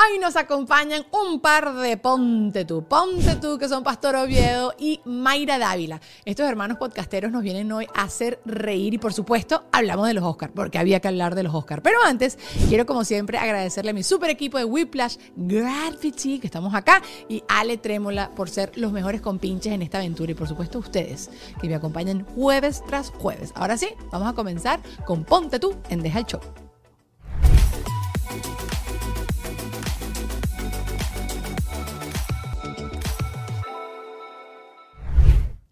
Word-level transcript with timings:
Ahí 0.00 0.20
nos 0.20 0.36
acompañan 0.36 1.04
un 1.10 1.40
par 1.40 1.74
de 1.74 1.96
Ponte 1.96 2.64
tú, 2.64 2.84
Ponte 2.84 3.34
tú, 3.34 3.58
que 3.58 3.68
son 3.68 3.82
Pastor 3.82 4.14
Oviedo 4.14 4.72
y 4.78 5.00
Mayra 5.04 5.58
Dávila. 5.58 6.00
Estos 6.24 6.48
hermanos 6.48 6.78
podcasteros 6.78 7.32
nos 7.32 7.42
vienen 7.42 7.72
hoy 7.72 7.88
a 7.96 8.04
hacer 8.04 8.40
reír 8.44 8.94
y 8.94 8.98
por 8.98 9.12
supuesto 9.12 9.64
hablamos 9.72 10.06
de 10.06 10.14
los 10.14 10.22
Oscars, 10.22 10.52
porque 10.54 10.78
había 10.78 11.00
que 11.00 11.08
hablar 11.08 11.34
de 11.34 11.42
los 11.42 11.52
Oscars. 11.52 11.82
Pero 11.82 11.98
antes, 12.06 12.38
quiero 12.68 12.86
como 12.86 13.02
siempre 13.02 13.38
agradecerle 13.38 13.90
a 13.90 13.94
mi 13.94 14.04
super 14.04 14.30
equipo 14.30 14.56
de 14.56 14.64
Whiplash 14.64 15.16
Gravity, 15.34 16.38
que 16.38 16.46
estamos 16.46 16.76
acá, 16.76 17.02
y 17.28 17.42
Ale 17.48 17.76
Trémola 17.76 18.30
por 18.36 18.48
ser 18.50 18.70
los 18.76 18.92
mejores 18.92 19.20
compinches 19.20 19.72
en 19.72 19.82
esta 19.82 19.98
aventura 19.98 20.30
y 20.30 20.36
por 20.36 20.46
supuesto 20.46 20.78
ustedes, 20.78 21.28
que 21.60 21.68
me 21.68 21.74
acompañan 21.74 22.24
jueves 22.36 22.84
tras 22.86 23.10
jueves. 23.10 23.50
Ahora 23.56 23.76
sí, 23.76 23.88
vamos 24.12 24.28
a 24.28 24.32
comenzar 24.34 24.78
con 25.04 25.24
Ponte 25.24 25.58
tú 25.58 25.74
en 25.90 26.02
Deja 26.02 26.20
el 26.20 26.26
Show. 26.26 26.40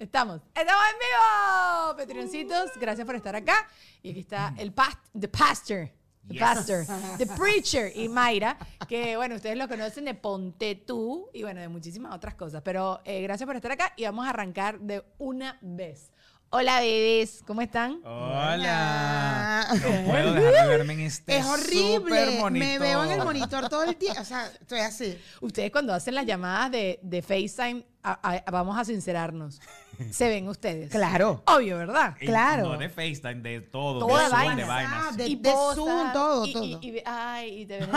Estamos, 0.07 0.41
estamos 0.55 0.83
en 0.93 0.99
vivo, 1.01 1.97
Petrioncitos. 1.97 2.71
Gracias 2.81 3.05
por 3.05 3.17
estar 3.17 3.35
acá. 3.35 3.67
Y 4.05 4.11
aquí 4.13 4.21
está 4.21 4.55
el 4.57 4.73
past, 4.73 4.99
the 5.19 5.27
pastor, 5.27 5.89
the 6.29 6.35
Yes. 6.35 6.41
pastor, 6.41 6.87
the 7.19 7.27
preacher 7.37 7.91
y 7.93 8.09
Mayra, 8.09 8.57
que 8.89 9.17
bueno, 9.17 9.35
ustedes 9.35 9.57
lo 9.59 9.67
conocen 9.69 10.05
de 10.05 10.15
Ponte 10.15 10.77
tú 10.77 11.29
y 11.35 11.43
bueno, 11.43 11.61
de 11.61 11.67
muchísimas 11.69 12.15
otras 12.15 12.35
cosas. 12.37 12.63
Pero 12.65 13.01
eh, 13.05 13.21
gracias 13.23 13.49
por 13.49 13.57
estar 13.57 13.73
acá 13.73 13.93
y 13.97 14.05
vamos 14.05 14.27
a 14.27 14.31
arrancar 14.31 14.79
de 14.79 15.05
una 15.19 15.59
vez. 15.61 16.13
Hola, 16.51 16.79
bebés, 16.79 17.43
¿cómo 17.45 17.61
están? 17.61 18.01
Hola. 18.05 19.67
No 19.75 19.81
puedo 20.11 20.33
dejar 20.33 20.53
de 20.55 20.69
verme 20.69 20.93
en 20.93 21.01
este 21.01 21.39
Es 21.39 21.45
horrible. 21.45 22.41
Me 22.53 22.79
veo 22.79 23.03
en 23.03 23.11
el 23.11 23.25
monitor 23.25 23.69
todo 23.69 23.83
el 23.83 23.97
tiempo. 23.97 24.21
O 24.23 24.25
sea, 24.25 24.47
estoy 24.61 24.79
así. 24.79 25.19
Ustedes 25.41 25.73
cuando 25.73 25.93
hacen 25.93 26.15
las 26.15 26.25
llamadas 26.25 26.71
de, 26.71 27.01
de 27.03 27.21
FaceTime, 27.21 27.85
a- 28.05 28.21
a- 28.47 28.51
vamos 28.53 28.79
a 28.79 28.85
sincerarnos, 28.85 29.61
se 30.11 30.29
ven 30.29 30.49
ustedes. 30.49 30.91
Claro. 30.91 31.43
Obvio, 31.47 31.79
¿verdad? 31.79 32.15
Y 32.21 32.27
claro. 32.27 32.65
No 32.73 32.79
de 32.79 32.89
FaceTime, 32.89 33.37
de 33.37 33.61
todo. 33.61 34.01
Toda 34.07 34.25
de 34.25 34.29
Zoom, 34.31 34.39
vaina. 34.39 34.57
de 34.57 34.65
vainas. 34.65 34.93
Ah, 34.95 35.13
de- 35.17 35.29
y 35.29 35.41
Zoom, 35.43 35.43
posas, 35.87 36.13
todo, 36.13 36.47
y, 36.47 36.53
todo. 36.53 36.65
Y, 36.83 36.89
y- 36.99 37.03
ay, 37.05 37.61
y 37.63 37.67
te 37.67 37.79
ven 37.81 37.91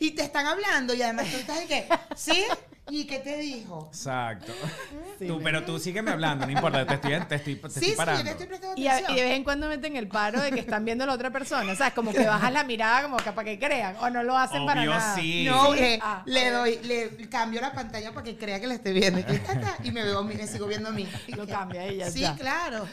y 0.00 0.10
te 0.12 0.22
están 0.22 0.46
hablando 0.46 0.94
y 0.94 1.02
además 1.02 1.26
tú 1.30 1.36
estás 1.36 1.58
de 1.60 1.66
que, 1.66 1.88
¿sí? 2.16 2.44
¿Y 2.90 3.04
qué 3.06 3.18
te 3.18 3.38
dijo? 3.38 3.88
Exacto. 3.90 4.52
Tú, 5.18 5.40
pero 5.42 5.62
tú 5.64 5.78
sígueme 5.78 6.10
hablando, 6.10 6.44
no 6.44 6.50
importa, 6.52 6.84
te 6.84 6.94
estoy, 6.94 7.12
te 7.28 7.36
estoy, 7.36 7.54
te 7.54 7.70
Sí, 7.70 7.74
estoy 7.76 7.88
sí, 7.90 7.94
parando. 7.96 8.18
yo 8.20 8.24
te 8.24 8.30
estoy 8.32 8.46
prestando 8.48 8.80
Y, 8.80 8.88
a- 8.88 9.10
y 9.12 9.14
de 9.14 9.22
vez 9.22 9.32
en 9.36 9.44
cuando 9.44 9.68
meten 9.68 9.96
el 9.96 10.08
paro 10.08 10.40
de 10.42 10.50
que 10.50 10.58
están 10.60 10.84
viendo 10.84 11.04
a 11.04 11.06
la 11.06 11.12
otra 11.14 11.30
persona. 11.30 11.72
O 11.72 11.76
sea, 11.76 11.92
como 11.94 12.12
que 12.12 12.26
bajas 12.26 12.52
la 12.52 12.64
mirada 12.64 13.04
como 13.04 13.16
que 13.18 13.30
para 13.30 13.44
que 13.44 13.58
crean. 13.58 13.96
O 14.00 14.10
no 14.10 14.22
lo 14.24 14.36
hacen 14.36 14.66
para 14.66 14.80
Obvio 14.80 14.90
nada. 14.90 15.14
sí. 15.14 15.44
No, 15.48 15.72
Sí. 15.72 15.78
le, 15.80 15.98
Ah, 16.02 16.22
le 16.26 16.50
doy, 16.50 16.78
le 16.82 17.28
cambio 17.30 17.60
la 17.60 17.72
pantalla 17.72 18.12
para 18.12 18.24
que 18.24 18.36
crea 18.36 18.60
que 18.60 18.66
le 18.66 18.74
estoy 18.74 18.92
viendo. 18.92 19.20
Y, 19.84 19.90
me 19.92 20.02
veo, 20.02 20.24
me 20.24 20.46
sigo 20.46 20.66
viendo 20.66 20.88
a 20.88 20.92
mí. 20.92 21.08
Lo 21.28 21.46
cambia 21.46 21.90
ya 21.92 22.10
Sí, 22.10 22.24
está. 22.24 22.36
claro. 22.36 22.86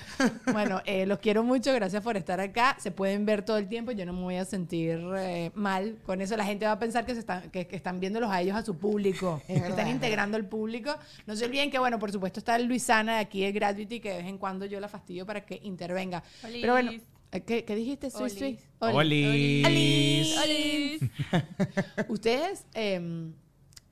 Bueno, 0.53 0.81
eh, 0.85 1.05
los 1.07 1.17
quiero 1.19 1.43
mucho, 1.43 1.73
gracias 1.73 2.03
por 2.03 2.15
estar 2.17 2.39
acá. 2.39 2.77
Se 2.79 2.91
pueden 2.91 3.25
ver 3.25 3.43
todo 3.43 3.57
el 3.57 3.67
tiempo, 3.67 3.91
yo 3.91 4.05
no 4.05 4.13
me 4.13 4.21
voy 4.21 4.35
a 4.37 4.45
sentir 4.45 5.01
eh, 5.17 5.51
mal 5.55 5.97
con 6.05 6.21
eso. 6.21 6.37
La 6.37 6.45
gente 6.45 6.65
va 6.67 6.73
a 6.73 6.79
pensar 6.79 7.05
que, 7.05 7.13
se 7.13 7.19
están, 7.21 7.49
que, 7.49 7.65
que 7.67 7.75
están 7.75 7.99
viéndolos 7.99 8.29
a 8.31 8.39
ellos, 8.41 8.55
a 8.55 8.63
su 8.63 8.77
público, 8.77 9.41
verdad, 9.49 9.80
están 9.81 9.87
es 9.89 9.95
integrando 9.95 10.37
al 10.37 10.45
público. 10.45 10.95
No 11.25 11.35
se 11.35 11.45
olviden 11.45 11.71
que, 11.71 11.79
bueno, 11.79 11.99
por 11.99 12.11
supuesto 12.11 12.39
está 12.39 12.57
Luisana 12.59 13.15
de 13.15 13.19
aquí 13.19 13.41
de 13.41 13.51
Gravity, 13.51 13.99
que 13.99 14.09
de 14.09 14.17
vez 14.17 14.27
en 14.27 14.37
cuando 14.37 14.65
yo 14.65 14.79
la 14.79 14.87
fastidio 14.87 15.25
para 15.25 15.45
que 15.45 15.59
intervenga. 15.63 16.23
Pero 16.41 16.73
bueno, 16.73 16.91
eh, 16.91 17.41
¿qué, 17.41 17.65
qué 17.65 17.75
dijiste? 17.75 18.09
Sui, 18.09 18.29
sui? 18.29 18.59
Oli. 18.79 19.63
Olis. 19.65 20.37
Olis. 20.37 21.01
Ustedes 22.09 22.65
eh, 22.73 23.31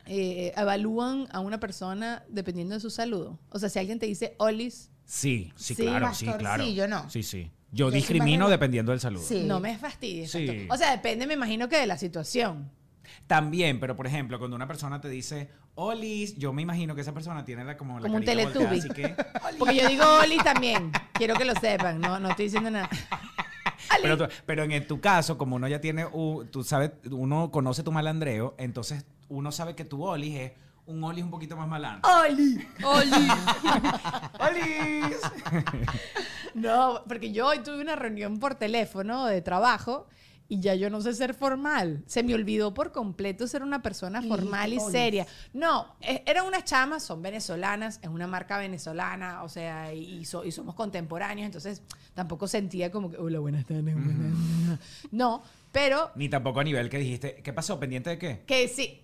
eh, 0.06 0.54
evalúan 0.56 1.28
a 1.32 1.40
una 1.40 1.60
persona 1.60 2.24
dependiendo 2.30 2.76
de 2.76 2.82
su 2.82 2.90
salud. 2.90 3.36
O 3.50 3.60
sea, 3.60 3.70
si 3.70 3.80
alguien 3.80 4.00
te 4.00 4.06
dice 4.06 4.36
Olis, 4.38 4.92
Sí, 5.10 5.52
sí, 5.56 5.74
Sí, 5.74 5.82
claro, 5.82 6.14
sí, 6.14 6.28
claro. 6.38 6.64
sí, 6.64 6.76
yo 6.76 6.88
no. 6.88 7.10
Sí, 7.10 7.24
sí. 7.24 7.50
Yo, 7.72 7.90
discrimino 7.90 8.48
dependiendo 8.48 8.92
del 8.92 9.02
saludo. 9.02 9.24
Sí. 9.24 9.44
no 9.44 9.60
me 9.60 9.76
fastidies. 9.78 10.30
Sí. 10.32 10.44
exacto. 10.44 10.74
O 10.74 10.78
sea, 10.78 10.92
depende, 10.92 11.26
me 11.26 11.34
imagino 11.34 11.68
que 11.68 11.78
de 11.78 11.88
la 11.88 11.98
situación. 11.98 12.72
También, 13.30 13.80
pero 13.80 13.96
por 13.96 14.08
ejemplo, 14.08 14.40
cuando 14.40 14.56
una 14.56 14.66
persona 14.68 15.00
te 15.00 15.08
dice 15.08 15.52
Olis, 15.76 16.36
yo 16.36 16.52
me 16.52 16.64
imagino 16.64 16.96
que 16.96 17.02
esa 17.02 17.14
persona 17.14 17.46
tiene 17.46 17.64
la, 17.64 17.78
como 17.78 18.00
la 18.00 18.02
Como 18.08 18.16
un 18.16 18.26
Teletubby. 18.26 18.80
así 18.80 18.90
que 18.90 19.16
Porque 19.60 19.76
yo 19.76 19.88
digo 19.88 20.04
Olis 20.24 20.44
también. 20.44 20.92
Quiero 21.14 21.36
que 21.36 21.46
lo 21.46 21.54
sepan. 21.54 22.02
No, 22.02 22.20
no 22.20 22.30
estoy 22.32 22.46
diciendo 22.46 22.72
nada. 22.72 22.90
Pero, 24.02 24.18
tú- 24.18 24.28
pero 24.46 24.64
en 24.64 24.88
tu 24.88 25.00
caso, 25.00 25.38
como 25.38 25.56
uno 25.58 25.68
ya 25.68 25.80
tiene, 25.80 26.06
un- 26.08 26.48
tú 26.50 26.64
sabes, 26.64 26.92
uno 27.12 27.52
conoce 27.52 27.84
tu 27.84 27.92
malandreo, 27.92 28.56
entonces 28.58 29.06
uno 29.30 29.52
sabe 29.52 29.76
que 29.76 29.86
tu 29.86 30.04
olis 30.04 30.36
es 30.36 30.52
un 30.86 31.04
olis 31.04 31.24
un 31.24 31.30
poquito 31.32 31.56
más 31.56 31.68
malandro. 31.68 32.10
Oli. 32.24 32.68
Oli. 32.84 33.28
¡Olis! 34.40 35.18
No, 36.54 37.02
porque 37.08 37.32
yo 37.32 37.48
hoy 37.48 37.60
tuve 37.60 37.82
una 37.82 37.96
reunión 37.96 38.40
por 38.40 38.56
teléfono 38.56 39.26
de 39.26 39.42
trabajo 39.42 40.08
y 40.52 40.60
ya 40.60 40.74
yo 40.74 40.90
no 40.90 41.00
sé 41.00 41.14
ser 41.14 41.36
formal. 41.36 42.04
Se 42.08 42.24
me 42.24 42.34
olvidó 42.34 42.74
por 42.74 42.92
completo 42.92 43.48
ser 43.48 43.62
una 43.62 43.82
persona 43.84 44.22
formal 44.24 44.74
y 44.74 44.80
seria. 44.80 45.28
No, 45.54 45.96
e- 46.02 46.24
eran 46.26 46.46
unas 46.48 46.64
chamas, 46.66 47.04
son 47.04 47.22
venezolanas, 47.22 48.00
es 48.02 48.10
una 48.10 48.26
marca 48.26 48.58
venezolana, 48.58 49.44
o 49.44 49.50
sea, 49.50 49.94
y, 49.94 50.26
so- 50.26 50.44
y 50.44 50.52
somos 50.52 50.74
contemporáneos, 50.76 51.46
entonces 51.46 51.84
tampoco 52.16 52.48
sentía 52.48 52.92
como 52.92 53.12
que, 53.12 53.18
hola, 53.18 53.38
buenas 53.40 53.66
tardes. 53.66 53.94
buenas 53.94 54.18
tardes". 54.18 54.80
No, 55.12 55.44
pero 55.72 56.10
Ni 56.16 56.30
tampoco 56.30 56.60
a 56.62 56.64
nivel 56.64 56.90
que 56.90 56.98
dijiste, 56.98 57.36
¿qué 57.44 57.54
pasó? 57.54 57.80
¿Pendiente 57.80 58.10
de 58.10 58.18
qué? 58.18 58.44
que 58.48 58.68
sí, 58.68 59.02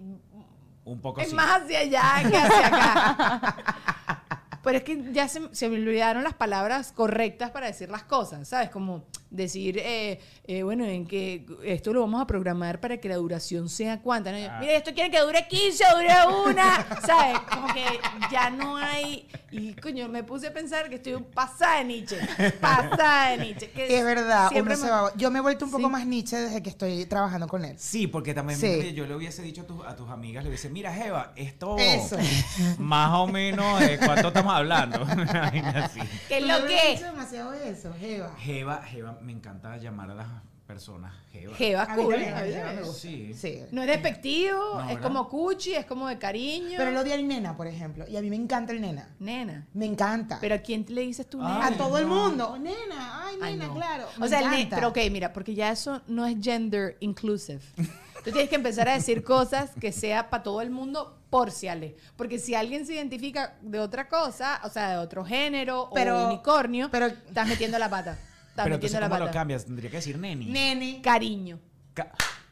Un 0.84 1.00
poco 1.00 1.22
es 1.22 1.28
así. 1.28 1.36
más 1.36 1.62
hacia 1.62 1.80
allá 1.80 2.30
que 2.30 2.38
hacia 2.38 2.68
acá. 2.68 3.56
Pero 4.64 4.80
es 4.80 4.84
que 4.84 5.12
ya 5.14 5.28
se, 5.28 5.42
se 5.52 5.70
me 5.70 5.76
olvidaron 5.76 6.24
las 6.24 6.34
palabras 6.34 6.92
correctas 6.92 7.52
para 7.52 7.68
decir 7.68 7.88
las 7.92 8.02
cosas, 8.02 8.48
¿sabes? 8.48 8.72
Como 8.72 9.04
decir, 9.36 9.78
eh, 9.80 10.20
eh, 10.46 10.64
bueno, 10.64 10.86
en 10.86 11.06
que 11.06 11.46
esto 11.64 11.94
lo 11.94 12.02
vamos 12.02 12.22
a 12.22 12.28
programar 12.28 12.80
para 12.80 12.98
que 12.98 13.10
la 13.10 13.16
duración 13.16 13.70
sea 13.70 14.02
cuánta. 14.02 14.32
¿no? 14.32 14.40
Yo, 14.40 14.48
Ah. 14.50 14.58
Mira, 14.60 14.74
esto 14.74 14.94
quiere 14.94 15.10
que 15.12 15.20
dure 15.20 15.48
15 15.48 15.84
o 15.94 15.98
dure 15.98 16.50
una, 16.52 16.86
¿sabes? 17.06 17.40
Como 17.52 17.68
que 17.74 17.84
ya 18.32 18.50
no 18.50 18.78
hay... 18.78 19.28
Y 19.52 19.74
coño, 19.76 20.08
me 20.10 20.24
puse 20.24 20.48
a 20.48 20.54
pensar 20.54 20.90
que 20.90 20.96
estoy 20.96 21.16
pasada 21.34 21.78
de 21.80 21.86
Nietzsche. 21.86 22.18
Pasada 22.60 23.32
de 23.32 23.38
Nietzsche. 23.38 23.70
que 23.72 23.98
Es 23.98 24.04
verdad, 24.04 24.50
siempre 24.50 24.74
uno 24.76 24.82
se 24.86 24.92
me- 24.92 24.98
va- 24.98 25.14
yo 25.16 25.32
me 25.32 25.40
he 25.40 25.42
vuelto 25.42 25.66
un 25.66 25.72
poco 25.72 25.86
Sí. 25.86 25.90
más 25.92 26.06
Nietzsche 26.06 26.36
desde 26.38 26.62
que 26.62 26.70
estoy 26.70 27.06
trabajando 27.06 27.48
con 27.48 27.64
él. 27.64 27.76
Sí, 27.80 28.08
porque 28.08 28.34
también 28.34 28.60
Sí. 28.60 28.94
yo 28.94 29.06
le 29.06 29.16
hubiese 29.16 29.42
dicho 29.42 29.62
a, 29.62 29.66
tus- 29.66 29.86
a 29.86 29.96
tus 29.96 30.10
amigas, 30.10 30.44
le 30.44 30.50
hubiese, 30.50 30.70
mira, 30.70 30.94
Jeva, 30.94 31.32
esto 31.36 31.78
Eso. 31.78 32.18
más 32.80 33.12
o 33.14 33.28
menos 33.28 33.80
de 33.80 33.98
cuánto 33.98 34.28
estamos 34.30 34.54
hablando. 34.54 35.06
¿Qué 36.28 36.38
es 36.38 36.44
lo 36.48 36.66
que? 36.68 36.78
has 36.78 37.00
dicho 37.00 37.06
demasiado 37.12 37.54
eso, 37.54 37.94
Jeva. 38.00 38.36
Jeva, 38.40 38.82
Jeva, 38.84 39.18
me 39.26 39.32
encanta 39.32 39.76
llamar 39.78 40.12
a 40.12 40.16
las 40.16 40.28
personas 40.68 41.14
Jeva. 41.32 41.56
Jeva 41.56 41.88
cool. 41.96 42.16
No 43.72 43.82
es 43.82 43.88
despectivo, 43.88 44.60
No, 44.76 44.82
es 44.82 44.88
¿verdad? 44.88 45.02
como 45.04 45.30
cuchi, 45.30 45.74
es 45.76 45.86
como 45.86 46.08
de 46.08 46.18
cariño. 46.18 46.76
Pero 46.78 46.92
lo 46.92 47.02
odia 47.02 47.16
el 47.16 47.28
nena, 47.28 47.56
por 47.56 47.68
ejemplo. 47.68 48.06
Y 48.08 48.18
a 48.18 48.22
mí 48.22 48.30
me 48.30 48.36
encanta 48.36 48.72
el 48.72 48.82
nena. 48.82 49.10
Nena. 49.20 49.68
Me 49.74 49.86
encanta. 49.86 50.38
¿Pero 50.42 50.56
a 50.56 50.60
quién 50.60 50.86
le 50.90 51.02
dices 51.02 51.28
tú 51.30 51.40
Ay, 51.42 51.54
nena? 51.54 51.68
a 51.68 51.78
todo 51.78 51.98
el 52.00 52.08
mundo. 52.08 52.50
Oh, 52.54 52.58
nena, 52.58 53.26
ay, 53.28 53.36
Ay, 53.42 53.54
nena, 53.54 53.68
no. 53.68 53.76
claro. 53.76 54.06
O 54.18 54.22
me 54.22 54.28
sea, 54.28 54.40
el 54.56 54.68
pero 54.70 54.88
ok, 54.90 54.98
mira, 55.12 55.34
porque 55.34 55.54
ya 55.54 55.72
eso 55.72 56.02
no 56.08 56.26
es 56.26 56.36
gender 56.42 56.98
inclusive. 57.00 57.62
Tú 58.24 58.32
tienes 58.32 58.50
que 58.50 58.56
empezar 58.56 58.90
a 58.90 58.94
decir 58.94 59.24
cosas 59.24 59.70
que 59.80 59.92
sea 59.92 60.32
para 60.32 60.42
todo 60.42 60.62
el 60.62 60.72
mundo 60.72 61.20
porciales. 61.30 61.94
Porque 62.16 62.40
si 62.40 62.56
alguien 62.56 62.88
se 62.88 62.94
identifica 62.96 63.56
de 63.62 63.80
otra 63.80 64.08
cosa, 64.10 64.62
o 64.64 64.70
sea, 64.70 64.90
de 64.92 64.98
otro 64.98 65.24
género 65.24 65.92
Pero- 65.94 66.24
o 66.24 66.28
unicornio, 66.30 66.90
pero- 66.90 67.06
estás 67.08 67.48
metiendo 67.48 67.78
la 67.78 67.90
pata. 67.90 68.18
Pero 68.64 68.76
metiendo 68.76 68.76
entonces, 68.76 69.00
la 69.02 69.08
¿cómo 69.10 69.20
pata. 69.20 69.26
lo 69.26 69.32
cambias? 69.32 69.66
Tendría 69.66 69.90
que 69.90 69.98
decir 69.98 70.18
neni. 70.18 70.46
Nene. 70.48 71.02
Cariño. 71.02 71.60
Ca- 71.94 72.12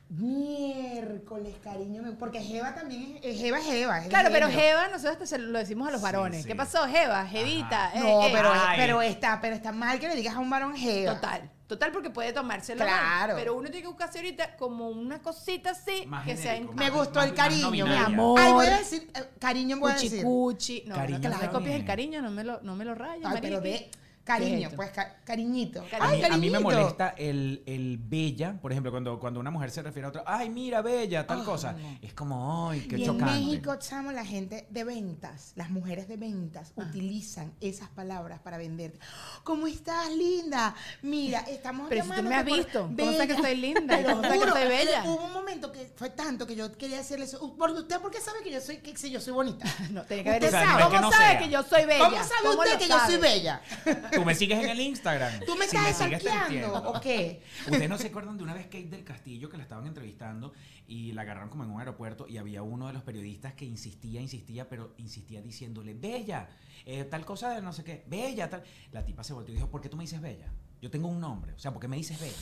Miércoles, 0.10 1.56
cariño. 1.64 2.02
me- 2.04 2.12
Porque 2.12 2.40
Jeva 2.42 2.76
también 2.76 3.20
es. 3.24 3.40
Jeva 3.40 3.60
es 3.60 3.66
Jeva. 3.66 3.98
es 3.98 4.04
de 4.06 4.10
Claro, 4.10 4.30
pero 4.32 4.48
género. 4.48 4.68
Jeva, 4.68 4.88
nosotros 4.90 5.14
hasta 5.14 5.26
se 5.26 5.38
lo 5.40 5.58
decimos 5.60 5.88
a 5.88 5.92
los 5.92 6.02
Sí, 6.02 6.04
varones. 6.04 6.42
sí. 6.44 6.48
¿Qué 6.48 6.56
pasó, 6.56 6.86
Jeva? 6.88 7.26
Jevita. 7.26 7.92
Eh, 7.96 8.00
No, 8.00 8.24
eh. 8.28 8.30
pero, 8.32 8.52
Ay. 8.54 8.78
pero, 8.78 9.02
está, 9.02 9.40
pero 9.42 9.56
está 9.56 9.72
mal 9.72 10.00
que 10.00 10.08
le 10.08 10.16
digas 10.16 10.36
a 10.36 10.40
un 10.40 10.50
varón 10.50 10.76
Jeva. 10.76 11.16
Total. 11.16 11.50
Total, 11.68 11.92
porque 11.92 12.10
puede 12.12 12.34
tomárselo. 12.34 12.84
Claro. 12.84 13.34
mal, 13.34 13.36
Pero 13.42 13.56
uno 13.56 13.64
tiene 13.70 13.82
que 13.82 13.88
buscarse 13.88 14.20
ahorita 14.20 14.56
como 14.58 14.90
una 14.90 15.20
cosita 15.20 15.72
así 15.72 16.06
Más 16.06 16.26
que 16.26 16.38
sea 16.38 16.52
genérico, 16.54 16.74
Me 16.74 16.90
más- 16.90 16.94
gustó 17.00 17.16
más- 17.16 17.26
el 17.30 17.32
más 17.36 17.48
cariño, 17.48 17.72
mi 17.72 17.82
amor. 17.98 18.40
Ay, 18.40 18.52
voy 18.54 18.68
a 18.68 18.78
decir, 18.78 19.10
eh, 19.16 19.30
cariño 19.40 19.78
voy 19.80 19.92
a 19.92 19.96
cuchi 19.96 20.10
decir. 20.10 20.24
cuchi. 20.24 20.84
No, 20.86 20.96
Cariño 20.96 21.18
no, 21.18 21.22
que 21.24 21.30
las 21.30 21.40
está 21.42 21.52
copias 21.52 21.76
el 21.76 21.86
cariño, 21.86 22.22
no 22.22 22.30
me 22.30 22.44
lo, 22.44 22.62
no 22.62 22.76
me 22.76 22.86
lo 22.86 22.94
rayes, 22.94 23.26
Ay, 23.26 23.40
pero 23.42 23.62
ve, 23.62 23.90
cariño, 24.24 24.70
pues 24.76 24.92
ca- 24.92 25.18
cariñito. 25.24 25.82
A 25.82 26.08
Ay, 26.10 26.20
mí, 26.20 26.24
a 26.26 26.38
mí 26.38 26.50
me 26.50 26.60
molesta 26.60 27.14
el, 27.18 27.62
el 27.66 27.98
bella, 27.98 28.58
por 28.62 28.72
ejemplo, 28.72 28.92
cuando, 28.92 29.20
cuando 29.20 29.40
una 29.40 29.52
mujer 29.52 29.72
se 29.72 29.82
refiere 29.82 30.06
a 30.06 30.10
otra, 30.10 30.24
ay, 30.26 30.50
mira, 30.50 30.82
bella, 30.82 31.26
tal 31.28 31.44
cosa. 31.44 31.74
no. 31.74 31.98
Es 32.02 32.14
como, 32.14 32.70
ay, 32.70 32.82
qué 32.88 32.98
y 32.98 33.02
en 33.04 33.06
chocante. 33.12 33.34
México, 33.34 33.76
chamo, 33.78 34.12
la 34.12 34.26
gente 34.26 34.68
de 34.70 34.84
ventas, 34.84 35.52
las 35.56 35.70
mujeres 35.70 36.08
de 36.08 36.18
ventas, 36.18 36.72
utilizan 36.76 37.54
esas 37.62 37.90
palabras 37.90 38.40
para 38.40 38.58
venderte. 38.58 39.00
¿Cómo 39.44 39.68
estás, 39.68 40.12
linda? 40.12 40.74
Mira, 41.02 41.40
estamos 41.42 41.88
Pero 41.90 42.04
si 42.06 42.12
tú 42.12 42.24
me 42.24 42.36
has 42.36 42.46
visto, 42.46 42.90
¿cómo 42.98 43.12
sabes 43.12 43.36
que 43.36 43.42
soy 43.42 43.56
linda? 43.58 43.98
Te 43.98 44.04
lo 44.04 44.22
¿Cómo 44.22 44.30
que 44.46 44.52
soy 44.52 44.68
bella? 44.68 45.04
Hubo 45.06 45.26
un 45.26 45.34
momento 45.34 45.72
que 45.72 45.92
fue 45.96 46.10
tanto 46.10 46.48
que 46.48 46.56
yo 46.56 46.72
quería 46.78 47.00
hacerle 47.00 47.26
eso. 47.26 47.44
Uh, 47.44 47.56
¿Por 47.58 47.72
usted 47.72 48.00
por 48.00 48.12
qué 48.12 48.22
sabe 48.22 48.42
que 48.44 48.52
yo 48.52 48.62
soy, 48.62 48.78
que, 48.78 48.96
si 48.98 49.12
yo 49.12 49.20
soy 49.20 49.34
bonita? 49.34 49.66
No, 49.92 50.04
tenía 50.04 50.24
que 50.24 50.30
haber 50.30 50.44
Usted 50.46 50.58
dicho, 50.58 50.70
sabe. 50.72 50.84
¿Cómo 50.84 50.96
que 50.96 51.02
no 51.02 51.12
sabe 51.12 51.26
sea. 51.30 51.40
que 51.40 51.50
yo 51.50 51.64
soy 51.64 51.86
bella? 51.86 52.04
¿Cómo 52.06 52.24
sabe 52.24 52.50
usted 52.58 52.78
que 52.80 52.88
yo 52.88 53.00
soy 53.06 53.18
bella? 53.18 53.62
Tú 54.16 54.26
me 54.26 54.36
sigues 54.36 54.64
en 54.64 54.70
el 54.70 54.80
Instagram. 54.80 55.42
¿Tú 55.46 55.56
me 55.56 55.68
Si 55.68 55.76
estás 55.76 55.96
stalkeando 55.96 56.74
o 56.90 57.00
qué? 57.02 57.42
Ustedes 57.66 57.90
no 57.90 57.98
se 57.98 58.08
acuerdan 58.08 58.38
de 58.38 58.44
una 58.44 58.54
vez 58.54 58.66
Kate 58.66 58.88
del 58.88 59.04
Castillo 59.04 59.50
que 59.50 59.58
la 59.58 59.64
estaban 59.64 59.88
entrevistando 59.88 60.54
y 60.88 61.12
la 61.14 61.22
agarraron 61.24 61.50
como 61.50 61.64
en 61.64 61.72
un 61.72 61.80
aeropuerto 61.80 62.28
y 62.28 62.38
había 62.38 62.62
uno 62.64 62.88
de 62.88 62.94
los 62.94 63.04
periodistas 63.04 63.54
que 63.54 63.66
insistía, 63.66 64.22
insistía, 64.22 64.68
pero 64.70 64.94
insistía 64.98 65.42
diciéndole, 65.42 65.94
Bella, 65.94 66.50
eh, 66.86 67.04
tal 67.06 67.26
cosa 67.26 67.54
de 67.54 67.62
no 67.62 67.74
sé 67.74 67.84
qué, 67.84 68.04
Bella, 68.08 68.50
tal. 68.50 68.64
La 68.92 69.06
tipa 69.06 69.24
se 69.24 69.34
volteó 69.34 69.54
y 69.54 69.58
dijo, 69.58 69.70
¿por 69.70 69.82
qué 69.82 69.90
tú 69.90 69.98
me 69.98 70.04
dices 70.04 70.22
Bella? 70.22 70.52
Yo 70.82 70.92
tengo 70.92 71.08
un 71.08 71.20
nombre, 71.20 71.54
o 71.54 71.60
sea, 71.60 71.72
¿por 71.72 71.82
qué 71.82 71.88
me 71.88 71.96
dices 71.96 72.20
Bella? 72.20 72.36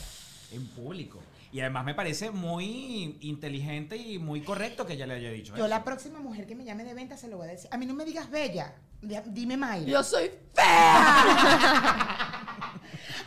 En 0.51 0.67
público. 0.67 1.19
Y 1.53 1.59
además 1.61 1.85
me 1.85 1.93
parece 1.93 2.31
muy 2.31 3.17
inteligente 3.21 3.95
y 3.95 4.19
muy 4.19 4.41
correcto 4.41 4.85
que 4.85 4.93
ella 4.93 5.05
le 5.05 5.13
haya 5.15 5.29
dicho 5.31 5.51
Yo 5.55 5.63
eso. 5.65 5.67
la 5.67 5.83
próxima 5.83 6.19
mujer 6.19 6.47
que 6.47 6.55
me 6.55 6.65
llame 6.65 6.83
de 6.83 6.93
venta 6.93 7.17
se 7.17 7.27
lo 7.27 7.37
voy 7.37 7.47
a 7.47 7.51
decir. 7.51 7.69
A 7.71 7.77
mí 7.77 7.85
no 7.85 7.93
me 7.93 8.03
digas 8.03 8.29
bella, 8.31 8.73
dime 9.01 9.57
Mayra. 9.57 9.85
Yo 9.89 10.03
soy 10.03 10.31
fea. 10.53 12.27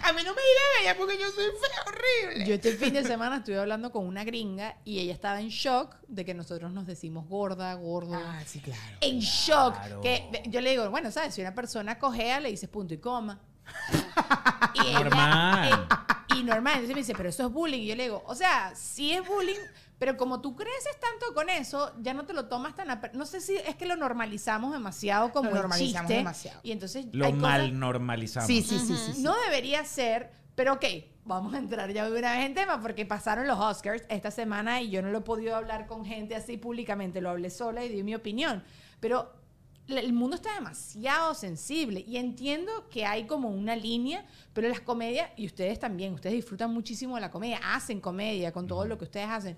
A 0.06 0.12
mí 0.12 0.20
no 0.22 0.34
me 0.34 0.42
digas 0.42 0.64
bella 0.80 0.96
porque 0.98 1.16
yo 1.18 1.30
soy 1.30 1.44
fea, 1.46 1.82
horrible. 1.86 2.46
Yo 2.46 2.54
este 2.56 2.72
fin 2.74 2.92
de 2.92 3.04
semana 3.04 3.38
estuve 3.38 3.58
hablando 3.58 3.90
con 3.90 4.06
una 4.06 4.22
gringa 4.22 4.76
y 4.84 4.98
ella 4.98 5.14
estaba 5.14 5.40
en 5.40 5.48
shock 5.48 5.96
de 6.08 6.26
que 6.26 6.34
nosotros 6.34 6.72
nos 6.72 6.86
decimos 6.86 7.26
gorda, 7.26 7.72
gordo. 7.72 8.14
Ah, 8.14 8.42
sí, 8.44 8.60
claro. 8.60 8.80
en 9.00 9.20
shock. 9.20 9.74
Que 10.02 10.42
yo 10.48 10.60
le 10.60 10.70
digo, 10.72 10.90
bueno, 10.90 11.10
¿sabes? 11.10 11.34
Si 11.34 11.40
una 11.40 11.54
persona 11.54 11.98
cojea, 11.98 12.38
le 12.40 12.50
dices 12.50 12.68
punto 12.68 12.92
y 12.92 12.98
coma. 12.98 13.40
y 14.74 14.88
ella- 14.88 15.00
Normal. 15.00 15.86
eh, 15.90 16.34
y 16.36 16.42
normal. 16.42 16.74
Entonces 16.74 16.94
me 16.96 17.00
dice, 17.00 17.14
pero 17.16 17.30
eso 17.30 17.46
es 17.46 17.52
bullying. 17.52 17.80
Y 17.80 17.86
yo 17.86 17.96
le 17.96 18.02
digo, 18.02 18.22
o 18.26 18.34
sea, 18.34 18.74
sí 18.76 19.12
es 19.12 19.26
bullying, 19.26 19.56
pero 20.04 20.18
como 20.18 20.42
tú 20.42 20.54
creces 20.54 21.00
tanto 21.00 21.32
con 21.32 21.48
eso, 21.48 21.90
ya 22.02 22.12
no 22.12 22.26
te 22.26 22.34
lo 22.34 22.44
tomas 22.44 22.74
tan... 22.74 22.90
a 22.90 23.00
No 23.14 23.24
sé 23.24 23.40
si 23.40 23.56
es 23.56 23.74
que 23.74 23.86
lo 23.86 23.96
normalizamos 23.96 24.70
demasiado 24.74 25.32
como 25.32 25.48
Lo 25.48 25.56
normalizamos 25.56 26.08
chiste. 26.08 26.18
demasiado. 26.18 26.60
Y 26.62 26.72
entonces 26.72 27.06
Lo 27.12 27.24
hay 27.24 27.32
cosas- 27.32 27.42
mal 27.42 27.78
normalizamos. 27.78 28.46
Sí, 28.46 28.60
sí, 28.60 28.78
sí, 28.78 28.94
sí. 28.94 29.12
sí. 29.14 29.22
no 29.22 29.34
debería 29.46 29.82
ser, 29.86 30.30
pero 30.54 30.74
ok, 30.74 30.84
vamos 31.24 31.54
a 31.54 31.58
entrar 31.58 31.90
ya 31.90 32.04
de 32.10 32.18
una 32.18 32.32
vez 32.36 32.44
en 32.44 32.52
tema 32.52 32.82
porque 32.82 33.06
pasaron 33.06 33.46
los 33.46 33.58
Oscars 33.58 34.02
esta 34.10 34.30
semana 34.30 34.82
y 34.82 34.90
yo 34.90 35.00
no 35.00 35.08
lo 35.08 35.18
he 35.20 35.22
podido 35.22 35.56
hablar 35.56 35.86
con 35.86 36.04
gente 36.04 36.34
así 36.34 36.58
públicamente, 36.58 37.22
lo 37.22 37.30
hablé 37.30 37.48
sola 37.48 37.82
y 37.82 37.88
di 37.88 38.02
mi 38.02 38.14
opinión. 38.14 38.62
Pero 39.00 39.32
el 39.88 40.12
mundo 40.12 40.36
está 40.36 40.52
demasiado 40.52 41.32
sensible 41.32 42.04
y 42.06 42.18
entiendo 42.18 42.90
que 42.90 43.06
hay 43.06 43.26
como 43.26 43.48
una 43.48 43.74
línea, 43.74 44.26
pero 44.52 44.68
las 44.68 44.80
comedias, 44.80 45.30
y 45.38 45.46
ustedes 45.46 45.78
también, 45.78 46.12
ustedes 46.12 46.34
disfrutan 46.36 46.74
muchísimo 46.74 47.14
de 47.14 47.22
la 47.22 47.30
comedia, 47.30 47.58
hacen 47.74 48.02
comedia 48.02 48.52
con 48.52 48.66
todo 48.66 48.84
lo 48.84 48.98
que 48.98 49.04
ustedes 49.04 49.28
hacen. 49.30 49.56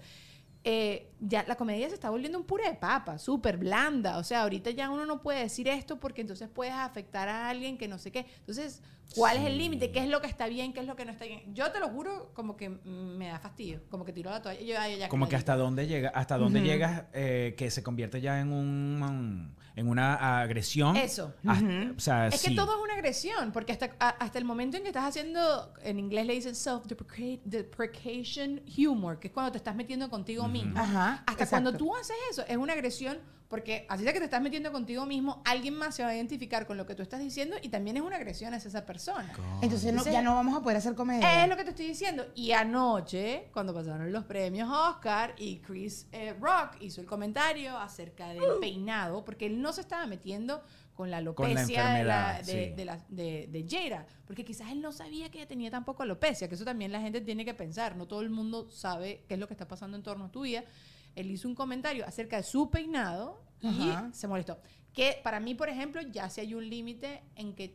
Eh, 0.69 1.13
ya 1.21 1.45
la 1.47 1.55
comedia 1.55 1.89
se 1.89 1.95
está 1.95 2.11
volviendo 2.11 2.37
un 2.39 2.45
puré 2.45 2.65
de 2.69 2.75
papa, 2.75 3.19
súper 3.19 3.57
blanda. 3.57 4.19
O 4.19 4.25
sea, 4.25 4.43
ahorita 4.43 4.71
ya 4.73 4.91
uno 4.91 5.07
no 5.07 5.23
puede 5.23 5.39
decir 5.41 5.69
esto 5.69 6.01
porque 6.01 6.23
entonces 6.23 6.49
puedes 6.49 6.75
afectar 6.75 7.29
a 7.29 7.49
alguien 7.49 7.79
que 7.79 7.87
no 7.87 7.99
sé 7.99 8.11
qué. 8.11 8.27
Entonces, 8.41 8.83
¿cuál 9.15 9.37
es 9.37 9.45
el 9.45 9.57
límite? 9.59 9.93
¿Qué 9.93 10.01
es 10.01 10.09
lo 10.09 10.21
que 10.21 10.27
está 10.27 10.49
bien? 10.49 10.73
¿Qué 10.73 10.81
es 10.81 10.87
lo 10.87 10.97
que 10.97 11.05
no 11.05 11.13
está 11.13 11.25
bien? 11.25 11.55
Yo 11.55 11.71
te 11.71 11.79
lo 11.79 11.89
juro, 11.89 12.33
como 12.35 12.57
que 12.57 12.69
me 12.69 13.29
da 13.29 13.39
fastidio. 13.39 13.81
Como 13.91 14.05
que 14.05 14.13
tiro 14.13 14.29
la 14.31 14.43
toalla. 14.43 14.61
Yo, 14.61 14.75
ay, 14.79 14.99
ya, 14.99 15.09
Como 15.09 15.29
que 15.29 15.37
hasta 15.37 15.55
dónde 15.57 15.87
llega, 15.87 16.09
hasta 16.09 16.37
dónde 16.37 16.61
llegas 16.63 17.05
eh, 17.13 17.55
que 17.57 17.71
se 17.71 17.83
convierte 17.85 18.21
ya 18.21 18.41
en 18.41 18.51
un 18.53 19.55
en 19.77 19.89
una 19.89 20.41
agresión. 20.41 20.97
Eso. 20.97 21.35
Hasta- 21.47 21.93
O 21.95 22.01
sea, 22.01 22.29
Es 22.29 22.43
que 22.43 22.49
sí. 22.49 22.57
todo 22.57 22.75
es 22.77 22.81
una 22.83 22.95
agresión, 22.95 23.53
porque 23.53 23.73
hasta, 23.73 23.95
a- 24.01 24.09
hasta 24.09 24.39
el 24.39 24.47
momento 24.47 24.79
en 24.79 24.83
que 24.83 24.89
estás 24.89 25.05
haciendo, 25.05 25.75
en 25.83 25.99
inglés 25.99 26.25
le 26.27 26.33
dicen 26.33 26.55
self-deprecation 26.55 28.63
humor, 28.89 29.19
que 29.19 29.29
es 29.29 29.35
cuando 29.35 29.53
te 29.53 29.59
estás 29.59 29.77
metiendo 29.77 30.09
contigo 30.09 30.49
mismo. 30.49 30.56
Ajá, 30.77 31.13
Hasta 31.27 31.33
exacto. 31.33 31.51
cuando 31.51 31.73
tú 31.77 31.95
haces 31.97 32.17
eso, 32.31 32.45
es 32.47 32.57
una 32.57 32.73
agresión, 32.75 33.19
porque 33.49 33.87
así 33.89 34.03
sea 34.03 34.13
que 34.13 34.19
te 34.19 34.25
estás 34.25 34.43
metiendo 34.43 34.73
contigo 34.73 35.07
mismo, 35.07 35.41
alguien 35.45 35.75
más 35.75 35.95
se 35.95 36.03
va 36.03 36.09
a 36.09 36.15
identificar 36.17 36.67
con 36.67 36.77
lo 36.77 36.85
que 36.85 36.95
tú 36.97 37.03
estás 37.03 37.21
diciendo 37.21 37.57
y 37.63 37.69
también 37.69 37.97
es 37.97 38.03
una 38.03 38.17
agresión 38.17 38.53
hacia 38.55 38.69
esa 38.69 38.85
persona. 38.85 39.33
Entonces 39.63 39.93
no- 39.95 40.05
ya 40.05 40.21
no 40.21 40.35
vamos 40.35 40.57
a 40.57 40.63
poder 40.63 40.79
hacer 40.79 40.95
comedia. 40.97 41.45
Es 41.45 41.49
lo 41.49 41.57
que 41.57 41.63
te 41.65 41.71
estoy 41.71 41.87
diciendo. 41.87 42.27
Y 42.35 42.51
anoche, 42.53 43.49
cuando 43.53 43.73
pasaron 43.73 44.13
los 44.13 44.25
premios 44.25 44.69
Oscar 44.69 45.35
y 45.39 45.59
Chris 45.59 46.07
eh, 46.13 46.35
Rock 46.41 46.77
hizo 46.81 47.01
el 47.01 47.07
comentario 47.07 47.79
acerca 47.79 48.29
del 48.29 48.43
peinado, 48.61 49.25
porque 49.25 49.47
él 49.47 49.63
no 49.63 49.73
se 49.73 49.81
estaba 49.81 50.07
metiendo 50.07 50.63
con 50.97 51.11
la 51.11 51.19
Con 51.35 51.53
la 51.55 51.61
alopecia 51.61 51.91
de, 51.91 52.05
la- 52.05 52.39
de, 52.39 52.45
sí. 52.45 52.75
de 52.75 52.85
la- 52.85 53.05
de- 53.09 53.47
de 53.53 53.67
Jada, 53.69 54.07
porque 54.27 54.45
quizás 54.45 54.73
él 54.73 54.81
no 54.81 54.91
sabía 54.93 55.31
que 55.31 55.39
ella 55.39 55.47
tenía 55.47 55.71
tampoco 55.71 56.03
alopecia, 56.03 56.49
que 56.49 56.55
eso 56.57 56.65
también 56.65 56.91
la 56.91 57.01
gente 57.01 57.21
tiene 57.21 57.45
que 57.45 57.55
pensar. 57.55 57.97
No 57.97 58.07
todo 58.07 58.23
el 58.23 58.31
mundo 58.31 58.69
sabe 58.71 59.23
qué 59.29 59.35
es 59.35 59.41
lo 59.41 59.47
que 59.47 59.55
está 59.55 59.69
pasando 59.69 59.97
en 59.97 60.03
torno 60.03 60.25
a 60.25 60.33
tu 60.33 60.41
vida. 60.43 60.65
Él 61.15 61.31
hizo 61.31 61.47
un 61.47 61.55
comentario 61.55 62.05
acerca 62.07 62.37
de 62.39 62.43
su 62.43 62.71
peinado 62.71 63.41
y 63.63 63.91
se 64.13 64.27
molestó. 64.27 64.59
Que 64.93 65.21
para 65.23 65.39
mí, 65.41 65.55
por 65.55 65.69
ejemplo, 65.69 66.01
ya 66.03 66.29
sí 66.31 66.41
hay 66.41 66.55
un 66.55 66.69
límite 66.69 67.23
en 67.37 67.55
que 67.55 67.75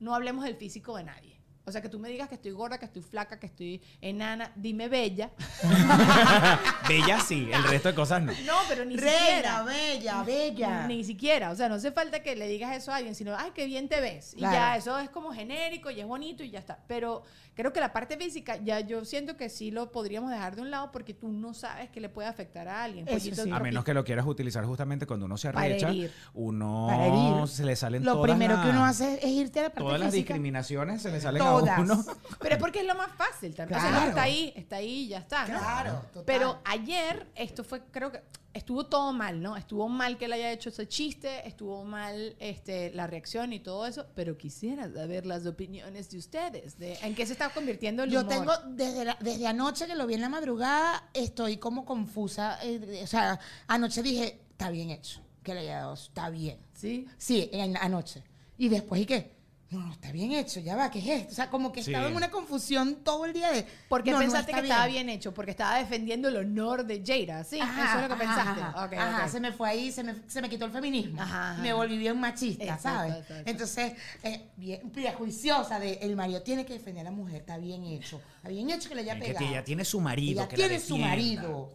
no 0.00 0.14
hablemos 0.14 0.44
del 0.44 0.56
físico 0.56 0.96
de 0.96 1.04
nadie. 1.04 1.35
O 1.68 1.72
sea, 1.72 1.82
que 1.82 1.88
tú 1.88 1.98
me 1.98 2.08
digas 2.08 2.28
que 2.28 2.36
estoy 2.36 2.52
gorda, 2.52 2.78
que 2.78 2.84
estoy 2.84 3.02
flaca, 3.02 3.40
que 3.40 3.46
estoy 3.46 3.82
enana, 4.00 4.52
dime 4.54 4.88
bella. 4.88 5.30
Bella 6.88 7.20
sí, 7.20 7.48
el 7.52 7.64
resto 7.64 7.88
de 7.88 7.94
cosas 7.94 8.22
no. 8.22 8.32
No, 8.46 8.54
pero 8.68 8.84
ni 8.84 8.96
Reina, 8.96 9.18
siquiera. 9.18 9.62
bella, 9.64 10.22
bella. 10.22 10.86
Ni 10.86 11.02
siquiera, 11.02 11.50
o 11.50 11.56
sea, 11.56 11.68
no 11.68 11.74
hace 11.74 11.90
falta 11.90 12.20
que 12.22 12.36
le 12.36 12.46
digas 12.46 12.76
eso 12.76 12.92
a 12.92 12.96
alguien, 12.96 13.14
sino, 13.16 13.34
ay, 13.36 13.50
qué 13.54 13.66
bien 13.66 13.88
te 13.88 14.00
ves. 14.00 14.34
Y 14.36 14.40
ya, 14.42 14.76
eso 14.76 14.96
es 14.98 15.10
como 15.10 15.32
genérico 15.32 15.90
y 15.90 16.00
es 16.00 16.06
bonito 16.06 16.44
y 16.44 16.50
ya 16.50 16.60
está. 16.60 16.78
Pero 16.86 17.24
creo 17.54 17.72
que 17.72 17.80
la 17.80 17.92
parte 17.92 18.16
física, 18.16 18.56
ya 18.62 18.78
yo 18.80 19.04
siento 19.04 19.36
que 19.36 19.48
sí 19.48 19.70
lo 19.72 19.90
podríamos 19.90 20.30
dejar 20.30 20.54
de 20.54 20.62
un 20.62 20.70
lado 20.70 20.92
porque 20.92 21.14
tú 21.14 21.28
no 21.32 21.52
sabes 21.54 21.90
que 21.90 22.00
le 22.00 22.08
puede 22.08 22.28
afectar 22.28 22.68
a 22.68 22.84
alguien. 22.84 23.06
Sí. 23.18 23.32
A 23.50 23.58
menos 23.58 23.82
que 23.84 23.92
lo 23.94 24.04
quieras 24.04 24.26
utilizar 24.26 24.64
justamente 24.64 25.06
cuando 25.06 25.26
uno 25.26 25.36
se 25.36 25.50
Para 25.50 25.66
arrecha, 25.66 25.88
herir. 25.88 26.12
uno 26.34 26.86
Para 26.88 27.06
herir. 27.06 27.48
se 27.48 27.64
le 27.64 27.74
salen 27.74 28.04
Lo 28.04 28.12
todas 28.14 28.30
primero 28.30 28.54
las- 28.54 28.64
que 28.64 28.70
uno 28.70 28.84
hace 28.84 29.14
es 29.20 29.26
irte 29.30 29.58
a 29.58 29.62
la 29.64 29.68
parte 29.70 29.80
todas 29.82 29.98
las 29.98 30.12
discriminaciones 30.12 31.02
se 31.02 31.10
le 31.10 31.20
salen 31.20 31.40
Todas. 31.42 31.54
a 31.54 31.55
uno. 31.62 32.04
Pero 32.40 32.54
es 32.54 32.60
porque 32.60 32.80
es 32.80 32.86
lo 32.86 32.94
más 32.94 33.10
fácil. 33.12 33.54
también. 33.54 33.78
O 33.78 33.82
sea, 33.82 33.90
Claro. 33.90 34.04
no 34.04 34.08
está 34.10 34.22
ahí, 34.22 34.52
está 34.56 34.76
ahí 34.76 34.90
y 35.04 35.08
ya 35.08 35.18
está. 35.18 35.46
¿no? 35.46 35.58
Claro, 35.58 35.92
total. 36.12 36.24
Pero 36.26 36.60
ayer, 36.64 37.26
esto 37.34 37.64
fue, 37.64 37.82
creo 37.90 38.10
que 38.12 38.20
estuvo 38.54 38.86
todo 38.86 39.12
mal, 39.12 39.42
¿no? 39.42 39.56
Estuvo 39.56 39.86
mal 39.88 40.16
que 40.16 40.24
él 40.24 40.32
haya 40.32 40.50
hecho 40.50 40.70
ese 40.70 40.88
chiste, 40.88 41.46
estuvo 41.46 41.84
mal 41.84 42.34
este, 42.38 42.90
la 42.92 43.06
reacción 43.06 43.52
y 43.52 43.60
todo 43.60 43.86
eso, 43.86 44.06
pero 44.14 44.38
quisiera 44.38 44.90
saber 44.90 45.26
las 45.26 45.44
opiniones 45.46 46.08
de 46.10 46.16
ustedes, 46.18 46.78
de 46.78 46.94
en 47.02 47.14
qué 47.14 47.26
se 47.26 47.32
está 47.34 47.50
convirtiendo 47.50 48.02
el 48.04 48.10
Yo 48.10 48.20
humor. 48.20 48.32
tengo, 48.32 48.52
desde, 48.68 49.04
la- 49.04 49.18
desde 49.20 49.46
anoche 49.46 49.86
que 49.86 49.94
lo 49.94 50.06
vi 50.06 50.14
en 50.14 50.22
la 50.22 50.30
madrugada, 50.30 51.10
estoy 51.12 51.58
como 51.58 51.84
confusa. 51.84 52.58
eh, 52.62 53.00
o 53.04 53.06
sea, 53.06 53.38
anoche 53.66 54.02
dije, 54.02 54.40
está 54.52 54.70
bien 54.70 54.88
hecho, 54.88 55.20
que 55.42 55.52
le 55.52 55.60
haya 55.60 55.76
dado, 55.80 55.94
está 55.94 56.30
bien. 56.30 56.58
¿Sí? 56.72 57.06
Sí, 57.18 57.50
en- 57.52 57.76
anoche. 57.76 58.24
Y 58.56 58.70
después, 58.70 59.02
¿y 59.02 59.06
qué? 59.06 59.35
No, 59.70 59.80
no, 59.80 59.92
está 59.92 60.12
bien 60.12 60.30
hecho, 60.32 60.60
ya 60.60 60.76
va, 60.76 60.90
¿qué 60.92 61.00
es 61.00 61.06
esto? 61.22 61.32
O 61.32 61.34
sea, 61.34 61.50
como 61.50 61.72
que 61.72 61.82
Sí. 61.82 61.90
estaba 61.90 62.08
en 62.08 62.14
una 62.14 62.30
confusión 62.30 62.96
todo 63.02 63.24
el 63.26 63.32
día 63.32 63.50
de... 63.50 63.66
Porque 63.88 64.12
no, 64.12 64.18
no 64.18 64.22
pensaste 64.22 64.52
que 64.52 64.60
estaba 64.60 64.86
bien 64.86 65.08
hecho, 65.08 65.34
porque 65.34 65.50
estaba 65.50 65.76
defendiendo 65.78 66.28
el 66.28 66.36
honor 66.36 66.86
de 66.86 67.02
Jada, 67.04 67.42
¿sí? 67.42 67.58
Ajá, 67.60 67.84
Eso 67.84 67.96
es 68.04 68.08
lo 68.08 68.16
que 68.16 68.22
ajá, 68.24 68.34
pensaste. 68.36 68.60
Ajá, 68.62 68.84
Ok, 68.84 68.92
ajá, 68.92 69.24
ok. 69.24 69.30
se 69.32 69.40
me 69.40 69.52
fue 69.52 69.68
ahí, 69.68 69.90
se 69.90 70.04
me, 70.04 70.14
se 70.28 70.40
me 70.40 70.48
quitó 70.48 70.66
el 70.66 70.70
feminismo. 70.70 71.20
Ajá, 71.20 71.52
ajá. 71.54 71.62
Me 71.62 71.72
volví 71.72 71.98
bien 71.98 72.18
machista, 72.20 72.62
Exacto, 72.64 72.82
¿sabes? 72.88 73.14
exacto. 73.16 73.50
Entonces, 73.50 73.92
eh, 74.22 74.46
bien 74.56 74.88
prejuiciosa 74.90 75.80
de 75.80 75.94
el 75.94 76.14
marido 76.14 76.42
tiene 76.42 76.64
que 76.64 76.74
defender 76.74 77.00
a 77.00 77.10
la 77.10 77.16
mujer, 77.16 77.40
está 77.40 77.58
bien 77.58 77.82
hecho. 77.84 78.20
Está 78.36 78.48
bien 78.50 78.70
hecho 78.70 78.88
que 78.88 78.94
le 78.94 79.00
haya 79.00 79.14
Que 79.18 79.26
pegado. 79.26 79.46
ella 79.46 79.64
tiene 79.64 79.84
su 79.84 80.00
marido. 80.00 80.42
Ella 80.42 80.48
que 80.48 80.56
la 80.58 80.68
tiene 80.68 80.80
su 80.80 80.96
marido. 80.96 81.72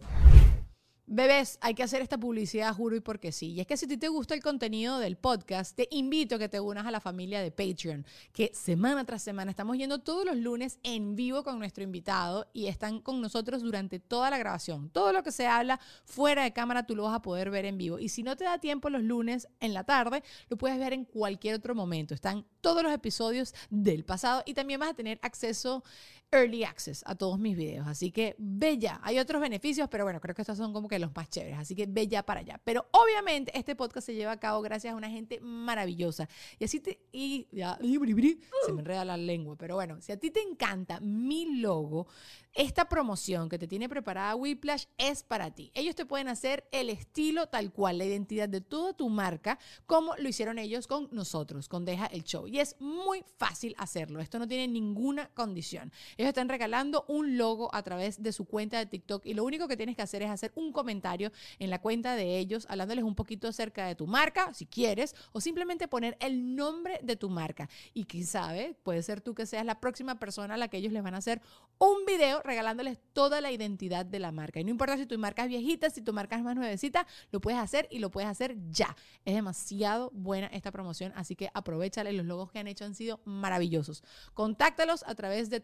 Bebés, 1.14 1.58
hay 1.60 1.74
que 1.74 1.82
hacer 1.82 2.00
esta 2.00 2.16
publicidad, 2.16 2.74
juro 2.74 2.96
y 2.96 3.00
porque 3.00 3.32
sí. 3.32 3.52
Y 3.52 3.60
es 3.60 3.66
que 3.66 3.76
si 3.76 3.84
a 3.84 3.88
ti 3.88 3.98
te 3.98 4.08
gusta 4.08 4.32
el 4.32 4.42
contenido 4.42 4.98
del 4.98 5.18
podcast, 5.18 5.76
te 5.76 5.86
invito 5.90 6.36
a 6.36 6.38
que 6.38 6.48
te 6.48 6.58
unas 6.58 6.86
a 6.86 6.90
la 6.90 7.00
familia 7.00 7.42
de 7.42 7.50
Patreon, 7.50 8.06
que 8.32 8.50
semana 8.54 9.04
tras 9.04 9.22
semana 9.22 9.50
estamos 9.50 9.76
yendo 9.76 9.98
todos 9.98 10.24
los 10.24 10.38
lunes 10.38 10.78
en 10.82 11.14
vivo 11.14 11.44
con 11.44 11.58
nuestro 11.58 11.84
invitado 11.84 12.48
y 12.54 12.68
están 12.68 13.02
con 13.02 13.20
nosotros 13.20 13.60
durante 13.60 13.98
toda 14.00 14.30
la 14.30 14.38
grabación. 14.38 14.88
Todo 14.88 15.12
lo 15.12 15.22
que 15.22 15.32
se 15.32 15.46
habla 15.46 15.78
fuera 16.06 16.44
de 16.44 16.54
cámara 16.54 16.86
tú 16.86 16.96
lo 16.96 17.02
vas 17.02 17.16
a 17.16 17.20
poder 17.20 17.50
ver 17.50 17.66
en 17.66 17.76
vivo. 17.76 17.98
Y 17.98 18.08
si 18.08 18.22
no 18.22 18.34
te 18.34 18.44
da 18.44 18.56
tiempo 18.56 18.88
los 18.88 19.02
lunes 19.02 19.48
en 19.60 19.74
la 19.74 19.84
tarde, 19.84 20.22
lo 20.48 20.56
puedes 20.56 20.78
ver 20.78 20.94
en 20.94 21.04
cualquier 21.04 21.56
otro 21.56 21.74
momento. 21.74 22.14
Están 22.14 22.46
todos 22.62 22.82
los 22.82 22.90
episodios 22.90 23.54
del 23.68 24.06
pasado 24.06 24.42
y 24.46 24.54
también 24.54 24.80
vas 24.80 24.88
a 24.88 24.94
tener 24.94 25.18
acceso 25.20 25.84
early 26.32 26.64
access 26.64 27.02
a 27.06 27.14
todos 27.14 27.38
mis 27.38 27.56
videos. 27.56 27.86
Así 27.86 28.10
que 28.10 28.34
ya. 28.78 29.00
Hay 29.02 29.18
otros 29.18 29.40
beneficios, 29.40 29.88
pero 29.90 30.04
bueno, 30.04 30.20
creo 30.20 30.34
que 30.34 30.42
estos 30.42 30.56
son 30.58 30.72
como 30.72 30.88
que 30.88 30.98
los 30.98 31.14
más 31.14 31.28
chéveres. 31.28 31.58
Así 31.58 31.74
que 31.74 31.86
ya 32.08 32.22
para 32.22 32.40
allá. 32.40 32.60
Pero 32.64 32.86
obviamente 32.92 33.56
este 33.56 33.76
podcast 33.76 34.06
se 34.06 34.14
lleva 34.14 34.32
a 34.32 34.40
cabo 34.40 34.62
gracias 34.62 34.92
a 34.92 34.96
una 34.96 35.10
gente 35.10 35.40
maravillosa. 35.40 36.28
Y 36.58 36.64
así 36.64 36.80
te... 36.80 37.00
Y 37.12 37.46
ya, 37.52 37.78
se 37.78 38.72
me 38.72 38.80
enreda 38.80 39.04
la 39.04 39.16
lengua. 39.16 39.56
Pero 39.56 39.74
bueno, 39.76 40.00
si 40.00 40.12
a 40.12 40.16
ti 40.16 40.30
te 40.30 40.40
encanta 40.40 40.98
mi 41.00 41.60
logo, 41.60 42.06
esta 42.54 42.88
promoción 42.88 43.48
que 43.48 43.58
te 43.58 43.66
tiene 43.66 43.88
preparada 43.88 44.34
Whiplash 44.34 44.84
es 44.98 45.22
para 45.22 45.50
ti. 45.50 45.70
Ellos 45.74 45.94
te 45.94 46.06
pueden 46.06 46.28
hacer 46.28 46.68
el 46.72 46.90
estilo 46.90 47.48
tal 47.48 47.72
cual, 47.72 47.98
la 47.98 48.04
identidad 48.04 48.48
de 48.48 48.60
toda 48.60 48.92
tu 48.92 49.08
marca, 49.08 49.58
como 49.86 50.14
lo 50.16 50.28
hicieron 50.28 50.58
ellos 50.58 50.86
con 50.86 51.08
nosotros, 51.12 51.68
con 51.68 51.84
Deja 51.84 52.06
el 52.06 52.24
Show. 52.24 52.46
Y 52.46 52.60
es 52.60 52.76
muy 52.78 53.24
fácil 53.36 53.74
hacerlo. 53.78 54.20
Esto 54.20 54.38
no 54.38 54.48
tiene 54.48 54.68
ninguna 54.68 55.28
condición. 55.34 55.92
Ellos 56.22 56.28
están 56.28 56.48
regalando 56.48 57.04
un 57.08 57.36
logo 57.36 57.74
a 57.74 57.82
través 57.82 58.22
de 58.22 58.30
su 58.30 58.44
cuenta 58.44 58.78
de 58.78 58.86
TikTok 58.86 59.26
y 59.26 59.34
lo 59.34 59.42
único 59.42 59.66
que 59.66 59.76
tienes 59.76 59.96
que 59.96 60.02
hacer 60.02 60.22
es 60.22 60.30
hacer 60.30 60.52
un 60.54 60.70
comentario 60.70 61.32
en 61.58 61.68
la 61.68 61.80
cuenta 61.80 62.14
de 62.14 62.38
ellos, 62.38 62.64
hablándoles 62.68 63.02
un 63.02 63.16
poquito 63.16 63.48
acerca 63.48 63.86
de 63.86 63.96
tu 63.96 64.06
marca, 64.06 64.54
si 64.54 64.66
quieres, 64.66 65.16
o 65.32 65.40
simplemente 65.40 65.88
poner 65.88 66.16
el 66.20 66.54
nombre 66.54 67.00
de 67.02 67.16
tu 67.16 67.28
marca. 67.28 67.68
Y 67.92 68.04
quién 68.04 68.24
sabe, 68.24 68.76
puede 68.84 69.02
ser 69.02 69.20
tú 69.20 69.34
que 69.34 69.46
seas 69.46 69.66
la 69.66 69.80
próxima 69.80 70.20
persona 70.20 70.54
a 70.54 70.56
la 70.56 70.68
que 70.68 70.76
ellos 70.76 70.92
les 70.92 71.02
van 71.02 71.16
a 71.16 71.18
hacer 71.18 71.42
un 71.78 72.04
video 72.06 72.40
regalándoles 72.42 73.00
toda 73.12 73.40
la 73.40 73.50
identidad 73.50 74.06
de 74.06 74.20
la 74.20 74.30
marca. 74.30 74.60
Y 74.60 74.64
no 74.64 74.70
importa 74.70 74.96
si 74.96 75.06
tu 75.06 75.18
marca 75.18 75.42
es 75.42 75.48
viejita, 75.48 75.90
si 75.90 76.02
tu 76.02 76.12
marca 76.12 76.36
es 76.36 76.44
más 76.44 76.54
nuevecita, 76.54 77.04
lo 77.32 77.40
puedes 77.40 77.58
hacer 77.58 77.88
y 77.90 77.98
lo 77.98 78.12
puedes 78.12 78.30
hacer 78.30 78.56
ya. 78.70 78.94
Es 79.24 79.34
demasiado 79.34 80.12
buena 80.14 80.46
esta 80.46 80.70
promoción, 80.70 81.12
así 81.16 81.34
que 81.34 81.50
aprovechale. 81.52 82.12
Los 82.12 82.26
logos 82.26 82.52
que 82.52 82.60
han 82.60 82.68
hecho 82.68 82.84
han 82.84 82.94
sido 82.94 83.20
maravillosos. 83.24 84.04
Contáctalos 84.34 85.02
a 85.08 85.16
través 85.16 85.50
de 85.50 85.58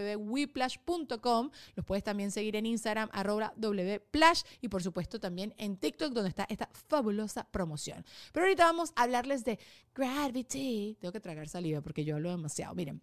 www.weplash.com. 0.00 1.50
Los 1.74 1.86
puedes 1.86 2.04
también 2.04 2.30
seguir 2.30 2.56
en 2.56 2.66
Instagram, 2.66 3.08
arroba 3.12 3.52
wplash 3.56 4.42
y 4.60 4.68
por 4.68 4.82
supuesto 4.82 5.20
también 5.20 5.54
en 5.58 5.76
TikTok, 5.76 6.12
donde 6.12 6.30
está 6.30 6.46
esta 6.48 6.68
fabulosa 6.88 7.46
promoción. 7.50 8.04
Pero 8.32 8.46
ahorita 8.46 8.64
vamos 8.64 8.92
a 8.96 9.02
hablarles 9.02 9.44
de 9.44 9.58
Gravity. 9.94 10.96
Tengo 11.00 11.12
que 11.12 11.20
tragar 11.20 11.48
saliva 11.48 11.80
porque 11.80 12.04
yo 12.04 12.16
hablo 12.16 12.30
demasiado. 12.30 12.74
Miren. 12.74 13.02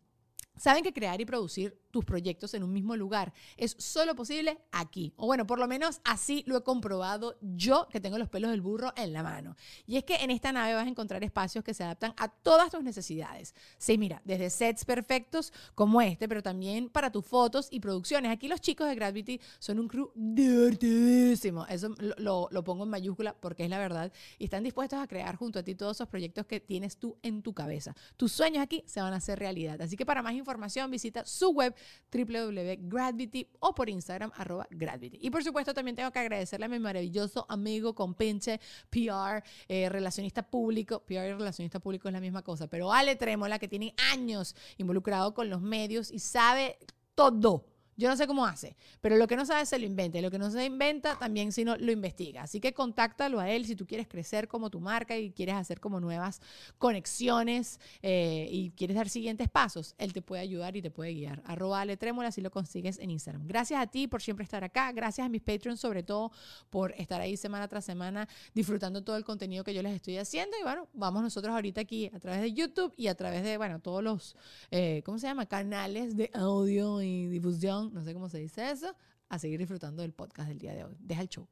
Saben 0.58 0.84
que 0.84 0.92
crear 0.92 1.22
y 1.22 1.26
producir 1.26 1.80
tus 1.98 2.06
proyectos 2.06 2.54
en 2.54 2.62
un 2.62 2.72
mismo 2.72 2.96
lugar 2.96 3.34
es 3.58 3.76
solo 3.80 4.14
posible 4.14 4.60
aquí. 4.72 5.14
O 5.18 5.26
bueno, 5.26 5.48
por 5.48 5.58
lo 5.58 5.68
menos 5.68 6.00
así 6.04 6.44
lo 6.46 6.56
he 6.56 6.62
comprobado 6.62 7.40
yo 7.42 7.88
que 7.90 8.00
tengo 8.00 8.20
los 8.20 8.30
pelos 8.30 8.52
del 8.52 8.62
burro 8.62 8.94
en 8.96 9.14
la 9.14 9.24
mano. 9.24 9.56
Y 9.88 9.98
es 9.98 10.04
que 10.04 10.18
en 10.18 10.30
esta 10.30 10.52
nave 10.52 10.76
vas 10.76 10.86
a 10.86 10.90
encontrar 10.90 11.24
espacios 11.24 11.64
que 11.64 11.74
se 11.74 11.84
adaptan 11.84 12.14
a 12.18 12.28
todas 12.28 12.70
tus 12.70 12.84
necesidades. 12.84 13.56
Sí, 13.80 13.98
mira, 13.98 14.22
desde 14.26 14.52
sets 14.52 14.86
perfectos 14.86 15.52
como 15.74 16.00
este, 16.00 16.28
pero 16.30 16.44
también 16.44 16.88
para 16.90 17.12
tus 17.12 17.26
fotos 17.26 17.68
y 17.72 17.80
producciones. 17.80 18.32
Aquí 18.32 18.48
los 18.48 18.62
chicos 18.62 18.88
de 18.88 18.94
Gravity 18.94 19.42
son 19.58 19.80
un 19.80 19.88
crew 19.88 20.12
divertidísimo. 20.14 21.66
Eso 21.66 21.96
lo, 21.98 22.14
lo, 22.20 22.48
lo 22.52 22.64
pongo 22.64 22.84
en 22.84 22.92
mayúscula 22.92 23.34
porque 23.34 23.64
es 23.64 23.72
la 23.72 23.80
verdad. 23.80 24.14
Y 24.38 24.44
están 24.44 24.64
dispuestos 24.64 25.00
a 25.00 25.08
crear 25.08 25.36
junto 25.36 25.58
a 25.58 25.64
ti 25.64 25.74
todos 25.74 25.98
esos 25.98 26.08
proyectos 26.10 26.46
que 26.46 26.60
tienes 26.60 26.98
tú 26.98 27.18
en 27.24 27.42
tu 27.42 27.56
cabeza. 27.56 27.96
Tus 28.18 28.32
sueños 28.34 28.62
aquí 28.62 28.84
se 28.86 29.02
van 29.02 29.14
a 29.14 29.16
hacer 29.16 29.40
realidad. 29.40 29.82
Así 29.82 29.98
que 29.98 30.06
para 30.06 30.22
más 30.22 30.34
información 30.34 30.92
visita 30.92 31.26
su 31.26 31.50
web 31.50 31.74
www.gravity 32.12 33.48
o 33.60 33.74
por 33.74 33.90
Instagram 33.90 34.32
arroba 34.36 34.68
gravity. 34.70 35.20
Y 35.22 35.30
por 35.30 35.44
supuesto 35.44 35.74
también 35.74 35.96
tengo 35.96 36.12
que 36.12 36.20
agradecerle 36.20 36.66
a 36.66 36.70
mi 36.70 36.80
maravilloso 36.80 37.46
amigo 37.50 37.94
compinche 37.94 38.60
PR, 38.90 39.44
eh, 39.68 39.90
relacionista 39.90 40.44
público, 40.44 41.00
PR 41.06 41.30
y 41.30 41.34
relacionista 41.34 41.80
público 41.80 42.08
es 42.08 42.14
la 42.14 42.22
misma 42.22 42.42
cosa, 42.42 42.68
pero 42.68 42.92
Ale 42.92 43.16
Trémola 43.16 43.60
que 43.60 43.68
tiene 43.68 43.94
años 44.12 44.56
involucrado 44.78 45.34
con 45.34 45.50
los 45.50 45.62
medios 45.62 46.12
y 46.12 46.20
sabe 46.20 46.78
todo. 47.16 47.77
Yo 47.98 48.10
no 48.10 48.16
sé 48.16 48.28
cómo 48.28 48.46
hace, 48.46 48.78
pero 49.02 49.18
lo 49.18 49.28
que 49.28 49.36
no 49.36 49.44
sabe 49.44 49.66
se 49.66 49.80
lo 49.80 49.86
inventa. 49.86 50.20
Y 50.20 50.22
lo 50.22 50.30
que 50.30 50.38
no 50.38 50.52
se 50.52 50.64
inventa 50.64 51.18
también 51.18 51.52
si 51.52 51.66
no 51.66 51.76
lo 51.78 51.92
investiga. 51.92 52.44
Así 52.44 52.60
que 52.60 52.72
contáctalo 52.72 53.40
a 53.40 53.50
él 53.50 53.66
si 53.66 53.76
tú 53.76 53.88
quieres 53.88 54.08
crecer 54.08 54.48
como 54.48 54.70
tu 54.70 54.80
marca 54.80 55.18
y 55.18 55.32
quieres 55.32 55.56
hacer 55.56 55.80
como 55.80 56.00
nuevas 56.00 56.40
conexiones 56.78 57.80
eh, 58.04 58.48
y 58.52 58.70
quieres 58.72 58.96
dar 58.98 59.10
siguientes 59.10 59.50
pasos. 59.50 59.96
Él 59.98 60.14
te 60.14 60.22
puede 60.22 60.44
ayudar 60.44 60.78
y 60.78 60.84
te 60.84 60.92
puede 60.92 61.12
guiar. 61.14 61.42
Arroba 61.44 61.82
Ale 61.82 61.98
Trémola 61.98 62.32
si 62.32 62.40
lo 62.42 62.52
consigues 62.52 63.00
en 63.00 63.10
Instagram. 63.10 63.48
Gracias 63.48 63.82
a 63.82 63.88
ti 63.88 64.08
por 64.08 64.22
siempre 64.22 64.44
estar 64.44 64.64
acá. 64.64 64.92
Gracias 64.92 65.26
a 65.26 65.30
mis 65.30 65.42
Patreons 65.42 65.80
sobre 65.80 66.04
todo 66.04 66.32
por 66.70 66.94
estar 67.00 67.20
ahí 67.20 67.36
semana 67.36 67.68
tras 67.68 67.84
semana 67.84 68.30
disfrutando 68.54 69.04
todo 69.04 69.18
el 69.18 69.26
contenido 69.26 69.64
que 69.64 69.74
yo 69.74 69.82
les 69.82 69.96
estoy 69.96 70.18
haciendo. 70.18 70.56
Y 70.60 70.62
bueno, 70.62 70.88
vamos 70.94 71.24
nosotros 71.24 71.52
ahorita 71.52 71.82
aquí 71.82 72.12
a 72.14 72.20
través 72.20 72.42
de 72.42 72.54
YouTube 72.54 72.94
y 72.96 73.08
a 73.08 73.16
través 73.16 73.44
de, 73.44 73.58
bueno, 73.58 73.80
todos 73.80 74.04
los, 74.04 74.36
eh, 74.70 75.02
¿cómo 75.04 75.18
se 75.18 75.26
llama? 75.26 75.48
Canales 75.48 76.16
de 76.16 76.30
audio 76.36 77.02
y 77.02 77.26
difusión 77.26 77.87
no 77.94 78.04
sé 78.04 78.14
cómo 78.14 78.30
se 78.30 78.40
dice 78.40 78.70
eso, 78.72 78.96
a 79.30 79.40
seguir 79.40 79.60
disfrutando 79.60 80.02
del 80.02 80.14
podcast 80.14 80.50
del 80.50 80.60
día 80.60 80.74
de 80.74 80.84
hoy. 80.84 80.96
Deja 81.00 81.22
el 81.22 81.30
show. 81.30 81.48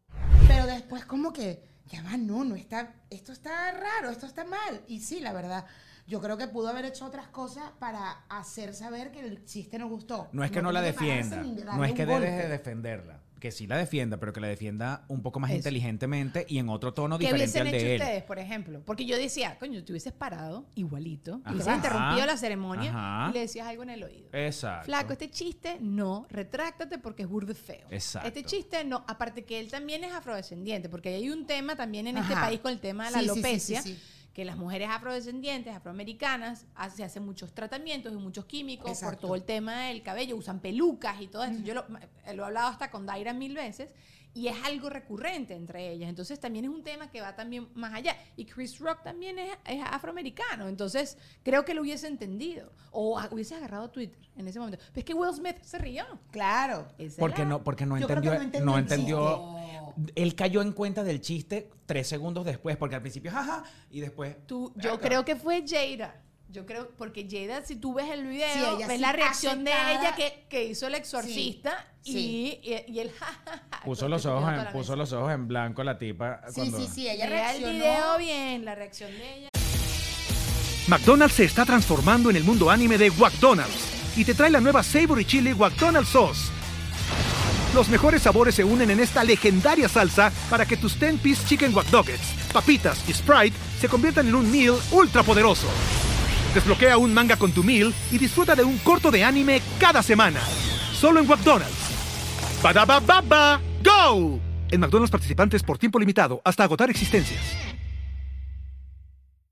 Pero 0.47 0.65
después 0.65 1.05
como 1.05 1.33
que, 1.33 1.63
ya 1.87 2.01
va, 2.03 2.17
no, 2.17 2.43
no 2.43 2.55
está, 2.55 2.93
esto 3.09 3.31
está 3.31 3.71
raro, 3.71 4.09
esto 4.09 4.25
está 4.25 4.45
mal. 4.45 4.81
Y 4.87 4.99
sí, 5.01 5.19
la 5.19 5.33
verdad, 5.33 5.65
yo 6.07 6.21
creo 6.21 6.37
que 6.37 6.47
pudo 6.47 6.69
haber 6.69 6.85
hecho 6.85 7.05
otras 7.05 7.27
cosas 7.27 7.71
para 7.79 8.11
hacer 8.29 8.73
saber 8.73 9.11
que 9.11 9.21
el 9.21 9.43
chiste 9.45 9.79
nos 9.79 9.89
gustó. 9.89 10.29
No 10.31 10.43
es 10.43 10.51
que 10.51 10.61
no, 10.61 10.71
la 10.71 10.81
tiene 10.81 10.93
pararse 10.93 11.35
defienda, 11.35 11.75
no 11.75 11.83
es 11.83 11.93
que 11.93 12.05
golpe. 12.05 12.29
de 12.29 12.47
defenderla. 12.47 13.21
Que 13.45 13.51
sí 13.51 13.67
la 13.67 13.77
defienda, 13.77 14.17
pero 14.17 14.33
que 14.33 14.41
la 14.41 14.47
defienda 14.47 15.05
un 15.07 15.21
poco 15.21 15.39
más 15.39 15.51
Eso. 15.51 15.57
inteligentemente 15.57 16.47
y 16.49 16.57
en 16.57 16.67
otro 16.67 16.95
tono 16.95 17.19
¿Qué 17.19 17.25
diferente 17.25 17.59
hubiesen 17.59 17.67
al 17.67 17.75
hecho 17.75 17.85
de 17.85 17.95
él. 17.95 18.01
ustedes, 18.01 18.23
por 18.23 18.39
ejemplo? 18.39 18.81
Porque 18.83 19.05
yo 19.05 19.15
decía, 19.17 19.55
coño, 19.59 19.83
te 19.83 19.91
hubieses 19.91 20.13
parado 20.13 20.65
igualito, 20.73 21.41
Ajá. 21.43 21.53
hubieses 21.53 21.75
interrumpido 21.75 22.25
la 22.25 22.37
ceremonia 22.37 22.89
Ajá. 22.89 23.29
y 23.29 23.33
le 23.33 23.39
decías 23.41 23.67
algo 23.67 23.83
en 23.83 23.91
el 23.91 24.03
oído. 24.03 24.29
Exacto. 24.33 24.85
Flaco, 24.85 25.13
este 25.13 25.29
chiste 25.29 25.77
no, 25.79 26.25
retráctate 26.31 26.97
porque 26.97 27.21
es 27.21 27.29
burde 27.29 27.53
feo. 27.53 27.85
Exacto. 27.91 28.27
Este 28.27 28.43
chiste 28.45 28.83
no, 28.83 29.05
aparte 29.07 29.45
que 29.45 29.59
él 29.59 29.69
también 29.69 30.03
es 30.03 30.11
afrodescendiente, 30.11 30.89
porque 30.89 31.09
hay 31.09 31.29
un 31.29 31.45
tema 31.45 31.75
también 31.75 32.07
en 32.07 32.17
este 32.17 32.33
país 32.33 32.59
con 32.61 32.71
el 32.71 32.79
tema 32.79 33.05
de 33.05 33.11
la 33.11 33.19
sí, 33.19 33.25
alopecia, 33.25 33.81
sí, 33.83 33.93
sí. 33.93 34.01
Que 34.35 34.43
las 34.43 34.57
mujeres 34.57 34.89
afrodescendientes, 34.91 35.73
afroamericanas, 35.73 36.65
se 36.93 37.05
hacen 37.05 37.25
muchos 37.25 37.53
tratamientos 37.53 38.11
y 38.11 38.17
muchos 38.17 38.43
químicos 38.43 38.99
por 38.99 39.15
todo 39.15 39.33
el 39.33 39.43
tema 39.43 39.83
del 39.83 40.03
cabello, 40.03 40.35
usan 40.35 40.59
pelucas 40.59 41.21
y 41.21 41.27
todo 41.27 41.45
esto. 41.45 41.63
Yo 41.63 41.73
lo, 41.73 41.85
lo 41.87 42.43
he 42.43 42.45
hablado 42.45 42.67
hasta 42.67 42.91
con 42.91 43.05
Daira 43.05 43.31
mil 43.31 43.55
veces. 43.55 43.93
Y 44.35 44.49
es 44.49 44.55
algo 44.65 44.89
recurrente 44.89 45.55
entre 45.55 45.89
ellas. 45.91 46.09
Entonces 46.09 46.39
también 46.39 46.65
es 46.65 46.71
un 46.71 46.83
tema 46.83 47.09
que 47.09 47.21
va 47.21 47.35
también 47.35 47.69
más 47.73 47.93
allá. 47.93 48.15
Y 48.35 48.43
Chris 48.45 48.77
Rock 48.79 49.01
también 49.01 49.39
es, 49.39 49.49
es 49.65 49.81
afroamericano. 49.81 50.67
Entonces 50.67 51.17
creo 51.41 51.63
que 51.65 51.73
lo 51.73 51.81
hubiese 51.81 52.07
entendido. 52.07 52.71
O 52.91 53.17
a- 53.17 53.29
hubiese 53.31 53.55
agarrado 53.55 53.89
Twitter 53.89 54.19
en 54.35 54.47
ese 54.47 54.59
momento. 54.59 54.77
Pero 54.91 54.99
es 54.99 55.05
que 55.05 55.13
Will 55.13 55.33
Smith 55.33 55.57
se 55.61 55.77
rió. 55.79 56.03
Claro. 56.31 56.85
Porque 57.17 57.41
era- 57.41 57.49
no, 57.49 57.63
porque 57.63 57.85
no 57.85 57.97
Yo 57.97 58.07
creo 58.07 58.21
que 58.21 58.27
entendió, 58.29 58.65
no 58.65 58.77
entendió. 58.77 59.55
Él 60.15 60.35
cayó 60.35 60.61
en 60.61 60.73
cuenta 60.73 61.03
del 61.05 61.21
chiste 61.21 61.71
tres 61.85 62.07
segundos 62.07 62.43
después, 62.45 62.75
porque 62.75 62.95
al 62.95 63.01
principio, 63.01 63.31
jaja, 63.31 63.63
y 63.89 64.01
después. 64.01 64.35
Tú, 64.45 64.73
yo 64.75 64.99
creo 64.99 65.23
que 65.23 65.37
fue 65.37 65.63
Jada. 65.65 66.21
Yo 66.49 66.65
creo, 66.65 66.89
porque 66.97 67.27
Jada, 67.29 67.65
si 67.65 67.75
tú 67.75 67.93
ves 67.93 68.09
el 68.11 68.27
video, 68.27 68.77
Sí, 68.77 68.83
ves 68.83 68.87
sí 68.95 68.97
la 68.99 69.11
reacción 69.11 69.63
de 69.65 69.71
ella 69.71 70.15
que, 70.15 70.45
que 70.47 70.63
hizo 70.65 70.87
el 70.87 70.95
exorcista 70.95 71.85
Sí, 72.01 72.59
y, 72.63 72.71
y, 72.71 72.93
y 72.93 72.99
él 72.99 73.11
ja, 73.19 73.25
ja, 73.45 73.63
ja, 73.71 73.81
Puso 73.83 74.07
los 74.07 74.25
ojos, 74.25 74.53
en, 74.53 74.65
puso 74.67 74.77
mesa. 74.91 74.95
los 74.95 75.11
ojos 75.13 75.31
en 75.33 75.47
blanco 75.47 75.83
la 75.83 75.97
tipa. 75.97 76.41
Sí, 76.47 76.53
cuando- 76.55 76.79
sí, 76.79 76.87
sí, 76.93 77.09
ella 77.09 77.27
Vea 77.27 77.51
el 77.55 77.61
reaccionó. 77.61 77.73
video 77.73 78.17
bien, 78.19 78.63
la 78.65 78.75
reacción 78.75 79.11
de 79.11 79.37
ella. 79.37 79.49
McDonald's 80.87 81.35
se 81.35 81.45
está 81.45 81.65
transformando 81.65 82.29
en 82.29 82.35
el 82.35 82.43
mundo 82.43 82.69
anime 82.69 82.97
de 82.97 83.09
McDonald's 83.11 83.91
y 84.15 84.23
te 84.23 84.33
trae 84.35 84.51
la 84.51 84.61
nueva 84.61 84.83
Savory 84.83 85.25
Chili 85.25 85.53
McDonald's 85.55 86.09
Sauce. 86.09 86.51
Los 87.73 87.89
mejores 87.89 88.21
sabores 88.21 88.55
se 88.55 88.63
unen 88.63 88.91
en 88.91 88.99
esta 89.01 89.23
legendaria 89.23 89.89
salsa 89.89 90.31
para 90.49 90.65
que 90.65 90.77
tus 90.77 90.97
10-piece 90.97 91.45
chicken 91.47 91.75
wack 91.75 91.87
papitas 92.53 93.03
y 93.09 93.13
Sprite 93.13 93.57
se 93.81 93.89
conviertan 93.89 94.27
en 94.29 94.35
un 94.35 94.49
meal 94.49 94.75
ultra 94.91 95.23
poderoso. 95.23 95.67
Desbloquea 96.55 96.97
un 96.97 97.13
manga 97.13 97.35
con 97.35 97.51
tu 97.51 97.65
meal 97.65 97.93
y 98.09 98.17
disfruta 98.17 98.55
de 98.55 98.63
un 98.63 98.77
corto 98.77 99.11
de 99.11 99.25
anime 99.25 99.61
cada 99.77 100.01
semana. 100.01 100.39
Solo 100.93 101.19
en 101.19 101.27
McDonald's. 101.27 102.61
Badaba 102.63 103.01
baba, 103.01 103.59
go. 103.83 104.39
En 104.71 104.79
McDonald's 104.79 105.11
participantes 105.11 105.63
por 105.63 105.77
tiempo 105.77 105.99
limitado 105.99 106.41
hasta 106.45 106.63
agotar 106.63 106.89
existencias. 106.89 107.41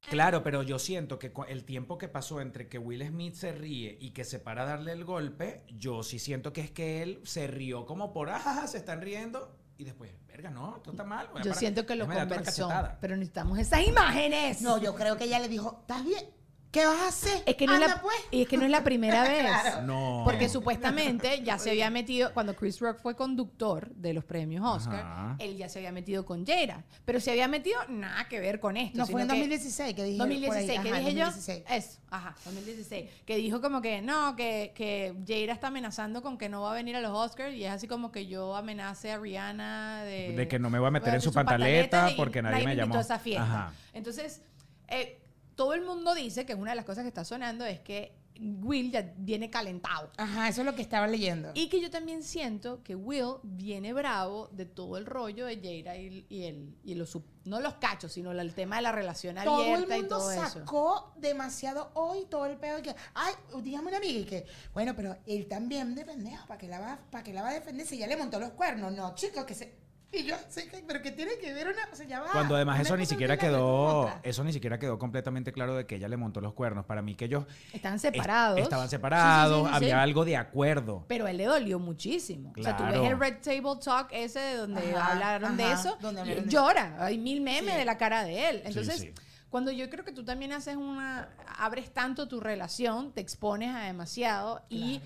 Claro, 0.09 0.43
pero 0.43 0.63
yo 0.63 0.79
siento 0.79 1.19
que 1.19 1.33
el 1.49 1.65
tiempo 1.65 1.97
que 1.97 2.07
pasó 2.07 2.39
entre 2.39 2.69
que 2.69 2.77
Will 2.77 3.05
Smith 3.05 3.33
se 3.33 3.51
ríe 3.51 3.97
y 3.99 4.11
que 4.11 4.23
se 4.23 4.39
para 4.39 4.63
a 4.63 4.65
darle 4.65 4.93
el 4.93 5.03
golpe, 5.03 5.65
yo 5.77 6.03
sí 6.03 6.19
siento 6.19 6.53
que 6.53 6.61
es 6.61 6.71
que 6.71 7.03
él 7.03 7.19
se 7.25 7.47
rió 7.47 7.85
como 7.85 8.13
por, 8.13 8.29
ah, 8.29 8.65
se 8.65 8.77
están 8.77 9.01
riendo. 9.01 9.57
Y 9.77 9.83
después, 9.83 10.09
verga, 10.25 10.51
no, 10.51 10.77
esto 10.77 10.91
está 10.91 11.03
mal. 11.03 11.29
Yo 11.43 11.53
siento 11.53 11.85
que 11.85 11.97
lo 11.97 12.07
conversó, 12.07 12.69
pero 13.01 13.17
necesitamos 13.17 13.59
esas 13.59 13.85
imágenes. 13.85 14.61
No, 14.61 14.77
yo 14.77 14.95
creo 14.95 15.17
que 15.17 15.25
ella 15.25 15.39
le 15.39 15.49
dijo, 15.49 15.79
¿estás 15.81 16.05
bien? 16.05 16.42
¿Qué 16.73 16.87
vas 16.87 16.99
a 17.01 17.07
hacer? 17.09 17.43
Es 17.45 17.55
que 17.55 17.67
no, 17.67 17.75
es 17.75 17.79
la, 17.81 18.01
pues. 18.01 18.15
y 18.31 18.41
es 18.41 18.47
que 18.47 18.57
no 18.57 18.65
es 18.65 18.71
la 18.71 18.83
primera 18.83 19.21
vez. 19.29 19.45
Claro. 19.45 19.83
No. 19.83 20.21
Porque 20.25 20.49
supuestamente 20.49 21.41
ya 21.45 21.59
se 21.59 21.69
había 21.69 21.91
metido, 21.91 22.33
cuando 22.33 22.55
Chris 22.55 22.79
Rock 22.79 22.97
fue 22.99 23.15
conductor 23.15 23.91
de 23.93 24.11
los 24.13 24.23
premios 24.25 24.65
Oscar, 24.65 25.01
Ajá. 25.05 25.35
él 25.37 25.55
ya 25.55 25.69
se 25.69 25.77
había 25.79 25.91
metido 25.91 26.25
con 26.25 26.43
Jada. 26.45 26.83
Pero 27.05 27.19
se 27.19 27.29
había 27.29 27.47
metido 27.47 27.79
nada 27.89 28.27
que 28.27 28.39
ver 28.39 28.59
con 28.59 28.75
esto. 28.75 28.97
No, 28.97 29.05
fue 29.05 29.21
en 29.21 29.27
que- 29.27 29.33
2016 29.35 29.93
que 29.93 30.03
dije. 30.03 30.17
2016, 30.17 30.65
por 30.79 30.83
que 30.83 30.93
ahí. 30.93 31.05
dije 31.05 31.21
Ajá, 31.21 31.31
yo. 31.31 31.37
2016. 31.37 31.63
Eso, 31.69 31.99
ajá, 32.09 32.35
2016. 32.43 33.09
Que 33.25 33.37
dijo 33.37 33.61
como 33.61 33.79
que 33.81 34.01
no, 34.01 34.35
que, 34.35 34.71
que 34.75 35.13
Jada 35.27 35.53
está 35.53 35.67
amenazando 35.67 36.23
con 36.23 36.39
que 36.39 36.49
no 36.49 36.63
va 36.63 36.71
a 36.71 36.73
venir 36.73 36.95
a 36.95 37.01
los 37.01 37.11
Oscars 37.15 37.53
y 37.53 37.63
es 37.65 37.71
así 37.71 37.87
como 37.87 38.11
que 38.11 38.25
yo 38.25 38.55
amenace 38.55 39.11
a 39.11 39.19
Rihanna 39.19 40.03
de. 40.05 40.31
De 40.35 40.47
que 40.47 40.57
no 40.57 40.71
me 40.71 40.79
voy 40.79 40.87
a 40.87 40.91
meter 40.91 41.13
en 41.13 41.21
su 41.21 41.31
pantaleta 41.31 42.01
pantaleta 42.01 42.17
porque 42.17 42.41
nadie 42.41 42.65
me 42.65 42.75
llamó. 42.75 42.95
a 42.95 43.01
esa 43.01 43.19
fiesta. 43.19 43.43
Ajá. 43.43 43.73
Entonces, 43.93 44.41
eh, 44.87 45.19
todo 45.55 45.73
el 45.73 45.83
mundo 45.83 46.13
dice 46.13 46.45
que 46.45 46.55
una 46.55 46.71
de 46.71 46.75
las 46.75 46.85
cosas 46.85 47.03
que 47.03 47.09
está 47.09 47.25
sonando 47.25 47.65
es 47.65 47.79
que 47.79 48.23
Will 48.39 48.91
ya 48.91 49.13
viene 49.17 49.49
calentado. 49.49 50.11
Ajá, 50.17 50.47
eso 50.49 50.61
es 50.61 50.65
lo 50.65 50.73
que 50.75 50.81
estaba 50.81 51.07
leyendo. 51.07 51.51
Y 51.53 51.69
que 51.69 51.79
yo 51.79 51.91
también 51.91 52.23
siento 52.23 52.81
que 52.83 52.95
Will 52.95 53.35
viene 53.43 53.93
bravo 53.93 54.49
de 54.51 54.65
todo 54.65 54.97
el 54.97 55.05
rollo 55.05 55.45
de 55.45 55.55
Jada 55.55 55.95
y, 55.97 56.25
y 56.29 56.43
el, 56.45 56.75
y 56.83 56.95
los, 56.95 57.17
no 57.45 57.59
los 57.59 57.75
cachos, 57.75 58.11
sino 58.11 58.31
el 58.31 58.53
tema 58.55 58.77
de 58.77 58.81
la 58.81 58.91
relación 58.91 59.35
todo 59.43 59.63
el 59.63 59.73
abierta 59.73 59.97
y 59.97 59.99
mundo 60.01 60.17
todo 60.17 60.31
eso. 60.31 60.47
sacó 60.47 61.13
demasiado 61.17 61.91
hoy 61.93 62.25
todo 62.25 62.47
el 62.47 62.57
pedo 62.57 62.77
de 62.77 62.81
que, 62.81 62.95
ay, 63.13 63.33
dígame 63.61 63.89
una 63.89 63.97
amiga 63.97 64.19
y 64.19 64.25
que, 64.25 64.45
bueno, 64.73 64.95
pero 64.95 65.15
él 65.27 65.47
también 65.47 65.93
de 65.93 66.03
pendejo, 66.03 66.47
¿para 66.47 66.57
que 66.57 66.67
la 66.67 66.79
va, 66.79 66.99
para 67.11 67.23
que 67.23 67.33
la 67.33 67.43
va 67.43 67.49
a 67.49 67.53
defender 67.53 67.85
si 67.85 67.99
ya 67.99 68.07
le 68.07 68.17
montó 68.17 68.39
los 68.39 68.51
cuernos? 68.51 68.91
No, 68.93 69.13
chicos, 69.13 69.45
que 69.45 69.53
se... 69.53 69.82
Y 70.15 70.25
yo, 70.25 70.35
sí, 70.47 70.61
pero 70.87 71.01
que 71.01 71.11
tiene 71.11 71.37
que 71.39 71.51
ver 71.53 71.67
una, 71.67 71.89
o 71.91 71.95
sea, 71.95 72.05
ya 72.05 72.21
va. 72.21 72.31
Cuando 72.31 72.55
además 72.55 72.79
eso 72.79 72.95
ni 72.95 73.05
siquiera 73.07 73.35
quedó, 73.35 74.11
eso 74.21 74.43
ni 74.43 74.53
siquiera 74.53 74.77
quedó 74.77 74.99
completamente 74.99 75.51
claro 75.51 75.75
de 75.75 75.87
que 75.87 75.95
ella 75.95 76.07
le 76.07 76.17
montó 76.17 76.39
los 76.39 76.53
cuernos. 76.53 76.85
Para 76.85 77.01
mí 77.01 77.15
que 77.15 77.25
ellos 77.25 77.45
Estaban 77.73 77.95
est- 77.95 78.05
separados. 78.05 78.59
estaban 78.59 78.89
separados, 78.89 79.57
Sí, 79.57 79.63
sí, 79.63 79.63
sí, 79.63 79.69
sí, 79.71 79.75
había 79.75 79.95
sí. 79.95 80.01
algo 80.03 80.23
de 80.25 80.37
acuerdo. 80.37 81.05
Pero 81.07 81.25
a 81.25 81.31
él 81.31 81.37
le 81.37 81.45
dolió 81.45 81.79
muchísimo. 81.79 82.53
O 82.57 82.61
sea, 82.61 82.77
tú 82.77 82.83
Claro. 82.83 83.01
ves 83.01 83.11
el 83.11 83.19
Red 83.19 83.37
Table 83.41 83.79
Talk 83.83 84.09
ese 84.11 84.39
de 84.39 84.55
donde 84.57 84.95
Ajá, 84.95 85.11
hablaron 85.13 85.57
de 85.57 85.71
eso 85.71 85.97
donde 85.99 86.43
y 86.45 86.49
llora. 86.49 86.95
Hay 86.99 87.17
mil 87.17 87.41
memes 87.41 87.71
Sí. 87.73 87.79
de 87.79 87.85
la 87.85 87.97
cara 87.97 88.23
de 88.23 88.49
él. 88.49 88.61
Entonces, 88.65 88.99
sí. 88.99 89.11
cuando 89.49 89.71
yo 89.71 89.89
creo 89.89 90.05
que 90.05 90.11
tú 90.11 90.23
también 90.23 90.51
haces 90.53 90.75
una... 90.75 91.29
Abres 91.57 91.91
tanto 91.91 92.27
tu 92.27 92.39
relación, 92.39 93.13
te 93.13 93.21
expones 93.21 93.73
a 93.75 93.79
demasiado 93.79 94.63
y 94.69 95.01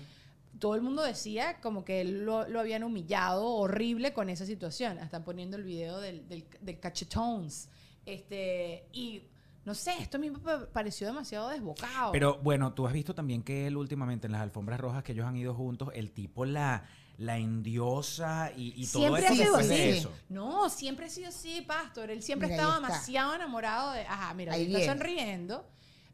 todo 0.58 0.74
el 0.74 0.82
mundo 0.82 1.02
decía 1.02 1.60
como 1.60 1.84
que 1.84 2.00
él 2.00 2.24
lo, 2.24 2.48
lo 2.48 2.60
habían 2.60 2.82
humillado 2.84 3.46
horrible 3.46 4.12
con 4.12 4.28
esa 4.30 4.44
situación. 4.46 4.98
Están 4.98 5.24
poniendo 5.24 5.56
el 5.56 5.64
video 5.64 6.00
del, 6.00 6.28
del, 6.28 6.46
del 6.60 6.80
cachetones. 6.80 7.68
Este, 8.06 8.86
y 8.92 9.22
no 9.64 9.74
sé, 9.74 9.92
esto 10.00 10.16
a 10.16 10.20
mí 10.20 10.30
me 10.30 10.38
pa- 10.38 10.66
pareció 10.72 11.06
demasiado 11.06 11.48
desbocado. 11.48 12.12
Pero 12.12 12.38
bueno, 12.38 12.72
tú 12.72 12.86
has 12.86 12.92
visto 12.92 13.14
también 13.14 13.42
que 13.42 13.66
él 13.66 13.76
últimamente 13.76 14.26
en 14.26 14.32
las 14.32 14.40
alfombras 14.42 14.80
rojas 14.80 15.02
que 15.04 15.12
ellos 15.12 15.26
han 15.26 15.36
ido 15.36 15.54
juntos, 15.54 15.90
el 15.94 16.10
tipo 16.12 16.44
la, 16.46 16.84
la 17.18 17.36
endiosa 17.38 18.50
y, 18.56 18.72
y 18.76 18.86
todo 18.86 19.02
siempre 19.02 19.26
eso 19.26 19.32
ha 19.32 19.36
sido 19.36 19.56
así. 19.56 19.74
eso. 19.98 20.12
No, 20.30 20.70
siempre 20.70 21.06
ha 21.06 21.10
sido 21.10 21.28
así, 21.28 21.60
Pastor. 21.60 22.10
Él 22.10 22.22
siempre 22.22 22.48
Mira, 22.48 22.56
estaba 22.62 22.76
ahí 22.76 22.82
está. 22.82 22.92
demasiado 22.94 23.34
enamorado 23.34 23.92
de. 23.92 24.00
Ajá, 24.06 24.32
mira, 24.34 24.54
Ahí 24.54 24.64
está 24.66 24.78
viene. 24.78 24.92
sonriendo. 24.92 25.66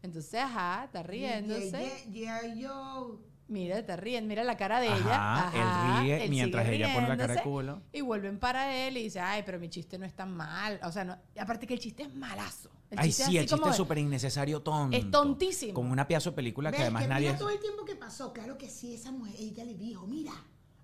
Entonces, 0.03 0.35
ajá, 0.35 0.85
está 0.87 1.03
riéndose. 1.03 2.05
Yeah, 2.13 2.43
yeah, 2.43 2.55
yo. 2.55 3.21
Mira, 3.47 3.79
está 3.79 3.97
riendo. 3.97 4.29
Mira 4.29 4.43
la 4.43 4.57
cara 4.57 4.81
de 4.81 4.89
Ajá, 4.89 4.99
ella. 4.99 5.35
Ajá, 5.35 5.99
él 5.99 6.05
ríe 6.05 6.25
él 6.25 6.31
mientras 6.31 6.67
ella 6.69 6.95
pone 6.95 7.09
la 7.09 7.17
cara 7.17 7.35
de 7.35 7.43
culo. 7.43 7.83
Y 7.93 8.01
vuelven 8.01 8.39
para 8.39 8.75
él 8.75 8.97
y 8.97 9.03
dice, 9.05 9.21
ay, 9.21 9.43
pero 9.45 9.59
mi 9.59 9.69
chiste 9.69 9.99
no 9.99 10.07
es 10.07 10.15
tan 10.15 10.35
mal. 10.35 10.81
O 10.83 10.91
sea, 10.91 11.05
no, 11.05 11.17
y 11.35 11.39
aparte 11.39 11.67
que 11.67 11.75
el 11.75 11.81
chiste 11.81 12.05
es 12.05 12.15
malazo. 12.15 12.71
El 12.91 12.99
Ay, 13.01 13.09
chiste 13.09 13.23
es 13.25 13.29
sí, 13.29 13.39
el 13.39 13.47
como 13.47 13.57
chiste 13.59 13.71
es 13.71 13.77
súper 13.77 13.99
innecesario, 13.99 14.63
tonto. 14.63 14.97
Es 14.97 15.11
tontísimo. 15.11 15.75
Con 15.75 15.91
una 15.91 16.07
pedazo 16.09 16.31
de 16.31 16.37
película 16.37 16.71
que 16.73 16.83
además 16.83 17.03
que 17.03 17.09
nadie... 17.09 17.27
mira 17.29 17.39
todo 17.39 17.51
el 17.51 17.59
tiempo 17.59 17.85
que 17.85 17.97
pasó. 17.97 18.33
Claro 18.33 18.57
que 18.57 18.71
sí, 18.71 18.95
esa 18.95 19.11
mujer, 19.13 19.35
ella 19.39 19.65
le 19.65 19.75
dijo, 19.75 20.07
mira. 20.07 20.33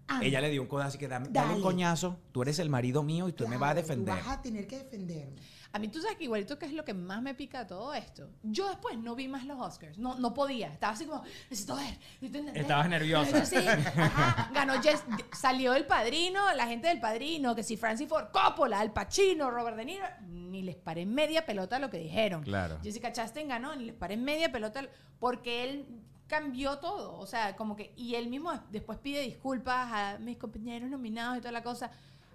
anda, 0.06 0.26
Ella 0.26 0.40
le 0.40 0.50
dio 0.50 0.60
un 0.62 0.68
codazo 0.68 0.88
así 0.88 0.98
que 0.98 1.08
dame, 1.08 1.28
dale 1.30 1.54
un 1.54 1.62
coñazo, 1.62 2.18
tú 2.32 2.42
eres 2.42 2.58
el 2.58 2.68
marido 2.68 3.02
mío 3.02 3.28
y 3.28 3.32
tú 3.32 3.46
me 3.48 3.56
vas 3.56 3.70
a 3.70 3.74
defender. 3.74 4.18
Tú 4.18 4.26
vas 4.26 4.38
a 4.38 4.42
tener 4.42 4.66
que 4.66 4.78
defenderme. 4.78 5.40
A 5.72 5.78
mí 5.78 5.86
tú 5.88 6.00
sabes 6.00 6.16
que 6.16 6.24
igualito 6.24 6.58
que 6.58 6.66
es 6.66 6.72
lo 6.72 6.84
que 6.84 6.94
más 6.94 7.22
me 7.22 7.34
pica 7.34 7.66
todo 7.66 7.94
esto. 7.94 8.28
Yo 8.42 8.68
después 8.68 8.98
no 8.98 9.14
vi 9.14 9.28
más 9.28 9.44
los 9.44 9.60
Oscars. 9.60 9.98
No, 9.98 10.16
no 10.16 10.34
podía. 10.34 10.68
Estaba 10.68 10.94
así 10.94 11.06
como, 11.06 11.22
necesito 11.48 11.76
ver. 11.76 11.96
necesito 12.20 12.38
entender". 12.38 12.58
Estabas 12.58 12.88
nerviosa. 12.88 13.46
Sí, 13.46 13.56
ajá. 13.56 14.50
Ganó 14.52 14.82
Jess, 14.82 15.04
salió 15.32 15.74
el 15.74 15.86
padrino, 15.86 16.40
la 16.54 16.66
gente 16.66 16.88
del 16.88 16.98
padrino, 16.98 17.54
que 17.54 17.62
si 17.62 17.76
Francis 17.76 18.08
Ford 18.08 18.30
Coppola, 18.32 18.80
Al 18.80 18.92
Pacino, 18.92 19.50
Robert 19.50 19.76
De 19.76 19.84
Niro, 19.84 20.06
ni 20.28 20.62
les 20.62 20.76
paré 20.76 21.06
media 21.06 21.46
pelota 21.46 21.78
lo 21.78 21.88
que 21.88 21.98
dijeron. 21.98 22.42
Claro. 22.42 22.78
Jessica 22.82 23.12
Chastain 23.12 23.48
ganó, 23.48 23.76
ni 23.76 23.84
les 23.84 23.94
paré 23.94 24.16
media 24.16 24.50
pelota 24.50 24.88
porque 25.20 25.64
él 25.64 25.86
cambió 26.26 26.78
todo. 26.78 27.16
O 27.18 27.26
sea, 27.26 27.54
como 27.56 27.76
que, 27.76 27.92
y 27.96 28.14
él 28.14 28.28
mismo 28.28 28.52
después 28.70 28.98
pide 28.98 29.20
disculpas 29.20 29.92
a 29.92 30.18
mis 30.18 30.36
compañeros 30.36 30.90
nominados 30.90 31.38
y 31.38 31.40
toda 31.40 31.52
la 31.52 31.62
cosa. 31.62 31.90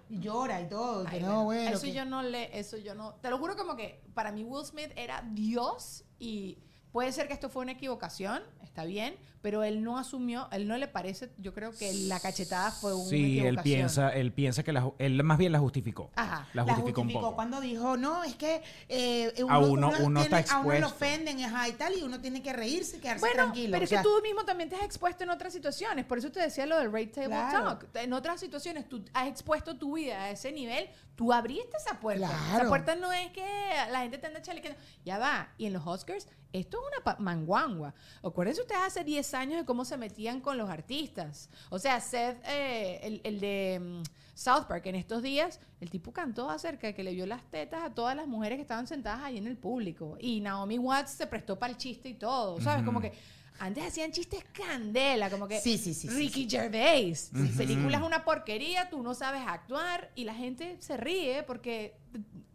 Y 0.08 0.20
llora 0.20 0.60
y 0.60 0.68
todo. 0.68 1.02
y 1.04 1.06
que 1.06 1.20
no, 1.20 1.26
bueno, 1.26 1.44
bueno. 1.44 1.70
eso 1.70 1.82
que- 1.86 1.92
yo 1.92 2.04
no 2.04 2.22
le, 2.22 2.56
eso 2.58 2.76
yo 2.76 2.94
no, 2.94 3.14
te 3.16 3.28
lo 3.30 3.38
juro 3.38 3.56
como 3.56 3.74
que 3.76 4.02
para 4.14 4.30
mí 4.32 4.44
Will 4.44 4.64
Smith 4.64 4.90
era 4.96 5.22
Dios 5.32 6.04
y 6.18 6.58
puede 6.96 7.12
ser 7.12 7.26
que 7.28 7.34
esto 7.34 7.50
fue 7.50 7.60
una 7.62 7.72
equivocación, 7.72 8.42
está 8.62 8.84
bien, 8.86 9.16
pero 9.42 9.62
él 9.64 9.84
no 9.84 9.98
asumió, 9.98 10.48
él 10.50 10.66
no 10.66 10.78
le 10.78 10.88
parece, 10.88 11.30
yo 11.36 11.52
creo 11.52 11.70
que 11.72 11.92
la 11.92 12.18
cachetada 12.20 12.70
fue 12.70 12.94
una 12.94 13.04
Sí, 13.10 13.16
equivocación. 13.38 13.56
él 13.58 13.62
piensa, 13.62 14.08
él 14.14 14.32
piensa 14.32 14.62
que 14.62 14.72
la, 14.72 14.90
él 14.98 15.22
más 15.22 15.36
bien 15.36 15.52
la 15.52 15.58
justificó. 15.58 16.10
Ajá. 16.16 16.48
La 16.54 16.64
La 16.64 16.72
justificó, 16.72 17.02
un 17.02 17.06
justificó 17.08 17.20
poco. 17.26 17.36
cuando 17.36 17.60
dijo, 17.60 17.98
no, 17.98 18.24
es 18.24 18.34
que 18.36 18.62
eh, 18.88 19.30
A 19.46 19.58
uno- 19.58 19.92
uno 20.00 20.20
tiene- 20.22 20.40
está 20.40 20.56
A 20.56 20.60
uno 20.60 20.78
lo 20.78 20.86
ofenden 20.86 21.38
ajá, 21.44 21.68
y 21.68 21.72
tal, 21.72 21.98
y 21.98 22.02
uno 22.02 22.18
tiene 22.18 22.42
que 22.42 22.54
reírse 22.54 22.96
y 22.96 23.00
quedarse 23.00 23.20
Bueno, 23.20 23.34
tranquilo. 23.42 23.72
pero 23.72 23.82
o 23.82 23.84
es 23.84 23.90
que 23.90 23.98
tú 24.02 24.22
mismo 24.22 24.46
también 24.46 24.70
te 24.70 24.76
has 24.76 24.82
expuesto 24.82 25.22
en 25.22 25.28
otras 25.28 25.52
situaciones. 25.52 26.06
Por 26.06 26.16
eso 26.16 26.32
te 26.32 26.40
decía 26.40 26.64
lo 26.64 26.78
del 26.78 26.90
Rate 26.90 27.08
Table 27.08 27.28
Claro. 27.28 27.64
Talk. 27.76 27.88
En 27.96 28.14
otras 28.14 28.40
situaciones 28.40 28.88
tú 28.88 29.04
has 29.12 29.28
expuesto 29.28 29.76
tu 29.76 29.96
vida 29.96 30.22
a 30.24 30.30
ese 30.30 30.50
nivel. 30.50 30.88
Tú 31.14 31.30
abriste 31.32 31.76
esa 31.76 32.00
puerta. 32.00 32.26
Esa 32.26 32.54
Claro. 32.54 32.68
puerta 32.70 32.94
no 32.96 33.12
es 33.12 33.30
que 33.32 33.44
la 33.92 34.00
gente 34.00 34.16
te 34.18 34.26
anda 34.28 34.40
chalequeando. 34.42 34.80
Ya 35.04 35.18
va. 35.18 35.48
Y 35.56 35.66
en 35.66 35.72
los 35.74 35.86
Oscars, 35.86 36.26
esto 36.58 36.78
es 36.78 37.02
una 37.04 37.16
manguangua. 37.18 37.94
Acuérdense 38.22 38.62
ustedes 38.62 38.82
hace 38.82 39.04
10 39.04 39.34
años 39.34 39.60
de 39.60 39.64
cómo 39.64 39.84
se 39.84 39.96
metían 39.96 40.40
con 40.40 40.58
los 40.58 40.68
artistas. 40.68 41.48
O 41.70 41.78
sea, 41.78 42.00
Seth, 42.00 42.38
eh, 42.46 43.00
el, 43.02 43.20
el 43.24 43.40
de 43.40 43.80
mm, 43.80 44.02
South 44.34 44.64
Park, 44.68 44.86
en 44.86 44.96
estos 44.96 45.22
días, 45.22 45.60
el 45.80 45.90
tipo 45.90 46.12
cantó 46.12 46.50
acerca 46.50 46.88
de 46.88 46.94
que 46.94 47.02
le 47.02 47.12
vio 47.12 47.26
las 47.26 47.42
tetas 47.50 47.82
a 47.82 47.94
todas 47.94 48.14
las 48.16 48.26
mujeres 48.26 48.56
que 48.56 48.62
estaban 48.62 48.86
sentadas 48.86 49.22
ahí 49.22 49.38
en 49.38 49.46
el 49.46 49.56
público. 49.56 50.16
Y 50.20 50.40
Naomi 50.40 50.78
Watts 50.78 51.12
se 51.12 51.26
prestó 51.26 51.58
para 51.58 51.72
el 51.72 51.78
chiste 51.78 52.08
y 52.08 52.14
todo. 52.14 52.60
¿Sabes? 52.60 52.84
Como 52.84 53.00
que 53.00 53.12
antes 53.58 53.84
hacían 53.86 54.12
chistes 54.12 54.44
candela, 54.52 55.30
como 55.30 55.46
que 55.48 55.58
Sí, 55.60 55.78
sí, 55.78 55.94
sí, 55.94 56.08
sí, 56.08 56.14
Ricky 56.16 56.48
Gervais, 56.48 57.30
tu 57.32 57.56
película 57.56 57.98
es 57.98 58.02
una 58.04 58.24
porquería, 58.24 58.88
tú 58.90 59.02
no 59.02 59.14
sabes 59.14 59.42
actuar 59.46 60.10
y 60.14 60.24
la 60.24 60.34
gente 60.34 60.76
se 60.80 60.96
ríe 60.96 61.42
porque 61.42 61.94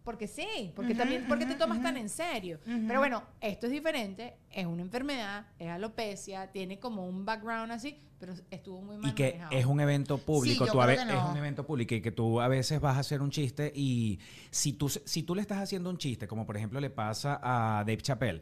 porque 0.04 0.28
sí, 0.28 0.72
porque 0.76 0.96
también 0.96 1.26
porque 1.28 1.46
te 1.46 1.56
tomas 1.56 1.82
tan 1.82 1.96
en 1.96 2.10
serio. 2.10 2.60
Pero 2.66 3.00
bueno, 3.00 3.24
esto 3.40 3.68
es 3.68 3.72
diferente, 3.72 4.36
es 4.50 4.66
una 4.66 4.82
enfermedad, 4.82 5.46
es 5.60 5.70
alopecia, 5.70 6.52
tiene 6.52 6.80
como 6.80 7.06
un 7.08 7.24
background 7.24 7.72
así, 7.72 8.00
pero 8.20 8.34
estuvo 8.50 8.82
muy 8.82 8.98
mal 8.98 9.12
Y 9.12 9.14
que 9.14 9.34
manejado. 9.34 9.58
es 9.60 9.66
un 9.66 9.80
evento 9.80 10.18
público, 10.18 10.64
Sí, 10.66 10.68
yo 10.68 10.72
tú 10.74 10.82
a 10.82 10.86
creo 10.88 10.98
ve- 11.00 11.06
que 11.08 11.18
es 11.20 11.24
un 11.24 11.38
evento 11.38 11.66
público 11.68 11.94
y 11.94 12.02
que 12.02 12.12
tú 12.12 12.42
a 12.42 12.48
veces 12.48 12.82
vas 12.82 12.98
a 12.98 13.02
hacer 13.02 13.22
un 13.22 13.30
chiste 13.30 13.72
y 13.76 14.20
si 14.50 14.74
tú, 14.74 14.90
si 14.90 15.22
tú 15.24 15.36
le 15.36 15.42
estás 15.42 15.60
haciendo 15.60 15.90
un 15.92 15.98
chiste, 16.00 16.28
como 16.28 16.46
por 16.48 16.58
ejemplo 16.58 16.80
le 16.80 16.90
pasa 16.90 17.40
a 17.44 17.80
Dave 17.86 17.98
Chappelle, 18.02 18.42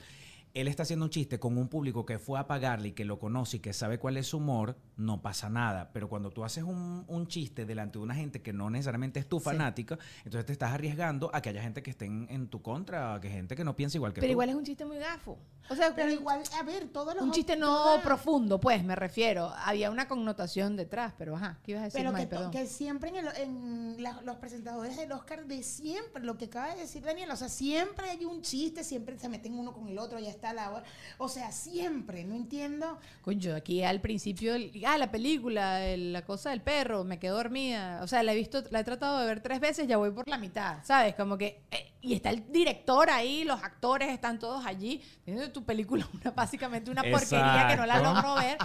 él 0.53 0.67
está 0.67 0.83
haciendo 0.83 1.05
un 1.05 1.11
chiste 1.11 1.39
con 1.39 1.57
un 1.57 1.67
público 1.67 2.05
que 2.05 2.17
fue 2.19 2.39
a 2.39 2.47
pagarle 2.47 2.89
y 2.89 2.91
que 2.93 3.05
lo 3.05 3.19
conoce 3.19 3.57
y 3.57 3.59
que 3.59 3.71
sabe 3.73 3.99
cuál 3.99 4.17
es 4.17 4.27
su 4.27 4.37
humor, 4.37 4.77
no 4.97 5.21
pasa 5.21 5.49
nada. 5.49 5.91
Pero 5.93 6.09
cuando 6.09 6.31
tú 6.31 6.43
haces 6.43 6.63
un, 6.63 7.05
un 7.07 7.27
chiste 7.27 7.65
delante 7.65 7.99
de 7.99 8.03
una 8.03 8.15
gente 8.15 8.41
que 8.41 8.51
no 8.53 8.69
necesariamente 8.69 9.19
es 9.19 9.27
tu 9.27 9.39
fanática, 9.39 9.97
entonces 10.25 10.45
te 10.45 10.51
estás 10.53 10.71
arriesgando 10.73 11.29
a 11.33 11.41
que 11.41 11.49
haya 11.49 11.61
gente 11.61 11.83
que 11.83 11.91
esté 11.91 12.05
en, 12.05 12.27
en 12.29 12.47
tu 12.47 12.61
contra, 12.61 13.13
a 13.15 13.21
que 13.21 13.29
gente 13.29 13.55
que 13.55 13.63
no 13.63 13.75
piensa 13.75 13.97
igual 13.97 14.11
que 14.13 14.21
Pero 14.21 14.29
tú. 14.29 14.31
igual 14.31 14.49
es 14.49 14.55
un 14.55 14.63
chiste 14.63 14.85
muy 14.85 14.97
gafo. 14.97 15.37
O 15.69 15.75
sea, 15.75 15.93
Pero 15.93 16.11
igual, 16.11 16.41
a 16.59 16.63
ver, 16.63 16.87
todos 16.87 17.13
los... 17.13 17.23
un 17.23 17.31
chiste 17.31 17.55
no 17.55 17.67
todas- 17.67 18.01
profundo, 18.03 18.59
pues, 18.59 18.83
me 18.83 18.95
refiero. 18.95 19.53
Había 19.65 19.91
una 19.91 20.07
connotación 20.07 20.75
detrás, 20.75 21.13
pero 21.15 21.35
ajá, 21.35 21.59
¿qué 21.63 21.73
ibas 21.73 21.81
a 21.81 21.85
decir, 21.85 22.01
Pero 22.27 22.49
que, 22.49 22.65
siempre 22.65 23.09
en, 23.09 23.17
el- 23.17 23.35
en 23.37 24.01
la- 24.03 24.19
los 24.23 24.37
presentadores 24.37 24.97
del 24.97 25.11
Oscar 25.11 25.45
de 25.45 25.61
siempre, 25.61 26.23
lo 26.23 26.37
que 26.37 26.45
acaba 26.45 26.73
de 26.73 26.81
decir 26.81 27.03
Daniel, 27.03 27.29
o 27.29 27.35
sea, 27.35 27.49
siempre 27.49 28.09
hay 28.09 28.25
un 28.25 28.41
chiste, 28.41 28.83
siempre 28.83 29.19
se 29.19 29.29
meten 29.29 29.53
uno 29.53 29.71
con 29.73 29.87
el 29.87 29.99
otro, 29.99 30.17
ya 30.17 30.29
está 30.29 30.38
la 30.41 30.71
hora. 30.71 30.83
O 31.17 31.27
sea, 31.29 31.51
siempre, 31.51 32.23
no 32.23 32.35
entiendo. 32.35 32.99
Coño, 33.21 33.55
aquí 33.55 33.83
al 33.83 34.01
principio, 34.01 34.55
el- 34.55 34.71
ah, 34.85 34.97
la 34.97 35.11
película, 35.11 35.85
el- 35.85 36.13
la 36.13 36.23
cosa 36.23 36.49
del 36.51 36.61
perro, 36.61 37.03
me 37.03 37.19
quedé 37.19 37.31
dormida. 37.31 37.99
O 38.03 38.07
sea, 38.07 38.23
la 38.23 38.33
he 38.33 38.35
visto, 38.35 38.63
la 38.71 38.79
he 38.79 38.83
tratado 38.83 39.19
de 39.19 39.25
ver 39.25 39.41
tres 39.41 39.59
veces, 39.59 39.87
ya 39.87 39.97
voy 39.97 40.11
por 40.11 40.27
la 40.27 40.37
mitad, 40.37 40.77
¿sabes? 40.83 41.15
Como 41.15 41.37
que, 41.37 41.61
eh, 41.71 41.91
y 42.01 42.13
está 42.13 42.29
el 42.29 42.51
director 42.51 43.09
ahí, 43.09 43.43
los 43.43 43.61
actores 43.63 44.09
están 44.09 44.39
todos 44.39 44.65
allí. 44.65 45.01
Tienes 45.25 45.51
tu 45.53 45.63
película, 45.63 46.07
una, 46.13 46.31
básicamente 46.31 46.89
una 46.89 47.03
porquería 47.03 47.67
que 47.69 47.75
no 47.77 47.85
la 47.85 47.99
logro 47.99 48.35
ver. 48.35 48.57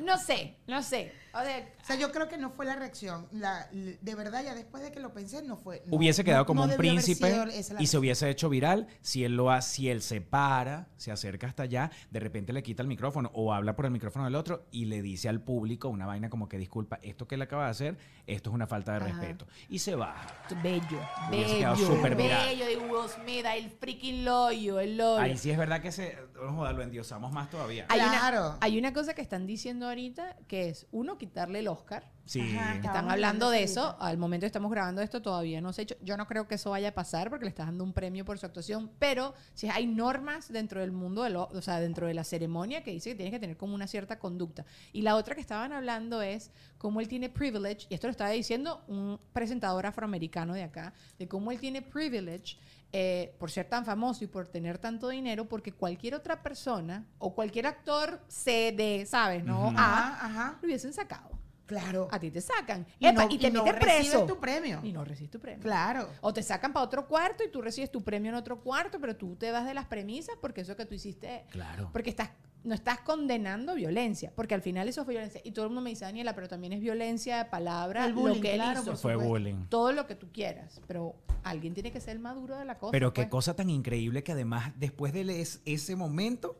No 0.00 0.16
sé, 0.16 0.54
no 0.68 0.80
sé. 0.82 1.12
O 1.40 1.44
sea, 1.44 1.68
O 1.82 1.84
sea, 1.86 1.96
yo 1.96 2.12
creo 2.12 2.28
que 2.28 2.36
no 2.36 2.50
fue 2.50 2.66
la 2.66 2.76
reacción. 2.76 3.26
La, 3.32 3.66
de 3.72 4.14
verdad, 4.14 4.42
ya 4.44 4.54
después 4.54 4.82
de 4.82 4.90
que 4.92 5.00
lo 5.00 5.12
pensé, 5.12 5.42
no 5.42 5.56
fue. 5.56 5.82
no, 5.86 5.96
hubiese 5.96 6.24
quedado 6.24 6.42
no- 6.42 6.46
como 6.46 6.66
no 6.66 6.72
un 6.72 6.76
príncipe 6.78 7.34
y 7.78 7.86
se 7.86 7.98
hubiese 7.98 8.28
hecho 8.30 8.48
viral 8.48 8.86
si 9.00 9.24
él 9.24 9.36
lo 9.36 9.50
ha, 9.50 9.62
si 9.62 9.88
él 9.88 10.02
se 10.02 10.20
para, 10.20 10.88
se 10.96 11.10
acerca 11.12 11.46
hasta 11.46 11.62
allá, 11.64 11.90
de 12.10 12.20
repente 12.20 12.52
le 12.52 12.62
quita 12.62 12.82
el 12.82 12.88
micrófono 12.88 13.30
o 13.34 13.52
habla 13.54 13.74
por 13.76 13.84
el 13.86 13.90
micrófono 13.90 14.24
del 14.26 14.34
otro 14.34 14.66
y 14.70 14.84
le 14.86 15.00
dice 15.02 15.28
al 15.28 15.40
público 15.40 15.88
una 15.88 16.06
vaina 16.06 16.28
como 16.30 16.48
que 16.48 16.58
disculpa, 16.58 16.98
esto 17.02 17.26
que 17.26 17.36
él 17.36 17.42
acaba 17.42 17.64
de 17.64 17.70
hacer, 17.70 17.98
esto 18.26 18.50
es 18.50 18.54
una 18.54 18.66
falta 18.66 18.92
de 18.92 18.98
Ajá. 18.98 19.06
respeto. 19.20 19.46
Y 19.68 19.78
se 19.78 19.94
baja. 19.94 20.26
bello, 20.62 20.98
Hubiese 21.28 21.44
bello, 21.46 21.58
quedado 21.58 21.76
súper 21.76 22.14
viral. 22.16 22.46
bello 22.48 22.66
de 22.66 22.76
Will 22.76 23.08
Smith, 23.08 23.44
el 23.46 23.70
freaking 23.70 24.24
loyo, 24.24 24.80
el 24.80 24.96
loyo. 24.96 25.18
Ahí 25.18 25.36
sí 25.38 25.50
es 25.50 25.58
verdad 25.58 25.80
que 25.80 25.92
se, 25.92 26.16
no 26.34 26.52
joda, 26.54 26.72
lo 26.72 26.82
endiosamos 26.82 27.32
más 27.32 27.48
todavía. 27.50 27.86
Hay, 27.88 28.00
Claro. 28.00 28.40
una, 28.50 28.58
hay 28.60 28.78
una 28.78 28.92
cosa 28.92 29.14
que 29.14 29.22
están 29.22 29.46
diciendo 29.46 29.86
ahorita 29.88 30.36
que 30.46 30.68
es, 30.68 30.86
uno, 30.92 31.18
quitarle 31.28 31.60
el 31.60 31.68
Oscar. 31.68 32.10
Sí. 32.24 32.40
Ajá, 32.42 32.74
Están 32.74 33.10
hablando 33.10 33.48
de 33.48 33.62
eso. 33.62 33.96
Al 34.00 34.18
momento 34.18 34.42
que 34.44 34.48
estamos 34.48 34.70
grabando 34.70 35.00
esto 35.00 35.22
todavía 35.22 35.62
no 35.62 35.72
se 35.72 35.80
ha 35.80 35.84
hecho. 35.84 35.96
Yo 36.02 36.16
no 36.18 36.26
creo 36.26 36.46
que 36.46 36.56
eso 36.56 36.70
vaya 36.70 36.88
a 36.88 36.92
pasar 36.94 37.30
porque 37.30 37.46
le 37.46 37.48
estás 37.48 37.66
dando 37.66 37.84
un 37.84 37.94
premio 37.94 38.24
por 38.26 38.38
su 38.38 38.44
actuación. 38.44 38.90
Pero 38.98 39.32
si 39.54 39.68
hay 39.70 39.86
normas 39.86 40.52
dentro 40.52 40.80
del 40.82 40.92
mundo, 40.92 41.22
de 41.22 41.30
lo- 41.30 41.48
o 41.50 41.62
sea, 41.62 41.80
dentro 41.80 42.06
de 42.06 42.12
la 42.12 42.24
ceremonia 42.24 42.82
que 42.82 42.90
dice 42.90 43.10
que 43.10 43.16
tienes 43.16 43.32
que 43.32 43.38
tener 43.40 43.56
como 43.56 43.74
una 43.74 43.86
cierta 43.86 44.18
conducta. 44.18 44.66
Y 44.92 45.00
la 45.02 45.16
otra 45.16 45.34
que 45.34 45.40
estaban 45.40 45.72
hablando 45.72 46.20
es 46.20 46.50
cómo 46.76 47.00
él 47.00 47.08
tiene 47.08 47.30
privilege, 47.30 47.86
y 47.88 47.94
esto 47.94 48.08
lo 48.08 48.10
estaba 48.10 48.30
diciendo 48.30 48.82
un 48.88 49.18
presentador 49.32 49.86
afroamericano 49.86 50.52
de 50.52 50.64
acá, 50.64 50.92
de 51.18 51.28
cómo 51.28 51.50
él 51.50 51.58
tiene 51.58 51.80
privilege 51.80 52.58
eh, 52.92 53.34
por 53.38 53.50
ser 53.50 53.68
tan 53.68 53.84
famoso 53.84 54.24
y 54.24 54.26
por 54.28 54.46
tener 54.48 54.78
tanto 54.78 55.08
dinero, 55.08 55.46
porque 55.46 55.72
cualquier 55.72 56.14
otra 56.14 56.42
persona 56.42 57.04
o 57.18 57.34
cualquier 57.34 57.66
actor 57.66 58.20
C, 58.28 58.72
D, 58.76 59.04
¿sabes? 59.06 59.44
No. 59.44 59.72
A, 59.76 60.24
Ajá, 60.26 60.58
lo 60.62 60.66
hubiesen 60.66 60.92
sacado. 60.92 61.30
Claro. 61.66 62.08
A 62.10 62.18
ti 62.18 62.30
te 62.30 62.40
sacan. 62.40 62.86
Y 62.98 63.06
Epa, 63.06 63.26
no- 63.26 63.30
y 63.30 63.36
te 63.38 63.48
y 63.48 63.50
no 63.50 63.62
meten 63.62 63.78
preso. 63.80 64.24
tu 64.24 64.40
premio. 64.40 64.80
Y 64.82 64.90
no 64.90 65.04
recibes 65.04 65.30
tu 65.30 65.38
premio. 65.38 65.60
Claro. 65.60 66.08
O 66.22 66.32
te 66.32 66.42
sacan 66.42 66.72
para 66.72 66.82
otro 66.82 67.06
cuarto 67.06 67.44
y 67.44 67.50
tú 67.50 67.60
recibes 67.60 67.92
tu 67.92 68.02
premio 68.02 68.30
en 68.30 68.36
otro 68.36 68.60
cuarto, 68.62 68.98
pero 68.98 69.16
tú 69.16 69.36
te 69.36 69.50
vas 69.50 69.66
de 69.66 69.74
las 69.74 69.84
premisas 69.84 70.34
porque 70.40 70.62
eso 70.62 70.74
que 70.76 70.86
tú 70.86 70.94
hiciste. 70.94 71.44
Claro. 71.50 71.90
Porque 71.92 72.08
estás, 72.08 72.30
no 72.64 72.74
estás 72.74 73.00
condenando 73.00 73.74
violencia, 73.74 74.32
porque 74.34 74.54
al 74.54 74.62
final 74.62 74.88
eso 74.88 75.04
fue 75.04 75.14
violencia. 75.14 75.40
Y 75.44 75.52
todo 75.52 75.64
el 75.64 75.70
mundo 75.70 75.82
me 75.82 75.90
dice, 75.90 76.04
Daniela, 76.04 76.34
pero 76.34 76.48
también 76.48 76.72
es 76.72 76.80
violencia 76.80 77.38
de 77.38 77.44
palabra, 77.46 78.04
El 78.06 78.12
lo 78.14 78.20
bullying, 78.22 78.40
que 78.42 78.50
él 78.52 78.56
claro, 78.56 78.80
hizo. 78.80 78.90
por 78.90 78.96
Fue 78.98 79.12
supuesto. 79.12 79.32
bullying. 79.32 79.66
Todo 79.68 79.92
lo 79.92 80.06
que 80.06 80.14
tú 80.14 80.28
quieras, 80.32 80.80
pero 80.86 81.14
alguien 81.44 81.74
tiene 81.74 81.92
que 81.92 82.00
ser 82.00 82.16
el 82.16 82.20
maduro 82.20 82.56
de 82.56 82.64
la 82.64 82.78
cosa. 82.78 82.92
Pero 82.92 83.12
qué 83.12 83.22
pues. 83.22 83.30
cosa 83.30 83.54
tan 83.56 83.70
increíble 83.70 84.22
que 84.22 84.32
además 84.32 84.72
después 84.76 85.12
de 85.12 85.46
ese 85.64 85.96
momento 85.96 86.56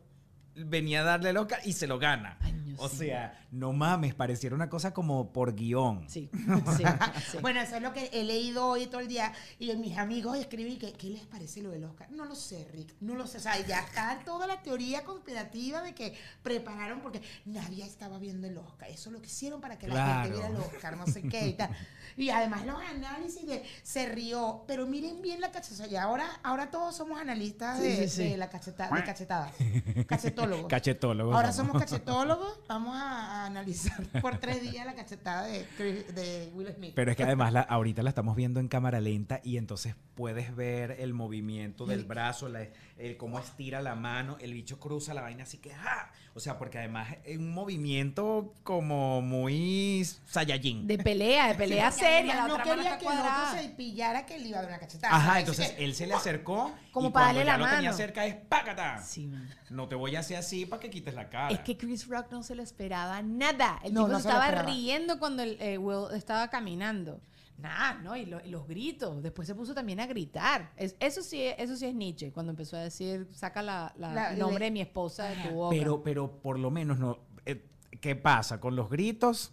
venía 0.55 1.01
a 1.01 1.03
darle 1.03 1.29
el 1.29 1.37
Oscar 1.37 1.59
y 1.63 1.73
se 1.73 1.87
lo 1.87 1.99
gana. 1.99 2.37
O 2.81 2.87
sí. 2.87 2.97
sea, 2.97 3.37
no 3.51 3.73
mames, 3.73 4.15
pareciera 4.15 4.55
una 4.55 4.69
cosa 4.69 4.93
como 4.93 5.33
por 5.33 5.53
guion. 5.53 6.05
Sí, 6.07 6.29
sí, 6.77 6.83
sí. 7.31 7.37
Bueno, 7.41 7.59
eso 7.59 7.75
es 7.75 7.81
lo 7.81 7.91
que 7.91 8.09
he 8.13 8.23
leído 8.23 8.65
hoy 8.67 8.87
todo 8.87 9.01
el 9.01 9.09
día. 9.09 9.33
Y 9.59 9.75
mis 9.75 9.97
amigos 9.97 10.37
escribí 10.37 10.77
que, 10.77 10.93
¿qué 10.93 11.09
les 11.09 11.25
parece 11.25 11.61
lo 11.61 11.71
del 11.71 11.83
Oscar? 11.83 12.09
No 12.11 12.23
lo 12.23 12.35
sé, 12.35 12.67
Rick. 12.71 12.95
No 13.01 13.15
lo 13.15 13.27
sé. 13.27 13.37
O 13.37 13.41
sea, 13.41 13.59
ya 13.65 13.79
está 13.79 14.21
toda 14.23 14.47
la 14.47 14.61
teoría 14.61 15.03
conspirativa 15.03 15.81
de 15.81 15.93
que 15.93 16.13
prepararon 16.41 17.01
porque 17.01 17.21
nadie 17.43 17.83
estaba 17.83 18.17
viendo 18.17 18.47
el 18.47 18.57
Oscar. 18.57 18.89
Eso 18.89 19.11
lo 19.11 19.19
que 19.21 19.27
hicieron 19.27 19.59
para 19.59 19.77
que 19.77 19.87
la 19.89 20.21
gente 20.23 20.31
viera 20.31 20.47
el 20.47 20.55
Oscar, 20.55 20.95
no 20.95 21.05
sé 21.05 21.21
qué 21.23 21.47
y 21.47 21.53
tal. 21.53 21.69
Y 22.17 22.31
además 22.31 22.65
los 22.65 22.81
análisis 22.81 23.45
de 23.45 23.63
se 23.83 24.07
rió. 24.07 24.65
Pero 24.67 24.85
miren 24.87 25.21
bien 25.21 25.39
la 25.39 25.51
cachetada. 25.51 25.87
Y 25.87 25.95
ahora, 25.95 26.25
ahora 26.43 26.69
todos 26.69 26.97
somos 26.97 27.19
analistas 27.21 27.79
de, 27.79 27.95
Sí, 27.95 28.03
sí, 28.03 28.23
sí. 28.23 28.29
de 28.29 28.37
la 28.37 28.49
cachetada, 28.49 28.93
de 28.95 29.03
cachetadas. 29.03 29.53
Cachetólogos. 30.39 30.67
Cachetólogos. 30.69 31.35
Ahora 31.35 31.51
somos. 31.51 31.73
somos 31.73 31.83
cachetólogos. 31.89 32.59
Vamos 32.67 32.95
a, 32.95 33.43
a 33.43 33.45
analizar 33.45 34.03
por 34.21 34.37
tres 34.37 34.61
días 34.61 34.85
la 34.85 34.95
cachetada 34.95 35.45
de, 35.47 36.51
Will 36.53 36.73
Smith. 36.75 36.93
Pero 36.95 37.11
es 37.11 37.17
que 37.17 37.23
además 37.23 37.53
la, 37.53 37.61
ahorita 37.61 38.03
la 38.03 38.09
estamos 38.09 38.35
viendo 38.35 38.59
en 38.59 38.67
cámara 38.67 38.99
lenta 38.99 39.41
y 39.43 39.57
entonces 39.57 39.95
puedes 40.15 40.55
ver 40.55 40.91
el 40.99 41.13
movimiento 41.13 41.85
del 41.85 42.03
brazo, 42.05 42.49
la- 42.49 42.67
el 42.97 43.17
cómo 43.17 43.39
estira 43.39 43.81
la 43.81 43.95
mano, 43.95 44.37
el 44.41 44.53
bicho 44.53 44.79
cruza 44.79 45.13
la 45.13 45.21
vaina 45.21 45.43
así 45.43 45.57
que 45.57 45.73
¡ja! 45.73 46.11
O 46.35 46.39
sea, 46.39 46.57
porque 46.57 46.77
además 46.77 47.15
es 47.25 47.37
un 47.37 47.51
movimiento 47.51 48.53
como 48.63 49.21
muy 49.21 50.05
Saiyajin. 50.25 50.85
De 50.87 50.97
pelea, 50.97 51.47
de 51.47 51.55
pelea 51.55 51.91
seria. 51.91 52.35
La 52.35 52.43
además 52.43 52.59
otra 52.61 52.65
no 52.65 52.81
quería 52.81 52.97
que 52.97 53.05
el 53.05 53.11
otro 53.19 53.61
se 53.61 53.69
pillara 53.69 54.25
que 54.25 54.39
le 54.39 54.47
iba 54.49 54.59
a 54.59 54.61
dar 54.61 54.69
una 54.71 54.79
cachetada. 54.79 55.15
Ajá, 55.15 55.39
entonces 55.39 55.71
que, 55.71 55.85
él 55.85 55.95
se 55.95 56.07
le 56.07 56.13
acercó 56.13 56.73
Como 56.91 57.09
y 57.09 57.11
para 57.11 57.27
cuando 57.27 57.39
darle 57.39 57.51
ya 57.51 57.57
la 57.57 57.65
lo 57.65 57.75
tenía 57.75 57.93
cerca 57.93 58.25
es 58.25 58.35
¡pácata! 58.35 59.01
Sí, 59.01 59.27
man. 59.27 59.49
No 59.69 59.87
te 59.87 59.95
voy 59.95 60.15
a 60.15 60.19
así 60.35 60.65
para 60.65 60.79
que 60.79 60.89
quites 60.89 61.13
la 61.13 61.29
cara. 61.29 61.49
Es 61.53 61.59
que 61.59 61.77
Chris 61.77 62.07
Rock 62.07 62.27
no 62.31 62.43
se 62.43 62.55
lo 62.55 62.63
esperaba 62.63 63.21
nada. 63.21 63.79
El 63.83 63.93
No, 63.93 64.01
tipo 64.01 64.13
no 64.13 64.19
se 64.19 64.27
estaba 64.29 64.63
riendo 64.63 65.19
cuando 65.19 65.43
el, 65.43 65.57
eh, 65.61 65.77
Will 65.77 66.13
estaba 66.15 66.49
caminando. 66.49 67.21
Nada, 67.57 67.95
¿no? 68.01 68.15
Y, 68.15 68.25
lo- 68.25 68.39
y 68.45 68.49
los 68.49 68.65
gritos. 68.67 69.21
Después 69.21 69.45
se 69.47 69.53
puso 69.53 69.73
también 69.73 69.99
a 69.99 70.05
gritar. 70.07 70.71
Es- 70.77 70.95
eso, 71.01 71.21
sí, 71.21 71.43
eso 71.57 71.75
sí 71.75 71.85
es 71.87 71.93
Nietzsche, 71.93 72.31
cuando 72.31 72.51
empezó 72.51 72.77
a 72.77 72.79
decir, 72.81 73.27
saca 73.33 73.61
la, 73.61 73.93
la- 73.97 74.13
La- 74.13 74.31
el 74.33 74.39
nombre 74.39 74.65
de 74.65 74.71
mi 74.71 74.79
esposa 74.81 75.25
de 75.25 75.35
tu 75.43 75.49
boca. 75.55 75.75
Pero, 75.77 76.01
pero 76.01 76.39
por 76.41 76.57
lo 76.57 76.71
menos 76.71 76.99
no. 76.99 77.19
eh, 77.45 77.65
¿Qué 77.99 78.15
pasa 78.15 78.61
con 78.61 78.75
los 78.77 78.89
gritos? 78.89 79.51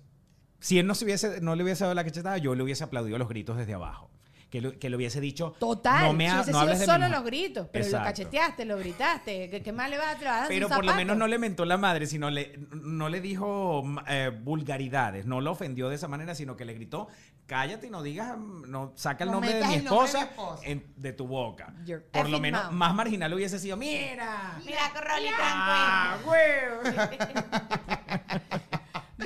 Si 0.60 0.78
él 0.78 0.86
no, 0.86 0.94
se 0.94 1.04
hubiese, 1.04 1.40
no 1.40 1.56
le 1.56 1.64
hubiese 1.64 1.82
dado 1.84 1.94
la 1.94 2.04
cachetada, 2.04 2.38
yo 2.38 2.54
le 2.54 2.62
hubiese 2.62 2.84
aplaudido 2.84 3.18
los 3.18 3.28
gritos 3.28 3.56
desde 3.56 3.74
abajo. 3.74 4.05
Que, 4.50 4.61
lo- 4.61 4.78
que 4.78 4.88
le 4.88 4.96
hubiese 4.96 5.20
dicho. 5.20 5.56
Total, 5.59 6.04
no 6.06 6.12
me 6.12 6.28
ha- 6.30 6.37
no 6.37 6.44
sido 6.44 6.61
hables 6.61 6.78
de 6.78 6.87
solo 6.87 6.98
mujer". 6.98 7.11
los 7.11 7.24
gritos, 7.24 7.68
pero 7.72 7.85
Exacto. 7.85 8.04
lo 8.04 8.11
cacheteaste, 8.11 8.64
lo 8.64 8.78
gritaste, 8.78 9.50
¿qué, 9.50 9.61
qué 9.62 9.72
más 9.72 9.90
le 9.90 9.98
vas 9.98 10.16
a? 10.24 10.44
Pero 10.46 10.68
por 10.68 10.85
lo 10.85 10.94
menos 10.94 11.16
no 11.16 11.26
le 11.26 11.38
mentó 11.38 11.64
la 11.64 11.76
madre, 11.76 12.06
sino 12.06 12.30
le, 12.30 12.56
no 12.70 13.09
le 13.09 13.20
dijo 13.20 13.82
eh, 14.06 14.30
vulgaridades, 14.42 15.26
no 15.26 15.40
lo 15.40 15.50
ofendió 15.50 15.88
de 15.88 15.96
esa 15.96 16.06
manera, 16.06 16.37
sino 16.37 16.56
que 16.56 16.64
le 16.64 16.74
gritó, 16.74 17.09
cállate 17.46 17.88
y 17.88 17.90
no 17.90 18.02
digas, 18.04 18.38
mm, 18.38 18.70
no 18.70 18.92
saca 18.94 19.24
el 19.24 19.30
No 19.30 19.40
nombre 19.40 19.54
de 19.54 19.66
mi 19.66 19.74
el 19.74 19.85
nombre 19.85 20.12
de 20.12 20.18
mi 20.18 20.24
esposa, 20.24 20.61
en- 20.62 20.92
de 20.96 21.12
tu 21.12 21.26
boca. 21.26 21.74
Your 21.85 22.04
Por 22.04 22.28
lo 22.28 22.38
menos 22.38 22.62
mouth. 22.66 22.72
más 22.72 22.94
marginal 22.94 23.35
hubiese 23.35 23.59
sido, 23.59 23.76
mira. 23.76 24.61
Mira, 24.64 24.78
Corralito. 24.94 25.35
Ah, 25.40 26.18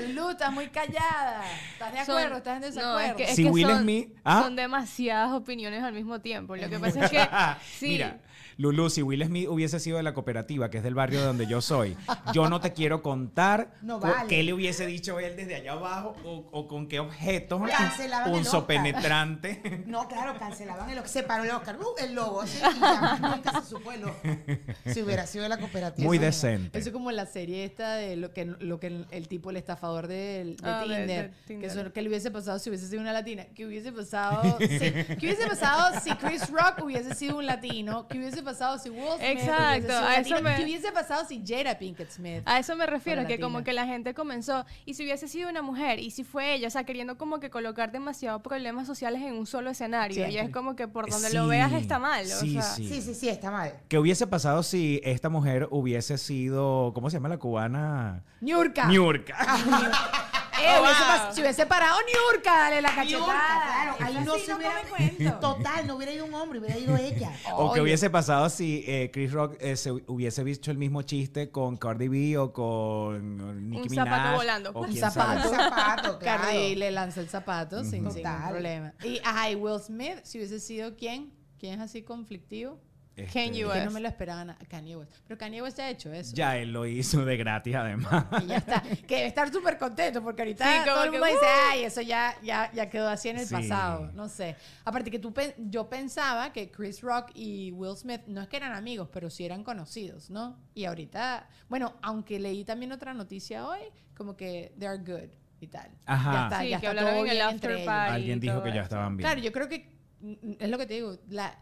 Lulu, 0.08 0.30
estás 0.30 0.52
muy 0.52 0.68
callada. 0.68 1.42
¿Estás 1.72 1.92
de 1.92 2.04
Son- 2.04 2.16
acuerdo? 2.18 2.36
¿Estás 2.38 2.54
en 2.56 2.60
no, 2.60 2.66
desacuerdo? 2.66 3.00
es 3.10 3.14
que, 3.14 3.22
es 3.24 3.36
Si 3.36 3.44
que 3.44 3.50
Will 3.50 3.66
son, 3.66 3.82
Smith- 3.82 4.08
¿ah? 4.24 4.42
son 4.42 4.56
demasiadas 4.56 5.32
opiniones 5.32 5.82
al 5.82 5.92
mismo 5.92 6.20
tiempo. 6.20 6.56
Lo 6.56 6.68
que 6.68 6.78
pasa 6.78 7.04
es 7.04 7.10
que 7.10 7.18
sí, 7.78 7.88
Mira, 7.88 8.18
Lulu, 8.60 8.90
si 8.90 9.02
Will 9.02 9.24
Smith 9.24 9.48
hubiese 9.48 9.80
sido 9.80 9.96
de 9.96 10.02
la 10.02 10.12
cooperativa, 10.12 10.68
que 10.68 10.78
es 10.78 10.84
del 10.84 10.94
barrio 10.94 11.20
de 11.20 11.26
donde 11.26 11.46
yo 11.46 11.62
soy, 11.62 11.96
yo 12.34 12.48
no 12.50 12.60
te 12.60 12.72
quiero 12.74 13.02
contar 13.02 13.72
No 13.82 13.98
vale. 14.00 14.28
qué 14.28 14.42
le 14.42 14.52
hubiese 14.52 14.84
dicho 14.86 15.18
él 15.18 15.34
desde 15.34 15.54
allá 15.56 15.72
abajo 15.72 16.14
o, 16.24 16.46
o 16.52 16.68
con 16.68 16.86
qué 16.86 17.00
objetos 17.00 17.62
Cancelaban 17.70 18.28
el 18.28 18.34
punzo 18.34 18.58
Oscar. 18.58 18.66
penetrante. 18.66 19.84
No, 19.86 20.06
claro, 20.08 20.38
cancelaban 20.38 20.88
el 20.90 20.98
Oscar. 20.98 21.08
Se 21.10 21.22
paró 21.22 21.44
el 21.44 21.50
Oscar. 21.50 21.78
Uh, 21.80 22.04
el 22.04 22.14
lobo. 22.14 22.44
ya 22.60 23.18
nunca 23.34 23.60
se 23.62 23.68
supo 23.70 23.92
el 23.92 24.04
Oscar. 24.04 24.38
Si 24.86 25.02
hubiera 25.02 25.26
sido 25.26 25.42
de 25.44 25.48
la 25.48 25.58
cooperativa. 25.58 26.06
Muy 26.06 26.18
Eso- 26.18 26.26
decente. 26.26 26.78
Eso 26.78 26.88
es 26.90 26.92
como 26.92 27.10
la 27.12 27.24
serie 27.26 27.64
esta 27.64 27.94
de 27.94 28.16
lo 28.16 28.32
que, 28.34 28.44
lo 28.44 28.78
que 28.78 28.88
el, 28.88 29.06
el 29.10 29.26
tipo, 29.28 29.50
el 29.50 29.56
estafador 29.56 30.06
del- 30.06 30.56
de, 30.56 30.68
Ah, 30.68 30.80
de- 30.80 30.86
Tinder, 30.96 31.30
de 31.30 31.36
Tinder. 31.46 31.86
Que, 31.86 31.92
que 31.92 32.02
le 32.02 32.08
hubiese 32.08 32.30
pasado 32.30 32.58
si 32.58 32.68
hubiese 32.68 32.86
sido 32.88 33.00
una 33.00 33.12
latina. 33.12 33.46
¿Qué 33.54 33.64
hubiese 33.66 33.90
pasado 33.90 34.58
si, 34.60 34.68
¿qué 34.68 35.16
hubiese 35.20 35.46
pasado 35.46 35.98
si 36.00 36.10
Chris 36.16 36.48
Rock 36.50 36.84
hubiese 36.84 37.14
sido 37.14 37.38
un 37.38 37.46
latino? 37.46 38.06
¿Qué 38.06 38.18
hubiese 38.18 38.36
pasado 38.42 38.49
si 38.54 38.90
Will 38.90 39.00
Smith 39.18 39.20
Exacto, 39.38 39.68
hubiese 39.86 39.92
a 39.92 40.16
eso 40.20 40.30
latino? 40.34 40.40
me- 40.50 40.56
¿Qué 40.56 40.62
hubiese 40.64 40.92
pasado 40.92 41.24
si 41.26 41.42
Jada 41.46 41.78
Pinkett 41.78 42.10
Smith? 42.10 42.42
a 42.44 42.58
eso 42.58 42.76
me 42.76 42.86
refiero, 42.86 43.22
que 43.22 43.30
latina. 43.34 43.46
como 43.46 43.64
que 43.64 43.72
la 43.72 43.86
gente 43.86 44.14
comenzó, 44.14 44.64
y 44.84 44.94
si 44.94 45.04
hubiese 45.04 45.28
sido 45.28 45.48
una 45.48 45.62
mujer, 45.62 45.98
y 45.98 46.10
si 46.10 46.24
fue 46.24 46.54
ella, 46.54 46.68
o 46.68 46.70
sea, 46.70 46.84
queriendo 46.84 47.16
como 47.18 47.40
que 47.40 47.50
colocar 47.50 47.92
demasiados 47.92 48.42
problemas 48.42 48.86
sociales 48.86 49.22
en 49.22 49.34
un 49.34 49.46
solo 49.46 49.70
escenario, 49.70 50.12
y 50.26 50.30
Siempre. 50.30 50.40
es 50.48 50.50
como 50.50 50.76
que 50.76 50.88
por 50.88 51.08
donde 51.10 51.28
Sí, 51.28 51.36
lo 51.36 51.46
veas 51.46 51.72
está 51.72 51.98
mal, 51.98 52.26
sí, 52.26 52.58
o 52.58 52.62
sea, 52.62 52.70
sí. 52.74 52.88
Sí, 52.88 53.00
sí, 53.02 53.14
sí, 53.14 53.28
está 53.28 53.50
mal. 53.50 53.74
¿Qué 53.88 53.98
hubiese 53.98 54.26
pasado 54.26 54.62
si 54.62 55.00
esta 55.04 55.28
mujer 55.28 55.68
hubiese 55.70 56.18
sido, 56.18 56.92
¿cómo 56.94 57.10
se 57.10 57.16
llama 57.16 57.28
la 57.28 57.38
cubana? 57.38 58.22
Niurka. 58.40 58.86
Niurka. 58.88 59.36
Eh, 60.62 60.76
Oh, 60.78 60.82
hubiese 60.82 61.00
wow. 61.00 61.08
pas- 61.08 61.34
si 61.34 61.40
hubiese 61.40 61.66
parado 61.66 61.96
Niurka, 62.06 62.52
dale 62.58 62.82
la 62.82 62.94
cachetada. 62.94 63.26
Niurka, 63.26 63.62
claro, 63.64 63.96
ahí 64.00 64.24
no 64.24 64.34
sí 64.34 64.40
se 64.46 64.54
hubiera. 64.54 65.40
Total, 65.40 65.86
no 65.86 65.96
hubiera 65.96 66.12
ido 66.12 66.24
un 66.26 66.34
hombre, 66.34 66.58
hubiera 66.58 66.78
ido 66.78 66.96
ella. 66.96 67.30
O 67.54 67.72
que 67.72 67.80
hubiese 67.80 68.10
pasado 68.10 68.48
si 68.50 68.84
eh, 68.86 69.10
Chris 69.12 69.32
Rock 69.32 69.56
eh, 69.60 69.76
se 69.76 69.90
hubiese 69.92 70.44
visto 70.44 70.70
el 70.70 70.78
mismo 70.78 71.02
chiste 71.02 71.50
con 71.50 71.76
Cardi 71.76 72.08
B 72.08 72.38
o 72.38 72.52
con 72.52 73.70
Nicki 73.70 73.88
Un 73.88 73.94
zapato 73.94 74.16
Minaj, 74.22 74.36
volando. 74.36 74.70
o 74.74 74.80
Un 74.80 74.86
quién 74.92 75.00
zapato. 75.10 75.42
sabe. 75.42 75.48
Un 75.50 75.56
zapato, 75.56 76.18
claro. 76.18 76.42
Cardi 76.44 76.74
le 76.76 76.90
lanza 76.90 77.20
el 77.20 77.28
zapato 77.28 77.80
sin, 77.82 77.90
sin 77.90 78.04
ningún 78.04 78.16
Total. 78.16 78.50
problema. 78.50 78.92
Y, 79.04 79.18
ajá, 79.24 79.50
y 79.50 79.54
Will 79.56 79.80
Smith, 79.80 80.20
si 80.24 80.38
hubiese 80.38 80.60
sido 80.60 80.96
quién, 80.96 81.32
quién 81.58 81.74
es 81.74 81.80
así 81.80 82.02
conflictivo. 82.02 82.80
Este, 83.24 83.32
Kanye 83.40 83.58
Que 83.60 83.64
no 83.64 83.70
West. 83.70 83.92
me 83.92 84.00
lo 84.00 84.08
esperaban 84.08 84.50
a 84.50 84.56
Kanye 84.68 84.96
West. 84.96 85.12
Pero 85.26 85.38
Kanye 85.38 85.62
West 85.62 85.78
ya 85.78 85.84
ha 85.84 85.90
hecho 85.90 86.12
eso. 86.12 86.34
Ya 86.34 86.56
él 86.56 86.72
lo 86.72 86.86
hizo 86.86 87.24
de 87.24 87.36
gratis 87.36 87.74
además. 87.74 88.24
Y 88.42 88.46
ya 88.46 88.56
está. 88.58 88.80
Que 88.82 89.16
debe 89.16 89.26
estar 89.26 89.52
súper 89.52 89.78
contento 89.78 90.22
porque 90.22 90.42
ahorita 90.42 90.64
Sí, 90.64 90.78
como 90.80 90.94
todo 90.94 91.04
el 91.04 91.10
que, 91.10 91.18
mundo 91.18 91.26
dice, 91.26 91.46
¡uh! 91.46 91.70
ay, 91.72 91.84
eso 91.84 92.00
ya, 92.00 92.34
ya, 92.42 92.70
ya 92.72 92.88
quedó 92.90 93.08
así 93.08 93.28
en 93.28 93.38
el 93.38 93.46
Sí. 93.46 93.54
pasado. 93.54 94.10
No 94.12 94.28
sé. 94.28 94.56
Aparte 94.84 95.10
que 95.10 95.18
tú 95.18 95.32
yo 95.58 95.88
pensaba 95.88 96.52
que 96.52 96.70
Chris 96.70 97.00
Rock 97.02 97.30
y 97.34 97.72
Will 97.72 97.96
Smith 97.96 98.22
no 98.26 98.40
es 98.42 98.48
que 98.48 98.56
eran 98.56 98.72
amigos, 98.72 99.08
pero 99.12 99.30
sí 99.30 99.44
eran 99.44 99.64
conocidos, 99.64 100.30
¿no? 100.30 100.58
Y 100.74 100.84
ahorita, 100.84 101.48
bueno, 101.68 101.94
aunque 102.02 102.38
leí 102.38 102.64
también 102.64 102.92
otra 102.92 103.14
noticia 103.14 103.66
hoy, 103.66 103.80
como 104.16 104.36
que 104.36 104.74
they 104.78 104.86
are 104.88 104.98
good 104.98 105.30
y 105.60 105.66
tal. 105.66 105.90
Ajá. 106.06 106.32
Ya 106.32 106.42
está, 106.44 106.60
Sí, 106.60 106.68
ya 106.70 106.80
que 106.80 106.86
está 106.88 107.00
todo 107.00 107.24
en 107.24 107.30
el 107.30 107.40
after. 107.40 107.88
Alguien 107.88 108.40
dijo 108.40 108.62
que 108.62 108.72
ya 108.72 108.82
estaban 108.82 109.16
bien. 109.16 109.26
Claro, 109.26 109.40
yo 109.40 109.52
creo 109.52 109.68
que 109.68 109.90
mm, 110.20 110.52
es 110.58 110.68
lo 110.70 110.78
que 110.78 110.86
te 110.86 110.94
digo, 110.94 111.18
la, 111.28 111.58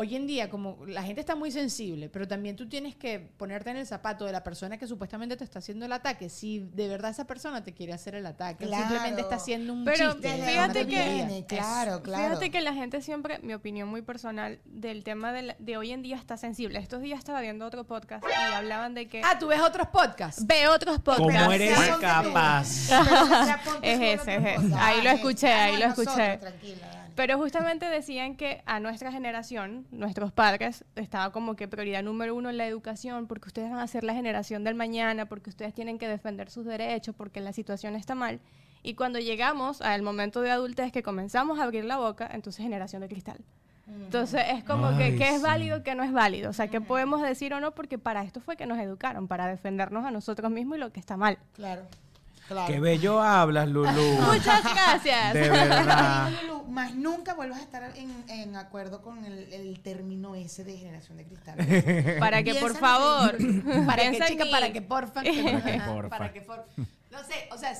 hoy 0.00 0.16
en 0.16 0.26
día 0.26 0.48
como 0.48 0.78
la 0.86 1.02
gente 1.02 1.20
está 1.20 1.34
muy 1.34 1.50
sensible, 1.50 2.08
pero 2.08 2.26
también 2.26 2.56
tú 2.56 2.66
tienes 2.66 2.96
que 2.96 3.20
ponerte 3.36 3.68
en 3.68 3.76
el 3.76 3.86
zapato 3.86 4.24
de 4.24 4.32
la 4.32 4.42
persona 4.42 4.78
que 4.78 4.86
supuestamente 4.86 5.36
te 5.36 5.44
está 5.44 5.58
haciendo 5.58 5.84
el 5.84 5.92
ataque, 5.92 6.30
si 6.30 6.60
de 6.60 6.88
verdad 6.88 7.10
esa 7.10 7.26
persona 7.26 7.62
te 7.62 7.74
quiere 7.74 7.92
hacer 7.92 8.14
el 8.14 8.24
ataque, 8.24 8.64
Claro. 8.66 8.88
simplemente 8.88 9.20
está 9.20 9.34
haciendo 9.36 9.74
un 9.74 9.84
Pero 9.84 10.12
chiste. 10.14 10.28
Desde 10.28 10.50
fíjate 10.50 10.86
que- 10.86 11.44
claro, 11.48 12.02
claro. 12.02 12.28
Fíjate 12.28 12.50
que 12.50 12.60
la 12.62 12.72
gente 12.72 13.02
siempre, 13.02 13.40
mi 13.40 13.52
opinión 13.52 13.88
muy 13.90 14.00
personal, 14.00 14.58
del 14.64 15.04
tema 15.04 15.32
de, 15.34 15.42
la- 15.42 15.56
de 15.58 15.76
hoy 15.76 15.90
en 15.92 16.00
día 16.00 16.16
está 16.16 16.38
sensible. 16.38 16.78
Estos 16.78 17.02
días 17.02 17.18
estaba 17.18 17.42
viendo 17.42 17.66
otro 17.66 17.84
podcast 17.84 18.24
y 18.24 18.54
hablaban 18.54 18.94
de 18.94 19.06
que... 19.06 19.20
Ah, 19.22 19.38
tú 19.38 19.48
ves 19.48 19.60
otros 19.60 19.88
podcasts. 19.88 20.46
Ve 20.46 20.66
otros 20.68 20.98
podcasts. 21.00 21.38
¿Cómo 21.38 21.52
eres 21.52 21.78
capaz? 22.00 22.88
Pero 22.88 23.78
Es 23.82 24.20
ese, 24.20 24.36
es 24.36 24.44
ese. 24.60 24.74
Ahí 24.76 25.02
lo 25.02 25.10
escuché, 25.10 25.48
es. 25.48 25.54
ahí 25.54 25.74
Ah, 25.74 25.78
lo 25.80 25.88
nosotros, 25.88 26.16
escuché. 26.18 26.38
Tranquila. 26.38 26.99
Pero 27.20 27.36
justamente 27.36 27.84
decían 27.84 28.34
que 28.34 28.62
a 28.64 28.80
nuestra 28.80 29.12
generación, 29.12 29.86
nuestros 29.90 30.32
padres, 30.32 30.86
estaba 30.96 31.32
como 31.32 31.54
que 31.54 31.68
prioridad 31.68 32.02
número 32.02 32.34
uno 32.34 32.50
la 32.50 32.66
educación, 32.66 33.26
porque 33.26 33.48
ustedes 33.48 33.70
van 33.70 33.80
a 33.80 33.86
ser 33.86 34.04
la 34.04 34.14
generación 34.14 34.64
del 34.64 34.74
mañana, 34.74 35.26
porque 35.26 35.50
ustedes 35.50 35.74
tienen 35.74 35.98
que 35.98 36.08
defender 36.08 36.48
sus 36.50 36.64
derechos, 36.64 37.14
porque 37.14 37.42
la 37.42 37.52
situación 37.52 37.94
está 37.94 38.14
mal. 38.14 38.40
Y 38.82 38.94
cuando 38.94 39.18
llegamos 39.18 39.82
al 39.82 40.00
momento 40.00 40.40
de 40.40 40.50
adultez 40.50 40.92
que 40.92 41.02
comenzamos 41.02 41.60
a 41.60 41.64
abrir 41.64 41.84
la 41.84 41.98
boca, 41.98 42.26
entonces 42.32 42.62
generación 42.62 43.02
de 43.02 43.08
cristal. 43.08 43.44
Entonces 43.86 44.42
es 44.52 44.64
como 44.64 44.86
Ay, 44.86 44.96
que 44.96 45.16
qué 45.18 45.34
es 45.34 45.42
válido, 45.42 45.82
qué 45.82 45.94
no 45.94 46.02
es 46.02 46.12
válido. 46.12 46.48
O 46.48 46.54
sea, 46.54 46.68
qué 46.68 46.80
podemos 46.80 47.20
decir 47.20 47.52
o 47.52 47.60
no, 47.60 47.74
porque 47.74 47.98
para 47.98 48.22
esto 48.22 48.40
fue 48.40 48.56
que 48.56 48.64
nos 48.64 48.78
educaron, 48.78 49.28
para 49.28 49.46
defendernos 49.46 50.06
a 50.06 50.10
nosotros 50.10 50.50
mismos 50.50 50.78
y 50.78 50.80
lo 50.80 50.90
que 50.90 51.00
está 51.00 51.18
mal. 51.18 51.36
Claro, 51.52 51.82
claro. 52.54 52.72
Qué 52.72 52.80
bello 52.80 53.20
hablas, 53.22 53.68
Lulu. 53.68 53.90
Muchas 54.32 54.62
gracias. 54.62 55.32
De 55.34 55.48
verdad. 55.48 56.30
Lulu, 56.42 56.64
Más 56.68 56.94
nunca 56.94 57.34
vuelvas 57.34 57.58
a 57.60 57.62
estar 57.62 57.92
en, 57.96 58.24
en 58.28 58.56
acuerdo 58.56 59.02
con 59.02 59.24
el, 59.24 59.52
el 59.52 59.80
término 59.80 60.34
ese 60.34 60.64
de 60.64 60.76
generación 60.76 61.16
de 61.16 61.24
cristal. 61.24 61.56
Para 62.20 62.42
que 62.42 62.54
por 62.56 62.76
favor. 62.76 63.36
Para 63.86 64.10
que, 64.10 64.20
chica, 64.26 64.44
para 64.50 64.72
que 64.72 64.82
porfa. 64.82 65.22
Porfa. 65.86 66.08
Para 66.08 66.32
que 66.32 66.40
por- 66.42 66.66
No 67.10 67.18
sé, 67.24 67.48
o 67.52 67.58
sea, 67.58 67.72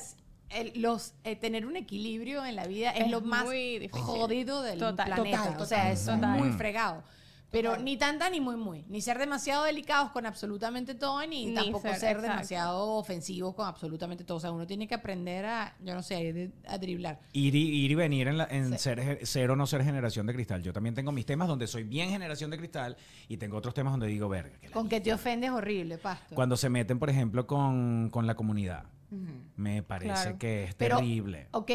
el- 0.49 0.73
los, 0.81 1.13
eh, 1.23 1.35
tener 1.35 1.65
un 1.65 1.75
equilibrio 1.77 2.45
en 2.45 2.55
la 2.55 2.65
vida 2.67 2.91
es, 2.91 3.05
Es 3.05 3.11
lo 3.11 3.21
más 3.21 3.45
jodido 3.91 4.61
del 4.61 4.79
Total. 4.79 5.05
planeta. 5.05 5.37
Total, 5.43 5.61
o 5.61 5.65
sea, 5.65 5.77
total. 5.79 5.91
es 5.93 6.05
Total. 6.05 6.39
muy 6.39 6.51
fregado. 6.51 7.03
Pero 7.51 7.71
Total. 7.71 7.83
ni 7.85 7.97
tanta 7.97 8.29
ni 8.29 8.39
muy 8.39 8.55
muy. 8.55 8.85
Ni 8.87 9.01
ser 9.01 9.19
demasiado 9.19 9.65
delicados 9.65 10.11
con 10.11 10.25
absolutamente 10.25 10.95
todo, 10.95 11.19
ni, 11.27 11.47
Ni 11.47 11.53
tampoco 11.53 11.89
ser, 11.89 11.97
ser, 11.99 12.21
demasiado 12.21 12.93
ofensivos 12.93 13.53
con 13.55 13.67
absolutamente 13.67 14.23
todo. 14.23 14.37
O 14.37 14.39
sea, 14.39 14.51
uno 14.53 14.65
tiene 14.65 14.87
que 14.87 14.95
aprender 14.95 15.45
a, 15.45 15.75
yo 15.83 15.93
no 15.93 16.01
sé, 16.01 16.53
a, 16.65 16.73
a 16.73 16.77
driblar. 16.77 17.19
Ir 17.33 17.53
y, 17.53 17.83
ir 17.83 17.91
y 17.91 17.95
venir 17.95 18.29
en, 18.29 18.37
la- 18.37 18.47
en 18.49 18.79
ser, 18.79 19.01
ge- 19.01 19.25
ser 19.25 19.51
o 19.51 19.57
no 19.57 19.67
ser 19.67 19.83
generación 19.83 20.25
de 20.27 20.33
cristal. 20.33 20.63
Yo 20.63 20.71
también 20.71 20.95
tengo 20.95 21.11
mis 21.11 21.25
temas 21.25 21.49
donde 21.49 21.67
soy 21.67 21.83
bien 21.83 22.09
generación 22.09 22.51
de 22.51 22.57
cristal 22.57 22.95
y 23.27 23.35
tengo 23.35 23.57
otros 23.57 23.73
temas 23.73 23.91
donde 23.91 24.07
digo, 24.07 24.29
verga. 24.29 24.57
que 24.57 24.69
Con 24.71 24.87
que 24.87 25.01
te 25.01 25.13
ofendes 25.13 25.51
horrible, 25.51 25.97
pasto. 25.97 26.33
Cuando 26.35 26.55
se 26.55 26.69
meten, 26.69 26.99
por 26.99 27.09
ejemplo, 27.09 27.47
con, 27.47 28.09
con 28.11 28.27
la 28.27 28.35
comunidad. 28.35 28.85
Me 29.57 29.83
parece 29.83 30.13
Claro. 30.13 30.37
que 30.39 30.63
es 30.63 30.75
Pero, 30.75 30.99
terrible. 30.99 31.47
Ok, 31.51 31.69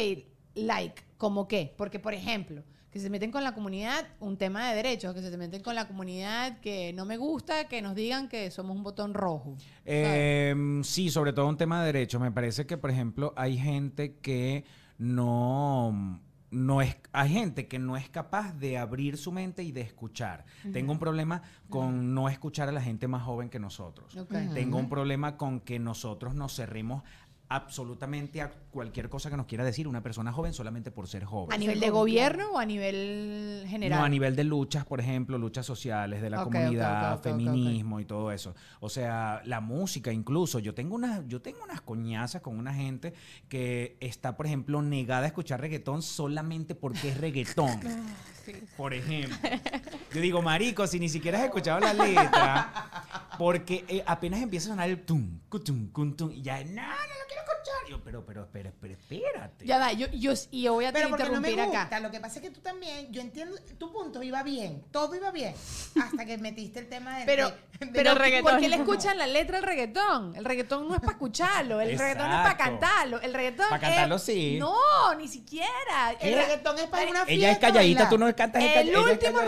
like, 0.55 1.03
¿como 1.17 1.47
qué? 1.47 1.71
Porque, 1.77 1.99
por 1.99 2.15
ejemplo, 2.15 2.63
que 2.97 3.03
se 3.03 3.09
meten 3.11 3.31
con 3.31 3.43
la 3.43 3.53
comunidad, 3.53 4.07
un 4.19 4.37
tema 4.37 4.69
de 4.69 4.75
derechos, 4.75 5.13
que 5.13 5.21
se 5.21 5.37
meten 5.37 5.61
con 5.61 5.75
la 5.75 5.87
comunidad 5.87 6.59
que 6.61 6.93
no 6.93 7.05
me 7.05 7.17
gusta, 7.17 7.67
que 7.67 7.79
nos 7.81 7.93
digan 7.93 8.27
que 8.27 8.49
somos 8.49 8.75
un 8.75 8.81
botón 8.81 9.13
rojo. 9.13 9.55
Eh, 9.85 10.81
sí, 10.83 11.11
sobre 11.11 11.31
todo 11.31 11.47
un 11.47 11.57
tema 11.57 11.81
de 11.81 11.93
derechos. 11.93 12.19
Me 12.19 12.31
parece 12.31 12.65
que, 12.65 12.75
por 12.75 12.89
ejemplo, 12.89 13.33
hay 13.37 13.55
gente 13.55 14.15
que 14.15 14.65
no, 14.97 16.19
no 16.49 16.81
es, 16.81 16.97
hay 17.11 17.29
gente 17.29 17.67
que 17.67 17.77
no 17.77 17.97
es 17.97 18.09
capaz 18.09 18.53
de 18.53 18.79
abrir 18.79 19.17
su 19.17 19.31
mente 19.31 19.61
y 19.61 19.71
de 19.71 19.81
escuchar. 19.81 20.45
Tengo 20.73 20.91
un 20.91 20.99
problema 20.99 21.43
con 21.69 22.15
no 22.15 22.29
escuchar 22.29 22.67
a 22.67 22.71
la 22.71 22.81
gente 22.81 23.07
más 23.07 23.21
joven 23.21 23.49
que 23.49 23.59
nosotros. 23.59 24.17
Tengo 24.55 24.79
un 24.79 24.89
problema 24.89 25.37
con 25.37 25.59
que 25.59 25.77
nosotros 25.77 26.33
nos 26.33 26.55
cerremos 26.55 27.03
absolutamente 27.49 28.41
a 28.41 28.51
cualquier 28.51 29.09
cosa 29.09 29.29
que 29.29 29.37
nos 29.37 29.45
quiera 29.45 29.63
decir 29.63 29.87
una 29.87 30.03
persona 30.03 30.31
joven 30.31 30.53
solamente 30.53 30.91
por 30.91 31.07
ser 31.07 31.23
joven. 31.23 31.53
¿A 31.53 31.57
nivel 31.57 31.79
de 31.79 31.89
gobierno 31.89 32.51
o 32.51 32.57
a 32.57 32.65
nivel 32.65 33.65
general? 33.67 33.99
No, 33.99 34.05
a 34.05 34.09
nivel 34.09 34.35
de 34.35 34.43
luchas, 34.43 34.85
por 34.85 34.99
ejemplo, 34.99 35.37
luchas 35.37 35.65
sociales 35.65 36.21
de 36.21 36.29
la 36.29 36.43
comunidad, 36.43 37.21
feminismo 37.21 37.99
y 37.99 38.05
todo 38.05 38.31
eso. 38.31 38.53
O 38.79 38.89
sea, 38.89 39.41
la 39.45 39.61
música 39.61 40.11
incluso. 40.11 40.59
Yo 40.59 40.73
tengo 40.73 40.95
unas, 40.95 41.25
yo 41.27 41.41
tengo 41.41 41.63
unas 41.63 41.81
coñazas 41.81 42.41
con 42.41 42.57
una 42.57 42.73
gente 42.73 43.13
que 43.47 43.97
está, 43.99 44.35
por 44.35 44.45
ejemplo, 44.45 44.81
negada 44.81 45.23
a 45.23 45.27
escuchar 45.27 45.61
reggaetón 45.61 46.01
solamente 46.01 46.75
porque 46.75 47.09
es 47.09 47.17
reggaetón. 47.17 47.79
Por 48.77 48.93
ejemplo. 48.93 49.35
Yo 50.13 50.21
digo, 50.21 50.41
marico, 50.41 50.87
si 50.87 50.99
ni 50.99 51.09
siquiera 51.09 51.37
has 51.39 51.45
escuchado 51.45 51.79
la 51.79 51.93
letra, 51.93 52.89
porque 53.37 53.83
eh, 53.87 54.03
apenas 54.05 54.41
empieza 54.41 54.67
a 54.67 54.69
sonar 54.71 54.89
el 54.89 55.03
tum, 55.05 55.39
cutum, 55.49 55.91
cuntum, 55.91 56.31
y 56.31 56.41
ya, 56.41 56.63
no, 56.63 56.81
no 56.81 56.81
lo 56.81 57.25
quiero 57.27 57.41
escuchar. 57.43 57.57
Yo, 57.89 58.01
pero, 58.03 58.25
pero, 58.25 58.47
pero, 58.51 58.71
pero, 58.81 58.93
espérate. 58.93 59.65
Ya 59.65 59.77
va, 59.77 59.91
yo, 59.93 60.07
yo, 60.11 60.31
y 60.51 60.63
yo 60.63 60.73
voy 60.73 60.85
a 60.85 60.91
Pero 60.93 61.09
porque 61.09 61.23
no 61.25 61.29
me 61.41 61.49
interrumpir 61.49 61.65
gusta. 61.65 61.81
acá. 61.83 61.99
Lo 61.99 62.11
que 62.11 62.19
pasa 62.19 62.35
es 62.39 62.41
que 62.41 62.49
tú 62.51 62.59
también, 62.61 63.11
yo 63.11 63.21
entiendo, 63.21 63.55
tu 63.77 63.91
punto 63.91 64.23
iba 64.23 64.43
bien, 64.43 64.83
todo 64.91 65.15
iba 65.15 65.31
bien, 65.31 65.53
hasta 66.01 66.25
que 66.25 66.37
metiste 66.37 66.79
el 66.79 66.87
tema 66.87 67.17
del 67.17 67.25
Pero, 67.25 67.49
de- 67.49 67.85
de- 67.85 67.91
pero 67.93 68.15
reggaetón. 68.15 68.51
¿por 68.51 68.59
qué 68.61 68.69
le 68.69 68.75
escuchan 68.77 69.17
la 69.17 69.27
letra 69.27 69.57
al 69.57 69.63
reggaetón? 69.63 70.35
El 70.35 70.43
reggaetón 70.45 70.87
no 70.87 70.95
es 70.95 70.99
para 71.01 71.11
escucharlo, 71.13 71.79
el 71.81 71.97
reggaetón 71.97 72.31
es 72.31 72.37
para 72.37 72.57
cantarlo. 72.57 73.21
El 73.21 73.33
reggaetón 73.33 73.67
Pa' 73.69 73.79
cantarlo, 73.79 74.15
es- 74.15 74.23
sí. 74.23 74.57
No, 74.59 75.13
ni 75.17 75.27
siquiera. 75.27 76.11
el 76.19 76.33
reggaetón 76.35 76.77
es 76.79 76.87
para 76.87 77.03
una 77.09 77.25
fiesta. 77.25 77.31
Ella 77.33 77.51
es 77.51 77.57
calladita, 77.59 78.09
tú 78.09 78.17
no 78.17 78.33
cantas 78.35 78.63
en 78.63 78.69
El 78.79 78.89
es 78.89 78.97
último 78.97 79.39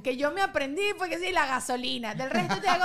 que 0.00 0.16
yo 0.16 0.30
me 0.30 0.40
aprendí 0.42 0.82
fue 0.96 1.08
que 1.08 1.18
sí, 1.18 1.32
la 1.32 1.46
gasolina. 1.46 2.14
Del 2.14 2.30
resto 2.30 2.60
te 2.60 2.68
hago 2.68 2.84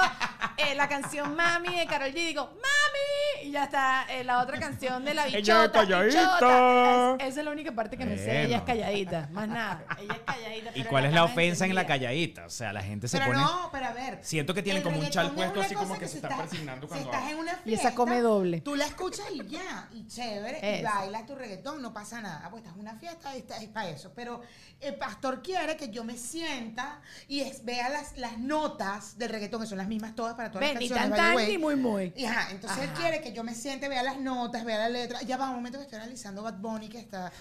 eh, 0.58 0.76
la 0.76 0.88
canción 0.90 1.36
Mami 1.36 1.76
de 1.76 1.86
Karol 1.88 2.10
G. 2.10 2.14
Digo, 2.14 2.46
Mami. 2.48 3.48
Y 3.48 3.52
ya 3.52 3.66
está 3.66 4.06
eh, 4.10 4.24
la 4.24 4.42
otra 4.42 4.60
canción 4.60 5.06
de 5.06 5.14
la 5.14 5.28
Ella 5.28 5.38
es 5.38 5.44
bichota. 5.44 5.72
calladita. 5.72 6.22
bichota. 6.22 7.16
Es- 7.20 7.30
esa 7.32 7.40
es 7.40 7.46
la 7.46 7.52
única 7.52 7.72
parte 7.72 7.98
que 7.98 8.06
me 8.06 8.18
sé. 8.18 8.44
Ella 8.44 8.58
es 8.58 8.64
calladita. 8.64 9.30
Más 9.32 9.48
nada. 9.48 9.86
Ella 10.00 10.14
es 10.14 10.20
calladita. 10.22 10.70
¿Y 10.72 10.74
pero 10.80 10.90
cuál 10.90 11.06
es 11.06 11.14
la 11.14 11.24
ofensa 11.24 11.66
en 11.66 11.76
la 11.76 11.86
calladita? 11.86 12.46
O 12.46 12.50
sea, 12.50 12.74
la 12.74 12.82
gente 12.82 13.08
se 13.08 13.18
Pero 13.20 13.32
pone... 13.32 13.40
no, 13.42 13.70
pero 13.72 13.86
a 13.86 13.92
ver. 13.94 14.20
Siento 14.24 14.54
que 14.54 14.64
tienen 14.64 14.82
como 14.84 15.00
un 15.00 15.10
chal 15.10 15.32
puesto 15.32 15.62
así 15.62 15.76
como 15.76 15.98
que 15.98 16.06
se 16.06 16.12
si 16.14 16.18
está 16.18 16.30
estás- 16.30 16.42
persignando 16.50 16.88
Si 16.88 16.90
cuando 16.90 17.06
estás 17.06 17.22
habla. 17.22 17.32
en 17.34 17.40
una 17.40 17.52
fiesta. 17.52 17.70
Y 17.70 17.74
esa 17.74 17.96
come 17.96 18.22
doble. 18.22 18.62
Tú 18.62 18.76
la 18.76 18.86
escuchas 18.86 19.26
y 19.32 19.48
ya, 19.48 19.88
y 19.94 20.08
chévere, 20.08 20.80
y 20.80 20.84
bailas 20.84 21.26
tu 21.26 21.36
reggaetón, 21.36 21.82
no 21.82 21.94
pasa 21.94 22.22
nada. 22.22 22.50
Pues 22.50 22.64
estás 22.64 22.76
en 22.76 22.82
una 22.82 22.96
fiesta, 22.96 23.36
está- 23.36 23.58
es 23.58 23.70
para 23.70 23.90
eso. 23.90 24.12
Pero 24.16 24.42
el 24.82 24.96
pastor 24.96 25.42
quiere 25.42 25.78
que 25.78 25.90
yo 25.90 26.04
me 26.04 26.18
sienta 26.18 26.87
y 27.28 27.42
es- 27.42 27.64
vea 27.66 27.90
las, 27.90 28.18
las 28.18 28.38
notas 28.38 29.18
del 29.18 29.30
reggaetón, 29.30 29.62
que 29.62 29.68
son 29.68 29.78
las 29.78 29.88
mismas 29.88 30.16
todas 30.16 30.36
para 30.36 30.50
todas 30.52 30.62
Ven, 30.68 30.74
las 30.76 30.82
ni 30.84 30.90
canciones. 30.90 31.18
tan 31.18 31.36
tan 31.36 31.48
ni 31.48 31.58
muy 31.58 31.76
muy. 31.76 32.14
Y 32.16 32.26
ajá, 32.26 32.52
entonces 32.52 32.80
él 32.84 32.90
quiere 32.92 33.22
que 33.22 33.34
yo 33.34 33.44
me 33.44 33.54
siente, 33.56 33.88
vea 33.90 34.04
las 34.04 34.20
notas, 34.20 34.64
vea 34.66 34.78
la 34.80 34.90
letra. 34.90 35.22
Ya 35.24 35.38
va 35.38 35.50
un 35.50 35.56
momento 35.58 35.78
que 35.78 35.84
estoy 35.86 36.00
analizando 36.00 36.44
Bad 36.44 36.56
Bunny 36.60 36.90
que 36.90 37.00
está. 37.00 37.32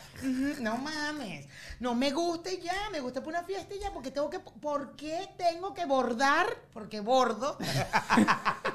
No 0.60 0.76
mames. 0.78 1.46
No 1.80 1.94
me 1.94 2.10
gusta 2.10 2.50
y 2.50 2.60
ya, 2.60 2.74
me 2.92 3.00
gusta 3.00 3.22
por 3.22 3.32
una 3.32 3.42
fiesta 3.44 3.74
y 3.74 3.80
ya, 3.80 3.92
porque 3.92 4.10
tengo 4.10 4.30
que. 4.30 4.40
¿Por 4.40 4.96
qué 4.96 5.28
tengo 5.36 5.74
que 5.74 5.84
bordar? 5.86 6.46
Porque 6.72 7.00
bordo. 7.00 7.58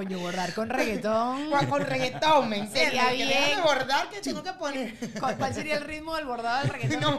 Coño, 0.00 0.18
bordar 0.18 0.54
con 0.54 0.70
reggaetón. 0.70 1.50
con, 1.50 1.66
con 1.68 1.82
reggaetón, 1.82 2.48
¿me 2.48 2.56
entiendes? 2.60 3.00
Sería 3.02 3.10
bien. 3.12 3.62
bordar 3.62 4.08
que 4.08 4.20
tengo 4.20 4.42
que 4.42 4.52
poner. 4.54 4.94
¿Cuál 5.20 5.36
cuál 5.36 5.52
sería 5.54 5.76
el 5.76 5.84
ritmo 5.84 6.16
del 6.16 6.24
bordado 6.24 6.62
del 6.62 6.70
reggaetón? 6.72 7.00
No. 7.00 7.18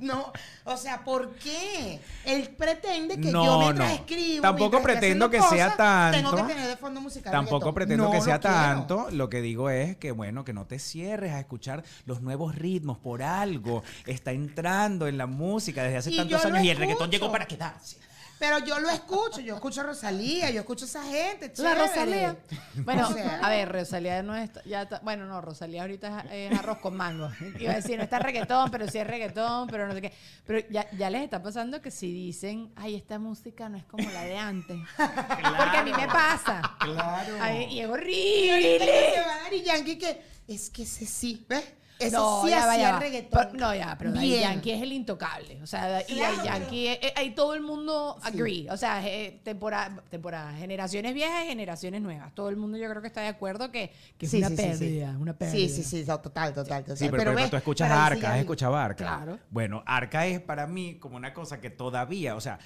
no, 0.00 0.32
o 0.64 0.76
sea, 0.76 1.04
¿por 1.04 1.34
qué? 1.36 2.00
Él 2.24 2.48
pretende 2.58 3.20
que 3.20 3.30
No, 3.30 3.44
yo 3.44 3.52
no. 3.52 3.60
mientras 3.60 3.92
escribo. 3.92 4.42
Tampoco 4.42 4.70
mientras 4.72 4.96
pretendo 4.96 5.30
que 5.30 5.40
sea 5.42 5.70
cosas, 5.70 6.12
Tengo 6.12 6.30
tanto. 6.30 6.46
que 6.48 6.52
tener 6.54 6.68
de 6.68 6.76
fondo 6.76 7.00
musical. 7.00 7.30
Tampoco 7.32 7.54
reggaetón. 7.70 7.74
pretendo 7.74 8.04
No 8.04 8.10
que 8.10 8.18
lo 8.18 8.24
sea 8.24 8.40
quiero. 8.40 8.56
tanto. 8.56 9.06
Lo 9.12 9.30
que 9.30 9.40
digo 9.40 9.70
es 9.70 9.96
que, 9.96 10.10
bueno, 10.10 10.44
que 10.44 10.52
no 10.52 10.66
te 10.66 10.80
cierres 10.80 11.32
a 11.32 11.38
escuchar 11.38 11.84
los 12.06 12.22
nuevos 12.22 12.56
ritmos 12.56 12.98
por 12.98 13.22
algo. 13.22 13.84
Está 14.06 14.32
entrando 14.32 15.06
en 15.06 15.16
la 15.16 15.26
música 15.26 15.84
desde 15.84 15.98
hace 15.98 16.10
Y 16.10 16.16
tantos 16.16 16.44
años 16.44 16.64
y 16.64 16.70
el 16.70 16.76
reggaetón 16.76 17.08
llegó 17.10 17.30
para 17.30 17.46
quedarse. 17.46 17.98
Pero 18.38 18.58
yo 18.58 18.78
lo 18.80 18.90
escucho, 18.90 19.40
yo 19.40 19.54
escucho 19.54 19.80
a 19.80 19.84
Rosalía, 19.84 20.50
yo 20.50 20.60
escucho 20.60 20.84
a 20.84 20.88
esa 20.88 21.02
gente. 21.04 21.48
La 21.48 21.54
chévere. 21.54 21.80
Rosalía. 21.86 22.36
Bueno, 22.76 23.08
O 23.08 23.12
sea, 23.12 23.38
a 23.42 23.48
ver, 23.48 23.70
Rosalía 23.72 24.22
no 24.22 24.34
está, 24.36 24.62
ya 24.64 24.82
está- 24.82 25.00
bueno, 25.02 25.24
no, 25.26 25.40
Rosalía 25.40 25.82
ahorita 25.82 26.24
es, 26.32 26.52
es 26.52 26.58
arroz 26.58 26.78
con 26.78 26.96
mango. 26.96 27.30
Iba 27.58 27.72
a 27.72 27.76
decir, 27.76 27.96
no 27.96 28.02
está 28.04 28.18
reggaetón, 28.18 28.70
pero 28.70 28.88
sí 28.88 28.98
es 28.98 29.06
reggaetón, 29.06 29.68
pero 29.68 29.86
no 29.86 29.94
sé 29.94 30.02
qué. 30.02 30.12
Pero 30.46 30.66
ya, 30.70 30.90
ya 30.92 31.10
les 31.10 31.22
está 31.22 31.42
pasando 31.42 31.80
que 31.80 31.90
si 31.90 32.12
dicen, 32.12 32.72
ay, 32.76 32.96
esta 32.96 33.18
música 33.18 33.68
no 33.68 33.78
es 33.78 33.84
como 33.84 34.08
la 34.10 34.22
de 34.24 34.36
antes. 34.36 34.78
Porque 34.96 35.76
a 35.78 35.82
mí 35.84 35.92
me 35.92 36.06
pasa. 36.06 36.60
Claro. 36.80 37.36
Ay, 37.40 37.64
y 37.70 37.80
es 37.80 37.86
Y 37.86 37.90
horrible. 37.90 39.12
Daddy 39.44 39.62
Yankee 39.62 39.98
que 39.98 40.22
es 40.48 40.70
que 40.70 40.82
ese 40.82 41.06
sí, 41.06 41.46
¿ves? 41.48 41.64
Ese 41.98 42.10
sí 42.10 42.50
ya 42.50 42.70
hacía 42.70 42.92
va. 42.92 42.98
reggaetón. 43.00 43.48
Pero- 43.52 43.58
no, 43.66 43.74
ya, 43.74 43.96
pero 43.98 44.12
Daddy 44.12 44.26
Bien. 44.26 44.40
Yankee 44.42 44.70
es 44.72 44.82
el 44.82 44.92
intocable. 44.92 45.62
O 45.62 45.66
sea, 45.66 46.02
y 46.02 46.14
Claro, 46.14 46.36
Daddy 46.36 46.48
Yankee, 46.48 46.86
eh, 46.88 46.98
eh, 47.02 47.12
ahí 47.16 47.34
todo 47.34 47.54
el 47.54 47.60
mundo 47.62 48.16
Sí. 48.22 48.28
agree. 48.28 48.66
O 48.70 48.76
sea, 48.76 49.06
eh, 49.06 49.40
temporada, 49.44 50.02
temporada, 50.10 50.52
generaciones 50.54 51.14
viejas 51.14 51.44
y 51.44 51.48
generaciones 51.48 52.02
nuevas. 52.02 52.34
Todo 52.34 52.48
el 52.48 52.56
mundo 52.56 52.76
yo 52.78 52.88
creo 52.90 53.00
que 53.00 53.06
está 53.08 53.20
de 53.20 53.28
acuerdo 53.28 53.70
que, 53.70 53.92
que 54.18 54.26
Sí, 54.26 54.38
es 54.42 54.46
una 54.46 54.48
sí, 54.50 54.56
sí, 54.56 54.62
sí. 54.62 54.68
pérdida, 54.78 55.16
una 55.18 55.36
pérdida. 55.38 55.56
Sí, 55.56 55.68
sí, 55.68 55.82
sí, 55.84 56.04
total, 56.04 56.52
total, 56.52 56.82
total. 56.82 56.96
Sí, 56.96 57.04
pero, 57.06 57.16
pero 57.18 57.34
ves, 57.34 57.50
tú 57.50 57.56
escuchas 57.56 57.88
pero 57.88 58.00
Arca, 58.00 58.32
has 58.34 58.40
escuchado 58.40 58.76
a 58.76 58.84
Arca. 58.84 59.04
Claro. 59.04 59.38
Bueno, 59.50 59.82
Arca 59.86 60.26
es 60.26 60.40
para 60.40 60.66
mí 60.66 60.98
como 60.98 61.16
una 61.16 61.32
cosa 61.32 61.60
que 61.60 61.70
todavía, 61.70 62.34
o 62.34 62.40
sea, 62.40 62.58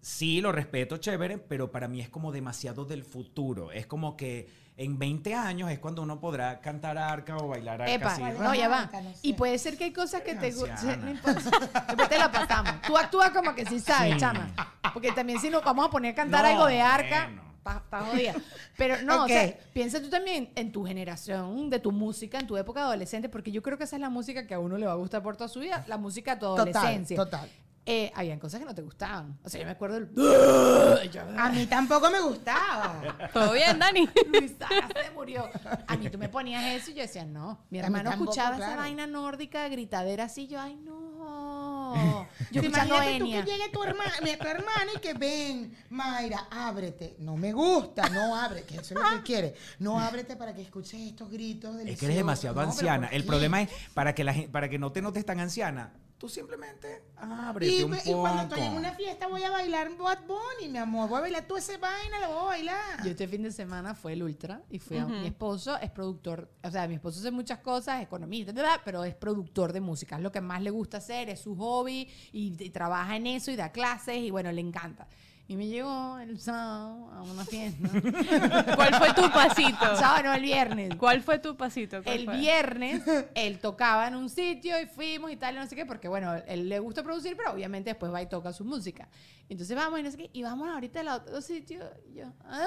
sí 0.00 0.40
lo 0.40 0.52
respeto, 0.52 0.98
chévere, 0.98 1.38
pero 1.38 1.72
para 1.72 1.88
mí 1.88 2.00
es 2.00 2.08
como 2.08 2.30
demasiado 2.30 2.84
del 2.84 3.02
futuro. 3.02 3.72
Es 3.72 3.86
como 3.86 4.16
que 4.16 4.64
en 4.78 4.98
20 4.98 5.34
años 5.34 5.70
es 5.70 5.78
cuando 5.78 6.02
uno 6.02 6.20
podrá 6.20 6.60
cantar 6.60 6.98
Arca 6.98 7.36
o 7.38 7.48
bailar 7.48 7.80
Arca. 7.82 7.92
Epa, 7.94 8.12
así. 8.12 8.22
no, 8.22 8.54
ya 8.54 8.68
va. 8.68 8.80
Arca, 8.82 9.00
no 9.00 9.10
sé. 9.10 9.18
Y 9.22 9.32
puede 9.32 9.58
ser 9.58 9.78
que 9.78 9.84
hay 9.84 9.92
cosas 9.92 10.20
que 10.22 10.34
te 10.34 10.50
gustan. 10.52 11.02
No 11.04 11.10
importa. 11.10 11.50
Después 11.86 12.08
te 12.08 12.18
la 12.18 12.30
pasamos. 12.30 12.82
Tú 12.86 12.96
actúas 12.96 13.30
como 13.30 13.54
que 13.54 13.64
sí 13.64 13.80
sabes, 13.80 14.14
Sí. 14.14 14.20
chama. 14.20 14.48
Porque 14.92 15.12
también 15.12 15.40
si 15.40 15.48
nos 15.50 15.64
vamos 15.64 15.86
a 15.86 15.90
poner 15.90 16.12
a 16.12 16.14
cantar 16.14 16.42
No, 16.44 16.48
algo 16.50 16.66
de 16.66 16.80
arca, 16.82 17.24
bueno. 17.24 17.42
estás 17.84 18.04
jodida. 18.10 18.34
Pero 18.76 19.00
no, 19.02 19.24
o 19.24 19.28
sea, 19.28 19.56
piensa 19.72 20.00
tú 20.02 20.10
también 20.10 20.50
en 20.54 20.70
tu 20.72 20.84
generación, 20.86 21.70
de 21.70 21.78
tu 21.78 21.90
música, 21.90 22.38
en 22.38 22.46
tu 22.46 22.56
época 22.58 22.80
adolescente, 22.82 23.28
porque 23.30 23.50
yo 23.50 23.62
creo 23.62 23.78
que 23.78 23.84
esa 23.84 23.96
es 23.96 24.00
la 24.02 24.10
música 24.10 24.46
que 24.46 24.52
a 24.54 24.58
uno 24.58 24.76
le 24.76 24.86
va 24.86 24.92
a 24.92 24.96
gustar 24.96 25.22
por 25.22 25.36
toda 25.36 25.48
su 25.48 25.60
vida, 25.60 25.84
la 25.88 25.96
música 25.96 26.34
de 26.34 26.40
tu 26.40 26.46
Total, 26.54 26.68
adolescencia. 26.76 27.16
total. 27.16 27.48
Eh, 27.88 28.10
habían 28.16 28.40
cosas 28.40 28.58
que 28.58 28.66
no 28.66 28.74
te 28.74 28.82
gustaban. 28.82 29.38
O 29.44 29.48
sea, 29.48 29.60
yo 29.60 29.64
me 29.66 29.70
acuerdo 29.70 30.00
del... 30.00 30.10
A 31.38 31.50
mí 31.50 31.66
tampoco 31.66 32.10
me 32.10 32.20
gustaba. 32.20 33.00
¿Todo 33.32 33.52
bien, 33.52 33.78
Dani? 33.78 34.08
Se 34.08 35.10
murió. 35.14 35.48
A 35.86 35.96
mí 35.96 36.10
tú 36.10 36.18
me 36.18 36.28
ponías 36.28 36.64
eso 36.64 36.90
y 36.90 36.94
yo 36.94 37.02
decía, 37.02 37.24
no. 37.24 37.64
Mi 37.70 37.78
hermano 37.78 38.10
tampoco, 38.10 38.32
escuchaba 38.32 38.56
esa 38.56 38.74
vaina 38.74 39.06
nórdica, 39.06 39.68
gritadera 39.68 40.24
así, 40.24 40.48
yo, 40.48 40.60
ay, 40.60 40.74
no. 40.74 41.06
Yo 42.50 42.62
Imagínate 42.62 43.18
tú 43.18 43.24
Enya. 43.24 43.44
que 43.44 43.50
llegue 43.50 43.68
tu 43.70 43.82
hermana, 43.82 44.12
tu 44.20 44.46
hermana 44.46 44.92
y 44.94 44.98
que 44.98 45.14
ven, 45.14 45.76
Mayra, 45.90 46.46
ábrete. 46.50 47.16
No 47.20 47.36
me 47.36 47.52
gusta, 47.52 48.08
no 48.08 48.36
abre, 48.36 48.62
que 48.64 48.74
eso 48.76 48.94
es 48.94 49.00
lo 49.00 49.16
que 49.16 49.22
quiere. 49.22 49.54
No 49.78 49.98
ábrete 49.98 50.36
para 50.36 50.54
que 50.54 50.62
escuches 50.62 51.00
estos 51.00 51.30
gritos 51.30 51.72
deliciosos. 51.76 51.94
Es 51.94 51.98
que 52.00 52.06
eres 52.06 52.16
demasiado 52.18 52.56
No, 52.56 52.62
anciana. 52.68 53.06
¿por 53.08 53.16
El 53.16 53.24
problema 53.24 53.62
es 53.62 53.70
para 53.94 54.14
que, 54.14 54.24
la, 54.24 54.34
para 54.52 54.68
que 54.68 54.78
no 54.78 54.92
te 54.92 55.02
notes 55.02 55.24
tan 55.24 55.40
anciana, 55.40 55.92
tú 56.18 56.28
simplemente 56.28 57.02
ábrete 57.16 57.72
Y, 57.72 57.82
un 57.82 57.94
y 57.94 57.98
poco. 57.98 58.20
cuando 58.22 58.42
estoy 58.44 58.60
en 58.62 58.72
una 58.72 58.92
fiesta 58.92 59.26
voy 59.28 59.42
a 59.42 59.50
bailar 59.50 59.96
Bad 59.96 60.20
Bunny, 60.26 60.70
mi 60.70 60.78
amor. 60.78 61.08
Voy 61.08 61.18
a 61.18 61.20
bailar 61.22 61.46
tú 61.46 61.56
esa 61.56 61.76
vaina, 61.78 62.18
la 62.20 62.28
voy 62.28 62.38
a 62.38 62.44
bailar. 62.44 63.04
Yo 63.04 63.10
este 63.10 63.28
fin 63.28 63.42
de 63.42 63.52
semana 63.52 63.94
fue 63.94 64.14
el 64.14 64.22
Ultra 64.22 64.62
y 64.70 64.78
fui 64.78 64.96
a 64.98 65.06
mi 65.06 65.26
esposo, 65.26 65.76
es 65.78 65.90
productor, 65.90 66.50
o 66.62 66.70
sea, 66.70 66.88
mi 66.88 66.94
esposo 66.94 67.20
hace 67.20 67.30
muchas 67.30 67.58
cosas, 67.60 68.02
economista, 68.02 68.52
ta, 68.54 68.62
ta, 68.62 68.76
ta, 68.76 68.82
pero 68.84 69.04
es 69.04 69.14
productor 69.14 69.72
de 69.72 69.80
música, 69.80 70.16
es 70.16 70.22
lo 70.22 70.32
que 70.32 70.40
más 70.40 70.62
le 70.62 70.70
gusta 70.70 70.98
hacer, 70.98 71.28
es 71.28 71.40
su 71.40 71.54
hobby 71.56 72.08
y, 72.32 72.54
y 72.62 72.70
trabaja 72.70 73.16
en 73.16 73.26
eso 73.26 73.50
y 73.50 73.56
da 73.56 73.70
clases 73.72 74.16
y 74.16 74.30
bueno, 74.30 74.50
le 74.52 74.60
encanta. 74.60 75.06
Y 75.48 75.54
me 75.56 75.68
llegó 75.68 76.18
el 76.18 76.40
sábado 76.40 77.08
a 77.12 77.22
una 77.22 77.44
fiesta. 77.44 77.88
¿Cuál 78.74 78.94
fue 78.96 79.14
tu 79.14 79.25
pasito? 79.36 79.90
El 79.90 79.96
sábado, 79.96 80.24
no, 80.24 80.34
el 80.34 80.42
viernes. 80.42 80.94
¿Cuál 80.96 81.22
fue 81.22 81.38
tu 81.38 81.56
pasito? 81.56 82.02
¿Cuál 82.02 82.18
El 82.18 82.24
fue? 82.24 82.36
viernes 82.38 83.02
él 83.34 83.58
tocaba 83.58 84.08
en 84.08 84.14
un 84.16 84.28
sitio 84.28 84.80
y 84.80 84.86
fuimos 84.86 85.30
y 85.30 85.36
tal, 85.36 85.54
y 85.54 85.58
no 85.58 85.66
sé 85.66 85.76
qué, 85.76 85.86
porque 85.86 86.08
bueno, 86.08 86.34
él 86.46 86.68
le 86.68 86.78
gusta 86.78 87.02
producir, 87.02 87.36
pero 87.36 87.52
obviamente 87.52 87.90
después 87.90 88.12
va 88.12 88.22
y 88.22 88.26
toca 88.28 88.52
su 88.52 88.64
música. 88.64 89.08
Entonces 89.48 89.76
vamos 89.76 90.00
y 90.00 90.02
no 90.02 90.10
sé 90.10 90.16
qué, 90.16 90.30
y 90.32 90.42
vamos 90.42 90.68
ahorita 90.68 91.00
al 91.00 91.08
otro 91.08 91.40
sitio. 91.40 91.84
Y 92.10 92.14
yo, 92.14 92.32
¿ah? 92.44 92.66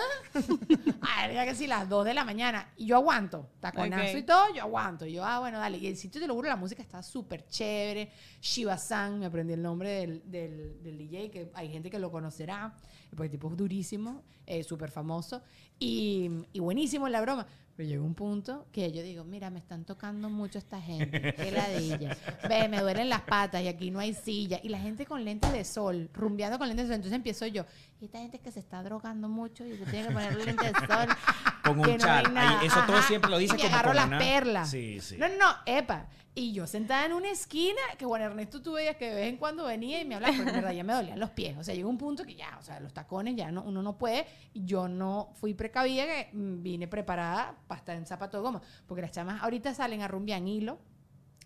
Ya 1.34 1.46
que 1.46 1.56
sí, 1.56 1.68
las 1.68 1.88
2 1.90 2.06
de 2.06 2.14
la 2.14 2.24
mañana. 2.24 2.70
Y 2.78 2.86
yo 2.88 2.96
aguanto, 2.96 3.50
taconazo 3.60 4.12
Ok. 4.14 4.18
y 4.20 4.24
todo, 4.24 4.54
yo 4.56 4.62
aguanto. 4.62 5.06
Y 5.06 5.14
yo, 5.14 5.26
ah, 5.26 5.40
bueno, 5.40 5.60
dale. 5.60 5.78
Y 5.78 5.88
el 5.88 5.98
sitio, 5.98 6.22
te 6.22 6.28
lo 6.28 6.34
juro, 6.36 6.48
la 6.48 6.56
música 6.56 6.82
está 6.82 7.04
súper 7.04 7.46
chévere. 7.48 8.10
Shiva-san, 8.42 9.20
me 9.20 9.26
aprendí 9.26 9.54
el 9.54 9.62
nombre 9.62 9.90
del, 9.90 10.22
del, 10.32 10.82
del 10.82 10.98
DJ, 10.98 11.30
que 11.32 11.52
hay 11.54 11.70
gente 11.70 11.90
que 11.90 12.00
lo 12.00 12.12
conocerá, 12.12 12.74
porque 13.10 13.26
el 13.26 13.32
tipo 13.32 13.50
es 13.52 13.58
durísimo, 13.58 14.24
eh, 14.46 14.64
súper 14.64 14.90
famoso. 14.92 15.42
Y, 15.80 16.30
y 16.54 16.60
buenísimo 16.60 17.08
la 17.10 17.22
broma. 17.22 17.48
Pero 17.80 17.88
llegó 17.88 18.04
un 18.04 18.14
punto 18.14 18.66
que 18.74 18.92
yo 18.92 19.02
digo, 19.02 19.24
mira, 19.24 19.50
me 19.50 19.60
están 19.60 19.86
tocando 19.86 20.30
mucho 20.30 20.60
esta 20.60 20.82
gente. 20.82 21.34
Qué 21.34 21.50
ladilla. 21.50 22.18
Ve, 22.50 22.68
me 22.68 22.82
duelen 22.82 23.08
las 23.08 23.22
patas 23.22 23.62
y 23.62 23.70
aquí 23.70 23.90
no 23.90 24.00
hay 24.00 24.14
silla. 24.14 24.60
Y 24.62 24.68
la 24.68 24.80
gente 24.80 25.06
con 25.06 25.24
lentes 25.24 25.54
de 25.54 25.64
sol, 25.64 26.10
rumbeando 26.14 26.60
con 26.60 26.68
lentes 26.68 26.88
de 26.88 26.90
sol. 26.90 26.96
Entonces 26.96 27.16
empiezo 27.16 27.48
yo, 27.48 27.64
y 28.02 28.06
esta 28.08 28.18
gente 28.20 28.40
que 28.40 28.52
se 28.52 28.60
está 28.60 28.84
drogando 28.84 29.30
mucho 29.30 29.66
y 29.66 29.78
se 29.78 29.86
tiene 29.86 30.10
que 30.10 30.14
poner 30.14 30.36
lentes 30.36 30.74
de 30.74 30.80
sol. 30.88 31.08
Con 31.64 31.80
un 31.80 31.98
no. 31.98 32.40
Ahí, 32.42 32.68
eso 32.68 32.82
todo 32.86 33.02
siempre 33.04 33.32
lo 33.32 33.38
dice 33.38 33.56
y 33.58 33.62
como 33.62 33.70
agarro 33.74 33.94
las 33.94 34.08
una- 34.08 34.20
perlas. 34.20 34.70
Sí, 34.70 35.00
sí. 35.00 35.16
No, 35.18 35.30
no, 35.30 35.38
no, 35.38 35.46
epa. 35.66 36.08
Y 36.36 36.54
yo 36.54 36.68
sentada 36.68 37.06
en 37.06 37.14
una 37.14 37.32
esquina, 37.32 37.82
que 37.98 38.06
bueno, 38.06 38.24
Ernesto 38.24 38.62
tú 38.62 38.74
veías 38.74 38.96
que 38.96 39.10
de 39.10 39.16
vez 39.16 39.28
en 39.28 39.38
cuando 39.38 39.66
venía 39.66 40.00
y 40.00 40.06
me 40.06 40.16
hablaba, 40.16 40.34
pero 40.38 40.50
en 40.50 40.56
verdad 40.56 40.72
ya 40.72 40.84
me 40.84 40.94
dolían 40.94 41.20
los 41.20 41.32
pies. 41.32 41.58
O 41.58 41.64
sea, 41.64 41.74
llegó 41.76 41.90
un 41.90 41.98
punto 41.98 42.24
que 42.24 42.36
ya, 42.36 42.56
o 42.60 42.64
sea, 42.64 42.80
los 42.80 42.94
tacones 42.94 43.36
ya 43.36 43.52
no, 43.52 43.64
uno 43.64 43.82
no 43.82 43.98
puede. 43.98 44.26
Yo 44.54 44.88
no 44.88 45.32
fui 45.34 45.54
precavida, 45.54 46.06
que 46.06 46.30
mm, 46.32 46.62
vine 46.62 46.88
preparada 46.88 47.58
estar 47.78 47.96
en 47.96 48.06
zapato 48.06 48.38
de 48.38 48.44
goma. 48.44 48.62
Porque 48.88 49.02
las 49.02 49.12
chamas 49.12 49.42
ahorita 49.44 49.74
salen 49.74 50.02
a 50.02 50.08
rumbear 50.08 50.40
en 50.40 50.48
hilo. 50.48 50.80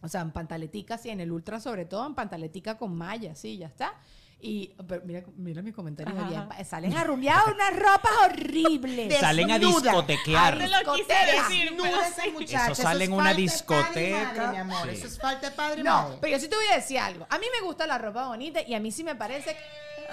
O 0.01 0.07
sea, 0.07 0.21
en 0.21 0.31
pantaletica, 0.31 0.97
sí, 0.97 1.09
en 1.09 1.21
el 1.21 1.31
ultra 1.31 1.59
sobre 1.59 1.85
todo, 1.85 2.05
en 2.05 2.15
pantaletica 2.15 2.77
con 2.77 2.95
malla, 2.95 3.35
sí, 3.35 3.57
ya 3.57 3.67
está. 3.67 3.93
Y, 4.41 4.73
pero 4.85 5.01
mira, 5.05 5.23
mira 5.37 5.61
mis 5.61 5.73
comentarios 5.73 6.17
Ajá, 6.17 6.27
allá. 6.27 6.47
ajá. 6.51 6.63
Salen 6.65 6.93
a 6.97 7.05
rumbear 7.05 7.39
unas 7.53 7.73
ropas 7.79 8.11
horribles. 8.25 9.17
Salen 9.17 9.49
a 9.51 9.59
discotequear. 9.59 10.59
Discoteca. 10.59 12.65
Eso 12.67 12.75
sale 12.75 13.05
es 13.05 13.09
en 13.09 13.15
una 13.15 13.33
discoteca. 13.33 14.33
padre 14.35 14.51
mi 14.51 14.57
amor. 14.57 14.89
Sí. 14.89 14.95
Eso 14.97 15.07
es 15.07 15.17
falta 15.19 15.49
de 15.49 15.55
padre 15.55 15.83
No, 15.83 15.93
madre. 16.03 16.17
pero 16.19 16.33
yo 16.33 16.39
sí 16.41 16.49
te 16.49 16.55
voy 16.57 16.65
a 16.73 16.75
decir 16.75 16.99
algo. 16.99 17.25
A 17.29 17.37
mí 17.37 17.45
me 17.57 17.65
gusta 17.65 17.87
la 17.87 17.97
ropa 17.97 18.27
bonita 18.27 18.61
y 18.61 18.73
a 18.73 18.81
mí 18.81 18.91
sí 18.91 19.05
me 19.05 19.15
parece 19.15 19.55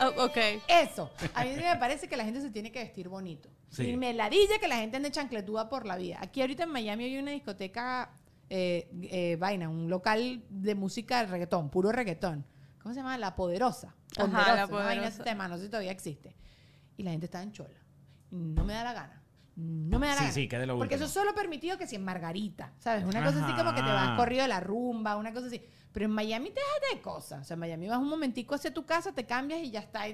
Oh, 0.01 0.25
ok. 0.25 0.37
eso. 0.69 1.11
A 1.35 1.45
mí 1.45 1.51
me 1.57 1.77
parece 1.77 2.09
que 2.09 2.17
la 2.17 2.25
gente 2.25 2.41
se 2.41 2.51
tiene 2.51 2.73
que 2.73 2.79
vestir 2.81 3.09
bonito. 3.09 3.49
Sí. 3.69 3.89
Y 3.91 3.97
me 3.97 4.13
ladilla 4.15 4.59
que 4.59 4.69
la 4.69 4.77
gente 4.77 4.97
ande 4.97 5.11
chancletuda 5.11 5.69
por 5.69 5.87
la 5.87 5.97
vida. 5.97 6.19
Aquí 6.21 6.41
ahorita 6.41 6.65
en 6.65 6.71
Miami 6.71 7.05
hay 7.05 7.19
una 7.19 7.31
discoteca, 7.33 8.11
eh, 8.49 8.89
eh, 9.03 9.37
vaina, 9.39 9.69
un 9.69 9.89
local 9.89 10.43
de 10.49 10.75
música 10.75 11.21
de 11.21 11.27
reggaetón, 11.31 11.71
puro 11.71 11.93
reggaetón. 11.93 12.45
¿Cómo 12.83 12.95
se 12.95 13.01
llama? 13.01 13.17
La 13.19 13.37
Poderosa. 13.37 13.89
Ajá, 14.17 14.23
Ponderosa, 14.27 14.55
La 14.57 14.67
una 14.67 14.75
vaina 14.85 14.91
ese 15.03 15.19
Poderosa. 15.19 15.25
tema, 15.25 15.49
no 15.49 15.57
sé 15.59 15.65
si 15.65 15.69
todavía 15.69 15.93
existe. 15.93 16.35
Y 16.97 17.03
la 17.03 17.11
gente 17.13 17.27
está 17.27 17.43
en 17.43 17.53
chola. 17.53 17.79
No 18.31 18.65
me 18.65 18.73
da 18.75 18.85
la 18.85 18.93
gana. 18.93 19.23
No 19.57 19.99
me 19.99 20.07
da 20.07 20.15
la 20.15 20.19
Sí, 20.19 20.25
gana. 20.25 20.35
sí, 20.35 20.49
que 20.49 20.59
de 20.59 20.67
lo 20.67 20.79
Porque 20.79 20.95
último. 20.95 21.05
eso 21.07 21.21
es 21.21 21.25
solo 21.25 21.35
permitido 21.35 21.77
que 21.77 21.87
si 21.87 21.97
en 21.97 22.05
Margarita, 22.05 22.73
¿sabes? 22.79 23.05
Una 23.05 23.23
cosa 23.25 23.45
así 23.45 23.55
como 23.55 23.71
que 23.75 23.83
te 23.83 23.89
Ajá. 23.91 24.07
vas 24.11 24.17
corrido 24.17 24.43
de 24.43 24.49
la 24.49 24.61
rumba, 24.61 25.17
una 25.17 25.33
cosa 25.33 25.49
así. 25.49 25.63
Pero 25.93 26.07
en 26.07 26.13
Miami 26.13 26.51
te 26.51 26.61
dejas 26.61 26.95
de 26.95 27.01
cosas. 27.01 27.41
O 27.41 27.45
sea, 27.45 27.55
en 27.55 27.61
Miami 27.61 27.89
vas 27.89 27.99
un 27.99 28.09
momentico 28.09 28.55
hacia 28.55 28.73
tu 28.73 28.85
casa, 28.85 29.13
te 29.13 29.25
cambias 29.25 29.61
y 29.61 29.71
ya 29.71 29.81
está. 29.81 30.05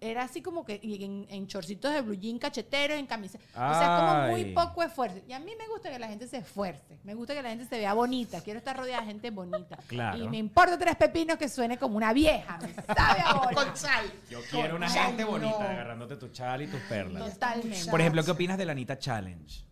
Era 0.00 0.24
así 0.24 0.42
como 0.42 0.64
que 0.64 0.78
en, 0.82 1.26
en 1.30 1.46
chorcitos 1.46 1.92
de 1.92 2.02
blue 2.02 2.14
jean, 2.14 2.38
cacheteros, 2.38 2.98
en 2.98 3.06
camiseta. 3.06 3.42
O 3.54 3.78
sea, 3.78 3.96
como 3.98 4.28
muy 4.28 4.52
poco 4.52 4.82
esfuerzo. 4.82 5.18
Y 5.26 5.32
a 5.32 5.38
mí 5.38 5.52
me 5.58 5.66
gusta 5.68 5.90
que 5.90 5.98
la 5.98 6.08
gente 6.08 6.28
se 6.28 6.38
esfuerce. 6.38 6.98
Me 7.04 7.14
gusta 7.14 7.34
que 7.34 7.42
la 7.42 7.48
gente 7.48 7.64
se 7.64 7.78
vea 7.78 7.94
bonita. 7.94 8.42
Quiero 8.42 8.58
estar 8.58 8.76
rodeada 8.76 9.00
de 9.02 9.08
gente 9.08 9.30
bonita. 9.30 9.78
Claro. 9.86 10.18
Y 10.18 10.28
me 10.28 10.36
importa 10.36 10.78
tres 10.78 10.96
pepinos 10.96 11.38
que 11.38 11.48
suene 11.48 11.78
como 11.78 11.96
una 11.96 12.12
vieja. 12.12 12.58
Me 12.58 12.74
sabe 12.94 13.20
a 13.24 13.34
bola. 13.34 13.54
Con 13.54 13.76
sal. 13.76 14.12
Yo 14.30 14.40
quiero 14.50 14.76
una 14.76 14.90
gente 14.90 15.24
no. 15.24 15.30
bonita 15.30 15.70
agarrándote 15.70 16.16
tu 16.16 16.28
chal 16.28 16.62
y 16.62 16.66
tus 16.66 16.80
perlas. 16.82 17.32
Totalmente. 17.32 17.90
Por 17.90 18.00
ejemplo, 18.00 18.22
¿qué 18.22 18.30
opinas 18.30 18.58
de 18.58 18.66
la 18.66 18.72
Anita 18.72 18.98
Challenge? 18.98 19.71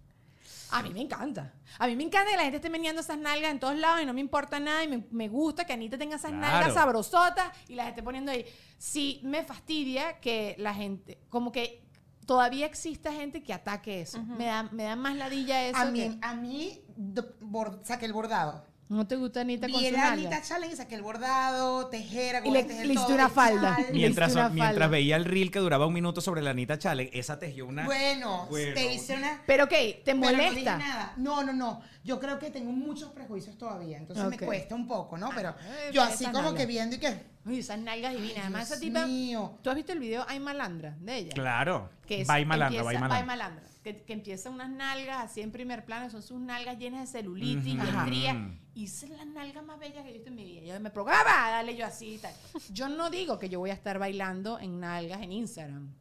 A 0.73 0.83
mí 0.83 0.91
me 0.91 1.01
encanta. 1.01 1.53
A 1.79 1.87
mí 1.87 1.97
me 1.97 2.05
encanta 2.05 2.31
que 2.31 2.37
la 2.37 2.43
gente 2.43 2.57
esté 2.57 2.71
meneando 2.71 3.01
esas 3.01 3.19
nalgas 3.19 3.51
en 3.51 3.61
todos 3.61 3.77
lados 3.77 4.03
y 4.03 4.07
no 4.07 4.13
me 4.13 4.21
importa 4.21 4.59
nada 4.61 4.83
y 4.85 4.89
me, 4.89 5.05
me 5.11 5.29
gusta 5.29 5.65
que 5.65 5.73
Anita 5.73 5.99
tenga 5.99 6.17
esas 6.17 6.31
Claro. 6.33 6.53
nalgas 6.53 6.75
sabrosotas 6.75 7.49
y 7.69 7.75
las 7.75 7.89
esté 7.89 8.03
poniendo 8.03 8.31
ahí. 8.33 8.45
Sí 8.79 9.21
me 9.25 9.43
fastidia 9.45 10.21
que 10.21 10.55
la 10.59 10.73
gente, 10.75 11.19
como 11.29 11.51
que 11.53 11.83
todavía 12.27 12.67
exista 12.67 13.13
gente 13.13 13.43
que 13.43 13.53
ataque 13.53 14.01
eso. 14.03 14.23
me, 14.23 14.47
da, 14.47 14.63
me 14.65 14.85
da 14.85 14.95
más 14.97 15.17
ladilla 15.17 15.65
eso. 15.67 15.79
A 15.79 15.87
que- 15.93 16.09
mí, 16.11 16.19
a 16.23 16.35
mí 16.35 16.81
do- 16.97 17.35
bor- 17.41 17.81
saqué 17.85 18.07
el 18.07 18.13
bordado. 18.13 18.65
¿No 18.91 19.07
te 19.07 19.15
gusta 19.15 19.43
Anita 19.43 19.69
con 19.69 19.79
su 19.81 19.85
la 19.85 19.91
nalga? 19.99 20.13
Anita 20.13 20.43
Challenge, 20.43 20.75
saqué 20.75 20.97
el 20.97 21.03
bordado, 21.03 21.87
tejera, 21.87 22.43
Y 22.45 22.51
le- 22.51 22.65
tejer 22.65 22.87
le 22.87 22.93
hiciste 22.95 23.07
todo, 23.07 23.15
una 23.15 23.29
falda. 23.29 23.79
Mientras, 23.93 24.33
una 24.33 24.49
mientras 24.49 24.73
falda. 24.75 24.87
veía 24.89 25.15
el 25.15 25.25
reel 25.27 25.53
que 25.53 25.61
duraba 25.61 25.87
un 25.87 25.93
minuto 25.95 26.21
sobre 26.21 26.43
la 26.43 26.51
Anita 26.51 26.77
Challenge, 26.77 27.17
esa 27.17 27.39
tejió 27.39 27.67
una... 27.67 27.85
Bueno, 27.85 28.49
Bueno. 28.51 28.75
te 28.75 28.93
hice 28.93 29.15
una... 29.17 29.43
Pero 29.47 29.69
¿qué? 29.69 30.03
¿Te 30.05 30.13
Pero 30.13 30.17
no 30.17 30.29
dije 30.31 30.43
molesta? 30.49 30.77
nada. 30.77 31.13
No, 31.19 31.45
no, 31.45 31.53
no. 31.53 31.83
Yo 32.03 32.19
creo 32.19 32.41
que 32.41 32.51
tengo 32.51 32.73
muchos 32.73 33.11
prejuicios 33.13 33.57
todavía, 33.57 33.97
entonces 33.97 34.25
Ok. 34.25 34.31
me 34.33 34.39
cuesta 34.39 34.75
un 34.75 34.89
poco, 34.89 35.17
¿no? 35.17 35.31
Pero 35.37 35.51
eh, 35.51 35.91
yo 35.93 36.03
así 36.03 36.25
como 36.25 36.43
nalga. 36.43 36.59
que 36.59 36.67
viendo 36.67 36.97
y 36.97 36.99
que... 36.99 37.31
Uy, 37.47 37.61
esas 37.61 37.79
nalgas 37.79 38.13
divinas. 38.13 38.39
Además, 38.41 38.69
Dios 38.69 38.71
esa 38.73 38.81
tipa. 38.81 39.07
mío. 39.07 39.59
¿Tú 39.63 39.71
has 39.71 39.77
visto 39.77 39.93
el 39.93 40.01
video 40.01 40.25
Ay 40.29 40.41
Malandra 40.41 40.97
de 41.01 41.17
ella? 41.17 41.33
Claro. 41.33 41.91
que 42.07 42.23
es, 42.23 42.27
malandra, 42.29 42.83
vai 42.83 42.97
vai 42.99 43.25
malandra. 43.25 43.63
Que, 43.97 44.03
que 44.05 44.13
empieza 44.13 44.51
unas 44.51 44.71
nalgas 44.71 45.25
así 45.25 45.41
en 45.41 45.51
primer 45.53 45.85
plano, 45.85 46.11
son 46.11 46.23
sus 46.23 46.41
nalgas 46.41 46.79
llenas 46.79 47.01
de 47.13 47.19
celulitis 47.19 47.75
Ujú. 47.75 47.77
y 47.77 47.81
Ajá. 47.89 48.05
estrías. 48.05 48.37
Y 48.75 48.85
esa 48.85 49.07
es 49.07 49.13
la 49.13 49.25
nalga 49.25 49.63
más 49.63 49.79
bella 49.81 50.03
que 50.03 50.09
yo 50.09 50.11
he 50.11 50.13
visto 50.13 50.29
en 50.29 50.37
mi 50.37 50.45
vida. 50.45 50.63
Yo 50.75 50.81
me 50.81 50.91
programa, 50.91 51.51
dale 51.51 51.77
yo 51.77 51.85
así 51.85 52.15
y 52.15 52.19
tal. 52.19 52.33
Yo 52.73 52.89
no 52.89 53.11
digo 53.11 53.39
que 53.39 53.49
yo 53.49 53.59
voy 53.59 53.71
a 53.71 53.75
estar 53.75 53.99
bailando 53.99 54.59
en 54.61 54.79
nalgas 54.81 55.21
en 55.23 55.33
Instagram. 55.33 55.93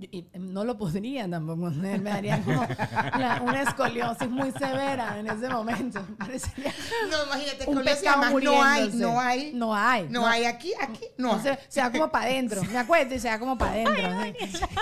Y, 0.00 0.26
no 0.38 0.64
lo 0.64 0.76
podría 0.78 1.28
tampoco. 1.28 1.70
Me 1.70 1.98
me 1.98 2.10
daría 2.10 2.40
como 2.42 2.62
la- 3.18 3.40
una 3.42 3.62
escoliosis 3.62 4.28
muy 4.28 4.52
severa 4.52 5.18
en 5.18 5.26
ese 5.28 5.48
momento. 5.48 6.04
Parecería 6.18 6.72
No, 7.10 7.24
imagínate, 7.26 7.64
un 7.66 7.78
escoliosis, 7.78 8.02
pescado 8.02 8.22
además, 8.22 8.42
no 8.44 8.62
hay, 8.62 8.90
no 8.92 9.20
hay, 9.20 9.52
No 9.52 9.74
hay. 9.74 10.08
no 10.08 10.26
hay 10.26 10.44
aquí, 10.44 10.72
aquí, 10.80 11.04
no 11.18 11.34
hay. 11.34 11.56
Se, 11.68 11.90
como 11.92 12.10
para 12.10 12.26
adentro. 12.26 12.62
Me 12.64 12.78
acuerdo 12.78 13.14
y 13.14 13.18
se 13.18 13.38
como 13.38 13.58
para 13.58 13.72
adentro. 13.72 14.34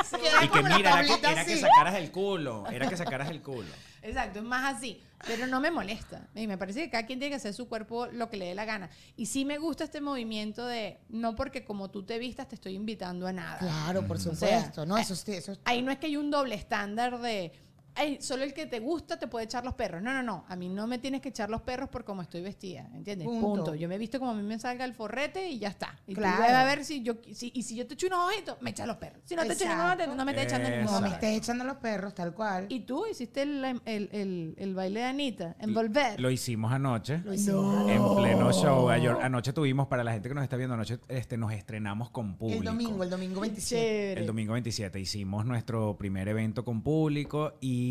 sí. 0.05 0.17
Y 0.45 0.49
que 0.49 0.63
mira, 0.63 1.01
era 1.01 1.45
que, 1.45 1.53
era 1.53 1.61
sacaras 1.69 1.95
el 1.95 2.11
culo. 2.11 2.65
Era 2.71 2.89
que 2.89 2.97
sacaras 2.97 3.31
el 3.31 3.43
culo. 3.43 3.69
Exacto, 4.05 4.39
es 4.41 4.45
más 4.45 4.77
así. 4.77 5.01
Pero 5.27 5.47
no 5.47 5.59
me 5.59 5.71
molesta. 5.71 6.29
Y 6.35 6.47
me 6.47 6.59
parece 6.59 6.83
que 6.83 6.91
cada 6.91 7.07
quien 7.07 7.19
tiene 7.19 7.31
que 7.31 7.37
hacer 7.37 7.55
su 7.55 7.67
cuerpo 7.67 8.07
lo 8.07 8.29
que 8.29 8.37
le 8.37 8.47
dé 8.47 8.55
la 8.55 8.67
gana. 8.67 8.91
Y 9.17 9.27
sí 9.27 9.47
me 9.47 9.57
gusta 9.57 9.85
este 9.85 10.03
movimiento 10.03 10.67
de 10.67 10.99
no 11.09 11.35
porque 11.35 11.65
como 11.65 11.91
tú 11.91 12.03
te 12.05 12.19
vistas 12.19 12.47
te 12.49 12.57
estoy 12.57 12.75
invitando 12.75 13.27
a 13.27 13.33
nada. 13.33 13.59
Claro, 13.59 14.07
por 14.07 14.19
sea, 14.19 14.35
supuesto. 14.35 14.85
no, 14.85 14.99
eso, 14.99 15.17
sí, 15.17 15.33
eso 15.33 15.57
Ahí 15.65 15.81
no 15.81 15.91
es 15.91 15.99
que 15.99 16.07
hay 16.07 16.19
un 16.19 16.31
doble 16.31 16.55
estándar 16.55 17.21
de 17.21 17.53
"Ay, 17.97 18.19
solo 18.21 18.43
el 18.45 18.53
que 18.55 18.67
te 18.67 18.81
gusta 18.81 19.19
te 19.19 19.27
puede 19.29 19.45
echar 19.45 19.65
los 19.65 19.75
perros. 19.75 20.03
No, 20.03 20.13
no, 20.13 20.23
no. 20.23 20.45
A 20.49 20.57
mí 20.57 20.69
no 20.69 20.87
me 20.87 20.99
tienes 20.99 21.21
que 21.21 21.29
echar 21.31 21.51
los 21.51 21.63
perros 21.63 21.89
por 21.89 22.05
cómo 22.05 22.23
estoy 22.23 22.41
vestida. 22.43 22.89
¿Entiendes? 22.95 23.27
Punto. 23.27 23.47
Punto. 23.47 23.75
Yo 23.75 23.89
me 23.89 23.95
he 23.95 23.99
visto 23.99 24.19
como 24.19 24.33
a 24.33 24.35
mí 24.35 24.43
me 24.43 24.59
salga 24.59 24.85
el 24.85 24.95
forrete 24.95 25.49
y 25.49 25.59
ya 25.59 25.69
está. 25.69 25.99
Y 26.07 26.15
Claro. 26.15 26.37
tú 26.37 26.43
vas 26.43 26.51
a 26.53 26.65
ver 26.65 26.85
si 26.85 27.03
yo 27.03 27.15
si, 27.33 27.53
y 27.55 27.63
si 27.63 27.77
yo 27.77 27.87
te 27.87 27.95
echo 27.95 28.07
unos 28.09 28.29
ojitos, 28.33 28.57
me 28.61 28.71
echas 28.71 28.87
los 28.87 28.97
perros. 28.97 29.21
Si 29.25 29.35
no 29.37 29.43
te 29.43 29.53
echo 29.53 29.65
ningún 29.65 29.81
Exacto. 29.81 30.03
ojito, 30.05 30.17
no 30.17 30.25
me 30.25 30.31
estás 30.33 30.47
echando 30.47 30.69
ningún 30.71 30.85
no 30.93 31.01
me 31.01 31.09
estés 31.09 31.37
echando 31.39 31.65
los 31.65 31.77
perros, 31.77 32.15
tal 32.15 32.35
cual. 32.35 32.67
Y 32.69 32.81
tú 32.81 33.07
hiciste 33.07 33.43
el, 33.43 33.65
el, 33.85 34.09
el, 34.13 34.55
el 34.59 34.75
baile 34.75 35.01
de 35.01 35.07
Anita, 35.07 35.57
envolver. 35.59 36.21
Lo 36.21 36.31
hicimos 36.31 36.73
anoche. 36.73 37.19
Lo 37.25 37.33
hicimos. 37.33 37.89
En 37.91 38.03
pleno 38.17 38.53
show. 38.53 38.89
Ayer- 38.91 39.17
anoche 39.23 39.53
tuvimos, 39.53 39.87
para 39.89 40.03
la 40.05 40.13
gente 40.13 40.29
que 40.29 40.35
nos 40.35 40.45
está 40.45 40.57
viendo, 40.57 40.75
anoche 40.75 40.99
este, 41.09 41.37
nos 41.37 41.53
estrenamos 41.53 42.11
con 42.11 42.37
público. 42.37 42.61
el 42.61 42.67
domingo, 42.67 43.03
el 43.05 43.11
domingo 43.11 43.41
27. 43.41 43.85
Chévere. 43.85 44.21
El 44.23 44.27
domingo 44.27 44.53
27 44.55 44.99
hicimos 45.01 45.45
nuestro 45.47 45.97
primer 45.97 46.29
evento 46.29 46.65
con 46.65 46.83
público 46.83 47.55
y 47.61 47.84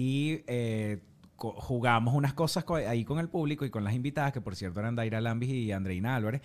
eh, 0.47 0.99
co- 1.35 1.53
jugamos 1.59 2.13
unas 2.13 2.33
cosas 2.33 2.63
co- 2.63 2.75
ahí 2.75 3.03
con 3.05 3.19
el 3.19 3.29
público 3.29 3.65
y 3.65 3.69
con 3.69 3.83
las 3.83 3.93
invitadas, 3.93 4.31
que 4.33 4.41
por 4.41 4.55
cierto 4.55 4.79
eran 4.79 4.95
Daira 4.95 5.19
Lambis 5.21 5.49
y 5.49 5.71
Andreina 5.71 6.15
Álvarez. 6.15 6.41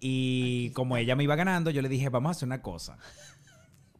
Y 0.00 0.70
como 0.70 0.96
ella 0.96 1.16
me 1.16 1.24
iba 1.24 1.36
ganando, 1.36 1.70
yo 1.70 1.82
le 1.82 1.88
dije, 1.88 2.08
vamos 2.08 2.30
a 2.30 2.32
hacer 2.32 2.46
una 2.46 2.62
cosa. 2.62 2.98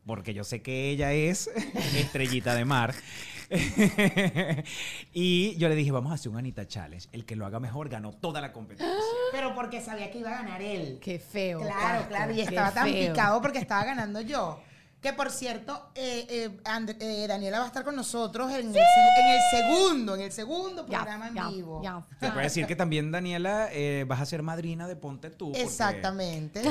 Porque 0.04 0.34
yo 0.34 0.42
sé 0.42 0.62
que 0.62 0.90
ella 0.90 1.12
es 1.12 1.48
estrellita 1.96 2.54
de 2.54 2.64
mar. 2.64 2.92
y 5.12 5.56
yo 5.56 5.68
le 5.68 5.74
dije, 5.74 5.90
vamos 5.92 6.10
a 6.12 6.14
hacer 6.14 6.30
un 6.32 6.38
Anita 6.38 6.66
Challenge. 6.66 7.08
El 7.12 7.24
que 7.24 7.36
lo 7.36 7.46
haga 7.46 7.60
mejor 7.60 7.88
ganó 7.88 8.12
toda 8.12 8.40
la 8.40 8.52
competencia. 8.52 8.94
Pero 9.32 9.54
porque 9.54 9.80
sabía 9.80 10.10
que 10.10 10.18
iba 10.18 10.30
a 10.30 10.42
ganar 10.42 10.62
él. 10.62 10.98
Qué 11.00 11.18
feo. 11.18 11.60
Claro, 11.60 12.06
claro, 12.08 12.32
y 12.32 12.40
estaba 12.40 12.72
tan 12.72 12.88
feo. 12.88 13.12
picado 13.12 13.40
porque 13.42 13.58
estaba 13.58 13.84
ganando 13.84 14.20
yo. 14.20 14.60
Que 15.02 15.12
por 15.12 15.30
cierto, 15.32 15.90
eh, 15.96 16.26
eh, 16.30 16.60
And- 16.64 16.96
eh, 17.00 17.26
Daniela 17.26 17.58
va 17.58 17.64
a 17.64 17.66
estar 17.66 17.82
con 17.82 17.96
nosotros 17.96 18.50
en, 18.52 18.68
el, 18.68 18.72
se- 18.72 18.78
en 18.78 19.26
el 19.26 19.40
segundo, 19.50 20.14
en 20.14 20.20
el 20.20 20.30
segundo 20.32 20.86
programa 20.86 21.26
en 21.28 21.34
vivo. 21.54 21.80
ya. 21.82 22.06
Te 22.20 22.28
puedo 22.28 22.40
decir 22.42 22.66
que 22.66 22.76
también, 22.76 23.10
Daniela, 23.10 23.68
eh, 23.72 24.04
vas 24.06 24.20
a 24.20 24.26
ser 24.26 24.42
madrina 24.44 24.86
de 24.86 24.94
Ponte 24.94 25.30
Tú. 25.30 25.50
Exactamente. 25.56 26.62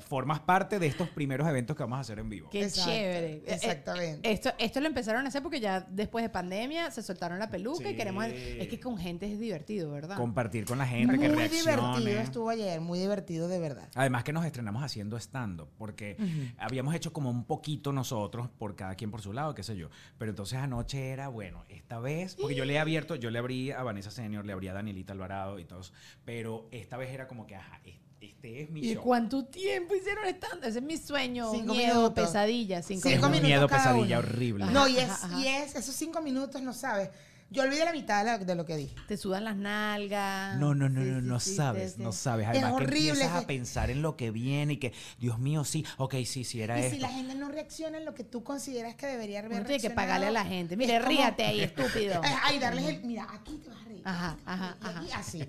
formas 0.00 0.40
parte 0.40 0.78
de 0.78 0.86
estos 0.86 1.08
primeros 1.10 1.46
eventos 1.46 1.76
que 1.76 1.82
vamos 1.82 1.98
a 1.98 2.00
hacer 2.00 2.18
en 2.18 2.28
vivo. 2.30 2.48
Qué 2.50 2.64
Exacto, 2.64 2.90
chévere. 2.90 3.42
Exactamente. 3.46 4.28
eh, 4.28 4.32
esto, 4.32 4.50
esto 4.58 4.80
lo 4.80 4.86
empezaron 4.86 5.24
a 5.26 5.28
hacer 5.28 5.42
porque 5.42 5.60
ya 5.60 5.80
después 5.90 6.22
de 6.24 6.30
pandemia 6.30 6.90
se 6.90 7.02
soltaron 7.02 7.38
la 7.38 7.50
peluca 7.50 7.90
y 7.90 7.94
queremos. 7.96 8.24
Es 8.26 8.68
que 8.68 8.80
con 8.80 8.96
gente 8.96 9.30
es 9.30 9.38
divertido, 9.38 9.90
¿verdad? 9.90 10.16
Compartir 10.16 10.64
con 10.64 10.78
la 10.78 10.86
gente, 10.86 11.18
que 11.18 11.28
muy 11.28 11.48
divertido 11.48 12.18
estuvo 12.20 12.48
ayer, 12.50 12.80
muy 12.80 12.98
divertido 12.98 13.46
de 13.48 13.58
verdad. 13.58 13.88
Además 13.94 14.24
que 14.24 14.32
nos 14.32 14.44
estrenamos 14.46 14.82
haciendo 14.82 15.16
stand-up, 15.18 15.68
porque 15.76 16.16
habíamos 16.56 16.94
hecho 16.94 17.12
como 17.12 17.30
un 17.30 17.44
poquito 17.58 17.92
nosotros, 17.92 18.48
por 18.58 18.74
cada 18.76 18.94
quien 18.94 19.10
por 19.10 19.20
su 19.22 19.32
lado, 19.32 19.54
qué 19.54 19.62
sé 19.62 19.76
yo. 19.76 19.88
Pero 20.18 20.30
entonces 20.30 20.58
anoche 20.58 21.08
era, 21.10 21.28
bueno, 21.28 21.64
esta 21.68 21.98
vez, 21.98 22.34
porque 22.36 22.54
yo 22.54 22.64
le 22.64 22.74
he 22.74 22.78
abierto, 22.78 23.14
yo 23.16 23.30
le 23.30 23.38
abrí 23.38 23.70
a 23.70 23.82
Vanessa 23.82 24.10
Senior, 24.10 24.44
le 24.46 24.52
abrí 24.52 24.68
a 24.68 24.72
Danielita 24.72 25.12
Alvarado 25.12 25.58
y 25.58 25.64
todos, 25.64 25.92
pero 26.24 26.68
esta 26.70 26.96
vez 26.96 27.10
era 27.10 27.26
como 27.28 27.46
que, 27.46 27.56
ajá, 27.56 27.80
es- 27.84 27.96
este 28.20 28.62
es 28.62 28.70
mi 28.70 28.80
¿Y 28.80 28.94
show. 28.94 29.02
cuánto 29.04 29.44
tiempo 29.44 29.94
hicieron 29.94 30.24
stand 30.26 30.64
Ese 30.64 30.78
es 30.80 30.84
mi 30.84 30.96
sueño. 30.96 31.52
Cinco 31.52 31.72
miedo, 31.74 31.94
minutos. 31.94 32.24
pesadilla. 32.26 32.82
Cinco 32.82 33.08
Cinco 33.08 33.26
minutos 33.28 33.42
miedo, 33.48 33.68
cada 33.68 33.82
pesadilla 33.92 34.18
uno. 34.18 34.28
horrible. 34.28 34.66
No, 34.66 34.88
y 34.88 34.96
es, 34.98 35.08
Ajá, 35.08 35.26
ajá. 35.26 35.40
y 35.40 35.46
es 35.46 35.74
esos 35.76 35.94
cinco 35.94 36.20
minutos, 36.20 36.60
no 36.60 36.72
sabes. 36.72 37.10
Yo 37.50 37.62
olvidé 37.62 37.84
la 37.86 37.92
mitad 37.92 38.24
de, 38.24 38.30
la- 38.30 38.38
de 38.38 38.54
lo 38.54 38.66
que 38.66 38.76
dije. 38.76 38.94
Te 39.06 39.16
sudan 39.16 39.44
las 39.44 39.56
nalgas. 39.56 40.58
No, 40.58 40.74
no, 40.74 40.88
no, 40.90 41.00
Sí, 41.02 41.08
no, 41.08 41.20
sí, 41.20 41.26
no 41.26 41.40
sí, 41.40 41.54
sabes, 41.54 41.90
sí, 41.92 41.96
sí. 41.96 42.02
no 42.02 42.12
sabes. 42.12 42.46
Además 42.46 42.70
que 42.72 42.76
horrible 42.84 43.08
empiezas 43.10 43.32
que- 43.32 43.44
a 43.44 43.46
pensar 43.46 43.90
en 43.90 44.02
lo 44.02 44.16
que 44.16 44.30
viene 44.30 44.74
y 44.74 44.76
que, 44.76 44.92
Dios 45.18 45.38
mío, 45.38 45.64
sí, 45.64 45.84
ok, 45.96 46.14
sí, 46.26 46.44
sí, 46.44 46.60
era 46.60 46.78
Y 46.78 46.82
esto. 46.84 46.96
si 46.96 47.00
la 47.00 47.08
gente 47.08 47.34
no 47.36 47.48
reacciona 47.48 47.96
en 47.98 48.04
lo 48.04 48.14
que 48.14 48.22
tú 48.24 48.44
consideras 48.44 48.96
que 48.96 49.06
debería 49.06 49.38
haber 49.38 49.52
Uno 49.52 49.60
tiene 49.64 49.80
que 49.80 49.88
reaccionado, 49.88 49.96
pagarle 50.08 50.26
a 50.26 50.30
la 50.30 50.44
gente. 50.44 50.76
Mire, 50.76 50.96
es 50.96 51.02
como- 51.02 51.16
ríate 51.16 51.44
ahí, 51.44 51.60
estúpido. 51.60 52.20
Ay, 52.44 52.58
darles 52.58 52.84
el. 52.84 53.04
Mira, 53.04 53.26
aquí 53.32 53.56
te 53.56 53.68
vas 53.70 53.80
a 53.80 53.84
reír. 53.84 54.02
Ajá, 54.04 54.30
aquí 54.32 54.42
ajá, 54.44 54.76
vas 54.80 54.90
a 54.94 54.98
reír, 54.98 55.08
y 55.08 55.10
ajá. 55.12 55.20
Así. 55.20 55.44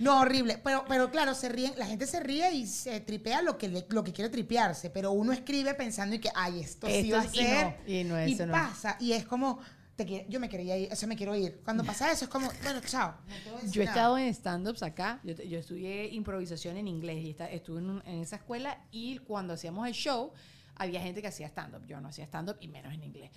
No, 0.00 0.20
horrible. 0.20 0.58
Pero, 0.64 0.84
pero 0.88 1.10
claro, 1.10 1.34
se 1.34 1.48
ríen, 1.48 1.74
la 1.76 1.86
gente 1.86 2.06
se 2.08 2.18
ríe 2.20 2.52
y 2.54 2.66
se 2.66 2.98
tripea 3.00 3.40
lo 3.42 3.56
que, 3.56 3.68
le- 3.68 3.86
lo 3.90 4.02
que 4.02 4.12
quiere 4.12 4.30
tripearse. 4.30 4.90
Pero 4.90 5.12
uno 5.12 5.32
escribe 5.32 5.74
pensando 5.74 6.16
y 6.16 6.18
que, 6.18 6.30
ay, 6.34 6.60
esto, 6.60 6.86
sí 6.88 6.92
Esto 7.12 7.16
va 7.16 7.22
a 7.22 7.24
es- 7.26 7.34
y 7.34 7.36
ser. 7.36 7.66
no, 7.66 7.74
y 7.86 8.04
no, 8.04 8.18
eso 8.18 8.46
no. 8.46 8.52
pasa. 8.52 8.96
Y 8.98 9.12
es 9.12 9.24
como. 9.24 9.60
Te 10.04 10.26
yo 10.28 10.40
me 10.40 10.48
quería 10.48 10.76
ir, 10.76 10.92
o 10.92 10.96
sea, 10.96 11.08
me 11.08 11.16
quiero 11.16 11.34
ir. 11.34 11.60
Cuando 11.64 11.84
pasa 11.84 12.10
eso 12.12 12.24
es 12.24 12.30
como, 12.30 12.48
bueno, 12.62 12.80
chao. 12.86 13.14
no 13.28 13.70
Yo 13.70 13.82
he 13.82 13.84
estado 13.90 14.18
en 14.18 14.28
stand-ups 14.34 14.82
acá, 14.82 15.20
yo, 15.24 15.34
yo 15.34 15.58
estudié 15.58 16.08
improvisación 16.08 16.76
en 16.76 16.88
inglés 16.88 17.24
y 17.24 17.30
esta- 17.30 17.50
estuve 17.50 17.78
en, 17.80 17.90
un- 17.90 18.02
en 18.06 18.20
esa 18.20 18.36
escuela 18.36 18.82
y 18.90 19.18
cuando 19.18 19.54
hacíamos 19.54 19.86
el 19.86 19.94
show 19.94 20.32
había 20.76 21.00
gente 21.00 21.20
que 21.20 21.28
hacía 21.28 21.46
stand-up, 21.48 21.86
yo 21.86 22.00
no 22.00 22.08
hacía 22.08 22.24
stand-up 22.24 22.56
y 22.60 22.68
menos 22.68 22.92
en 22.94 23.02
inglés. 23.04 23.30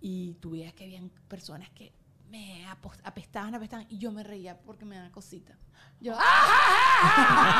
Y 0.00 0.34
tú 0.40 0.50
veías 0.50 0.72
que 0.74 0.84
habían 0.84 1.10
personas 1.28 1.68
que 1.70 1.92
me 2.30 2.66
apestaban, 3.04 3.54
apestaban 3.54 3.86
y 3.88 3.98
yo 3.98 4.12
me 4.12 4.22
reía 4.22 4.56
porque 4.58 4.84
me 4.84 4.96
daba 4.96 5.10
cosita. 5.10 5.54
Yo, 6.00 6.14
¡ah! 6.18 7.54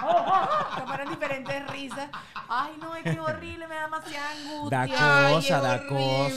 Como 0.80 0.94
eran 0.94 1.10
diferentes 1.10 1.66
risas. 1.70 2.08
Ay, 2.48 2.72
no, 2.80 2.94
es 2.96 3.02
que 3.04 3.20
horrible, 3.20 3.66
me 3.68 3.74
da 3.74 3.82
demasiada 3.82 4.30
angustia. 4.30 4.78
Da 4.78 4.82
Ay, 5.26 5.34
cosa, 5.34 5.56
es 5.56 5.62
da 5.62 5.74
horrible. 5.74 5.88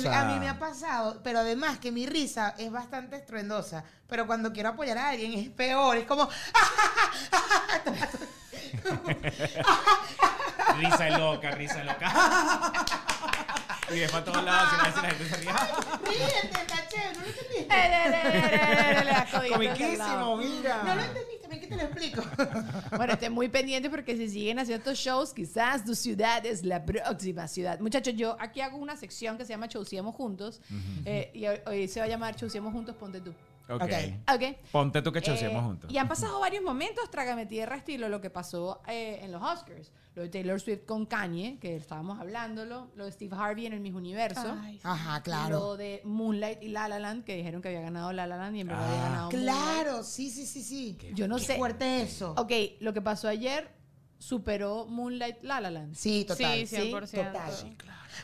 cosa. 0.03 0.19
A 0.21 0.25
mí 0.25 0.39
me 0.39 0.49
ha 0.49 0.59
pasado, 0.59 1.21
pero 1.23 1.39
además 1.39 1.77
que 1.79 1.91
mi 1.91 2.05
risa 2.05 2.53
es 2.57 2.71
bastante 2.71 3.15
estruendosa, 3.15 3.83
pero 4.07 4.27
cuando 4.27 4.51
quiero 4.51 4.69
apoyar 4.69 4.97
a 4.97 5.09
alguien 5.09 5.33
es 5.33 5.49
peor, 5.49 5.97
es 5.97 6.05
como 6.05 6.27
Risa 10.77 11.09
loca, 11.17 11.51
risa 11.51 11.83
loca. 11.83 12.11
Y 13.89 13.99
ves 13.99 14.11
para 14.11 14.23
todos 14.25 14.43
lados 14.43 14.69
veces 14.83 15.03
la 15.03 15.09
gente 15.09 15.25
se 15.29 15.35
ríe. 15.37 15.51
ríete, 16.05 16.57
está 16.57 16.87
chévere, 16.87 17.13
no 17.13 17.21
lo 17.21 17.27
entendiste. 17.27 17.67
Comiquísimo, 19.53 20.37
mira. 20.37 20.83
No 20.83 20.95
lo 20.95 21.01
entendiste, 21.01 21.47
ven 21.47 21.59
que 21.59 21.67
te 21.67 21.75
lo 21.75 21.81
explico. 21.83 22.23
Bueno, 22.95 23.13
estén 23.13 23.33
muy 23.33 23.49
pendientes 23.49 23.89
porque 23.89 24.15
si 24.15 24.29
siguen 24.29 24.59
haciendo 24.59 24.77
estos 24.89 24.99
shows, 25.03 25.33
quizás 25.33 25.83
tu 25.83 25.95
ciudad 25.95 26.45
es 26.45 26.63
la 26.63 26.85
próxima 26.85 27.47
ciudad. 27.47 27.79
Muchachos, 27.79 28.13
yo 28.15 28.37
aquí 28.39 28.61
hago 28.61 28.77
una 28.77 28.95
sección 28.95 29.35
que 29.37 29.45
se 29.45 29.49
llama 29.49 29.67
Chauciemos 29.67 30.15
Juntos. 30.15 30.61
eh, 31.05 31.31
y 31.33 31.47
hoy, 31.47 31.59
hoy 31.65 31.87
se 31.87 31.99
va 31.99 32.05
a 32.05 32.09
llamar 32.09 32.35
Chauciemos 32.35 32.71
Juntos, 32.71 32.95
ponte 32.95 33.19
tú. 33.19 33.33
Ok. 33.69 33.81
Ok. 33.81 33.91
Ok. 34.35 34.43
Ponte 34.71 35.01
tú 35.01 35.11
que 35.11 35.21
chauceemos 35.21 35.61
Eh, 35.63 35.65
juntos. 35.65 35.91
Y 35.91 35.97
han 35.97 36.07
pasado 36.07 36.39
varios 36.39 36.63
momentos, 36.63 37.09
trágame 37.09 37.45
tierra, 37.45 37.77
estilo 37.77 38.09
lo 38.09 38.19
que 38.21 38.29
pasó 38.29 38.81
eh, 38.87 39.19
en 39.21 39.31
los 39.31 39.41
Oscars. 39.41 39.91
Lo 40.15 40.21
de 40.21 40.29
Taylor 40.29 40.59
Swift 40.61 40.85
con 40.85 41.05
Kanye, 41.07 41.57
que 41.59 41.75
estábamos 41.75 42.19
hablándolo. 42.19 42.91
Lo 42.95 43.05
de 43.05 43.11
Steve 43.11 43.35
Harvey 43.35 43.65
en 43.65 43.73
el 43.73 43.79
Miss 43.79 43.93
Universo. 43.95 44.55
Ay, 44.61 44.73
sí. 44.75 44.81
Ajá, 44.83 45.23
claro. 45.23 45.57
Lo 45.59 45.77
de 45.77 46.01
Moonlight 46.03 46.61
y 46.61 46.67
La 46.67 46.87
La 46.87 46.99
Land, 46.99 47.23
que 47.23 47.35
dijeron 47.35 47.61
que 47.63 47.69
había 47.69 47.81
ganado 47.81 48.11
La 48.13 48.27
La 48.27 48.37
Land 48.37 48.55
y 48.57 48.59
en 48.61 48.67
verdad 48.67 48.85
había 48.85 48.99
Ah. 49.05 49.09
ganado 49.09 49.31
Moonlight. 49.31 49.57
Claro, 49.57 50.03
sí, 50.03 50.29
sí, 50.29 50.45
sí, 50.45 50.61
sí. 50.61 50.97
Yo 51.15 51.27
no 51.27 51.37
Qué 51.37 51.45
sé. 51.45 51.57
fuerte 51.57 52.01
eso. 52.03 52.35
Ok, 52.37 52.51
lo 52.81 52.93
que 52.93 53.01
pasó 53.01 53.27
ayer 53.27 53.71
superó 54.19 54.85
Moonlight 54.85 55.41
La 55.43 55.59
La 55.61 55.71
Land. 55.71 55.95
Sí, 55.95 56.25
total. 56.25 56.67
Sí, 56.67 56.75
100%. 56.91 57.25
Total. 57.27 57.75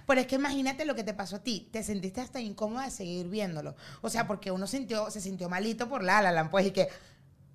Pero 0.05 0.21
es 0.21 0.27
que 0.27 0.35
imagínate 0.35 0.85
lo 0.85 0.95
que 0.95 1.03
te 1.03 1.13
pasó 1.13 1.37
a 1.37 1.43
ti. 1.43 1.67
Te 1.71 1.83
sentiste 1.83 2.21
hasta 2.21 2.39
incómoda 2.39 2.85
de 2.85 2.91
seguir 2.91 3.27
viéndolo. 3.27 3.75
O 4.01 4.09
sea, 4.09 4.27
porque 4.27 4.51
uno 4.51 4.67
sintió, 4.67 5.09
se 5.11 5.21
sintió 5.21 5.49
malito 5.49 5.87
por 5.89 6.03
La 6.03 6.21
La 6.21 6.31
Land, 6.31 6.49
pues, 6.51 6.67
y 6.67 6.71
que, 6.71 6.87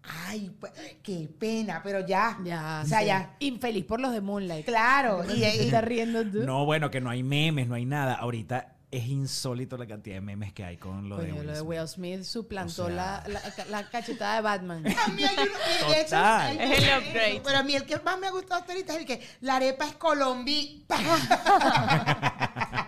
ay, 0.02 0.54
pues, 0.60 0.72
qué 1.02 1.28
pena, 1.38 1.80
pero 1.82 2.06
ya. 2.06 2.38
Ya. 2.44 2.82
O 2.84 2.88
sea, 2.88 3.00
sí. 3.00 3.06
ya. 3.06 3.36
Infeliz 3.40 3.84
por 3.84 4.00
los 4.00 4.12
de 4.12 4.20
Moonlight. 4.20 4.66
Claro. 4.66 5.24
Y, 5.24 5.40
¿Te 5.40 5.56
y- 5.56 5.60
estás 5.66 5.84
riendo 5.84 6.24
tú? 6.24 6.44
No, 6.44 6.64
bueno, 6.64 6.90
que 6.90 7.00
no 7.00 7.10
hay 7.10 7.22
memes, 7.22 7.68
no 7.68 7.74
hay 7.74 7.84
nada. 7.86 8.14
Ahorita 8.14 8.73
es 8.96 9.06
insólito 9.06 9.76
la 9.76 9.86
cantidad 9.86 10.16
de 10.16 10.20
memes 10.20 10.52
que 10.52 10.64
hay 10.64 10.76
con 10.76 11.08
lo 11.08 11.16
de 11.16 11.32
Will 11.32 11.46
lo 11.46 11.52
de 11.52 11.58
Smith. 11.58 11.68
Will 11.68 11.88
Smith 11.88 12.22
suplantó 12.24 12.84
O 12.84 12.86
sea- 12.86 12.94
la, 12.94 13.24
la, 13.28 13.64
la 13.70 13.88
cachetada 13.90 14.36
de 14.36 14.40
Batman. 14.42 14.84
A 15.06 15.08
mí 15.08 15.24
hay 15.24 15.34
uno, 15.36 15.52
y 15.88 15.92
de 15.92 16.00
hecho, 16.00 16.10
Total. 16.10 16.58
hay- 16.58 16.72
Es 16.72 16.78
el 16.82 16.98
upgrade. 17.08 17.40
Pero 17.44 17.58
a 17.58 17.62
mí 17.62 17.74
el 17.74 17.84
que 17.84 17.98
más 18.00 18.18
me 18.18 18.26
ha 18.26 18.30
gustado 18.30 18.60
hasta 18.60 18.72
ahorita 18.72 18.92
es 18.94 18.98
el 19.00 19.06
que 19.06 19.20
la 19.40 19.56
arepa 19.56 19.86
es 19.86 19.94
colombi. 19.96 20.84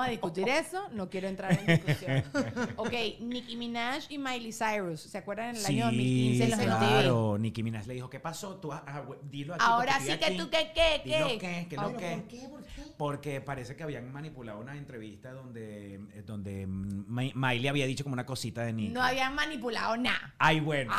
No 0.00 0.06
vamos 0.06 0.06
a 0.06 0.10
discutir 0.10 0.48
eso, 0.48 0.88
no 0.92 1.10
quiero 1.10 1.28
entrar 1.28 1.52
en 1.52 1.66
discusión. 1.66 2.22
Ok, 2.76 2.92
Nicki 3.20 3.56
Minaj 3.56 4.04
y 4.08 4.18
Miley 4.18 4.52
Cyrus, 4.52 5.00
¿se 5.00 5.18
acuerdan 5.18 5.50
en 5.50 5.56
el 5.56 5.66
año 5.66 5.84
2015 5.86 6.44
en 6.44 6.50
los 6.50 6.58
MTV? 6.58 6.66
claro. 6.78 7.38
Nicki 7.38 7.62
Minaj 7.62 7.86
le 7.86 7.94
dijo, 7.94 8.08
¿qué 8.10 8.20
pasó? 8.20 8.56
Tú, 8.56 8.72
ah, 8.72 8.82
ah, 8.86 9.02
dilo 9.30 9.54
aquí. 9.54 9.64
Ahora 9.66 9.98
sí 10.00 10.16
que 10.18 10.24
aquí". 10.26 10.36
tú, 10.36 10.48
¿qué, 10.50 10.72
qué, 10.74 11.02
Dilo 11.04 11.28
qué? 11.28 11.38
qué, 11.38 11.66
que 11.68 11.76
Ah, 11.76 11.82
lo 11.82 11.96
¿Pero 11.96 11.98
qué. 11.98 12.16
¿Por 12.16 12.28
qué? 12.28 12.48
¿Por 12.48 12.62
qué? 12.64 12.82
Porque 12.96 13.40
parece 13.40 13.76
que 13.76 13.82
habían 13.82 14.10
manipulado 14.12 14.60
una 14.60 14.76
entrevista 14.76 15.32
donde, 15.32 15.94
eh, 15.94 16.22
donde 16.26 16.66
mm, 16.66 17.04
Mi- 17.08 17.32
Miley 17.34 17.68
había 17.68 17.86
dicho 17.86 18.04
como 18.04 18.12
una 18.14 18.26
cosita 18.26 18.62
de 18.62 18.72
Nicki. 18.72 18.92
No 18.92 19.02
habían 19.02 19.34
manipulado 19.34 19.96
nada. 19.96 20.34
Ay, 20.38 20.60
bueno. 20.60 20.92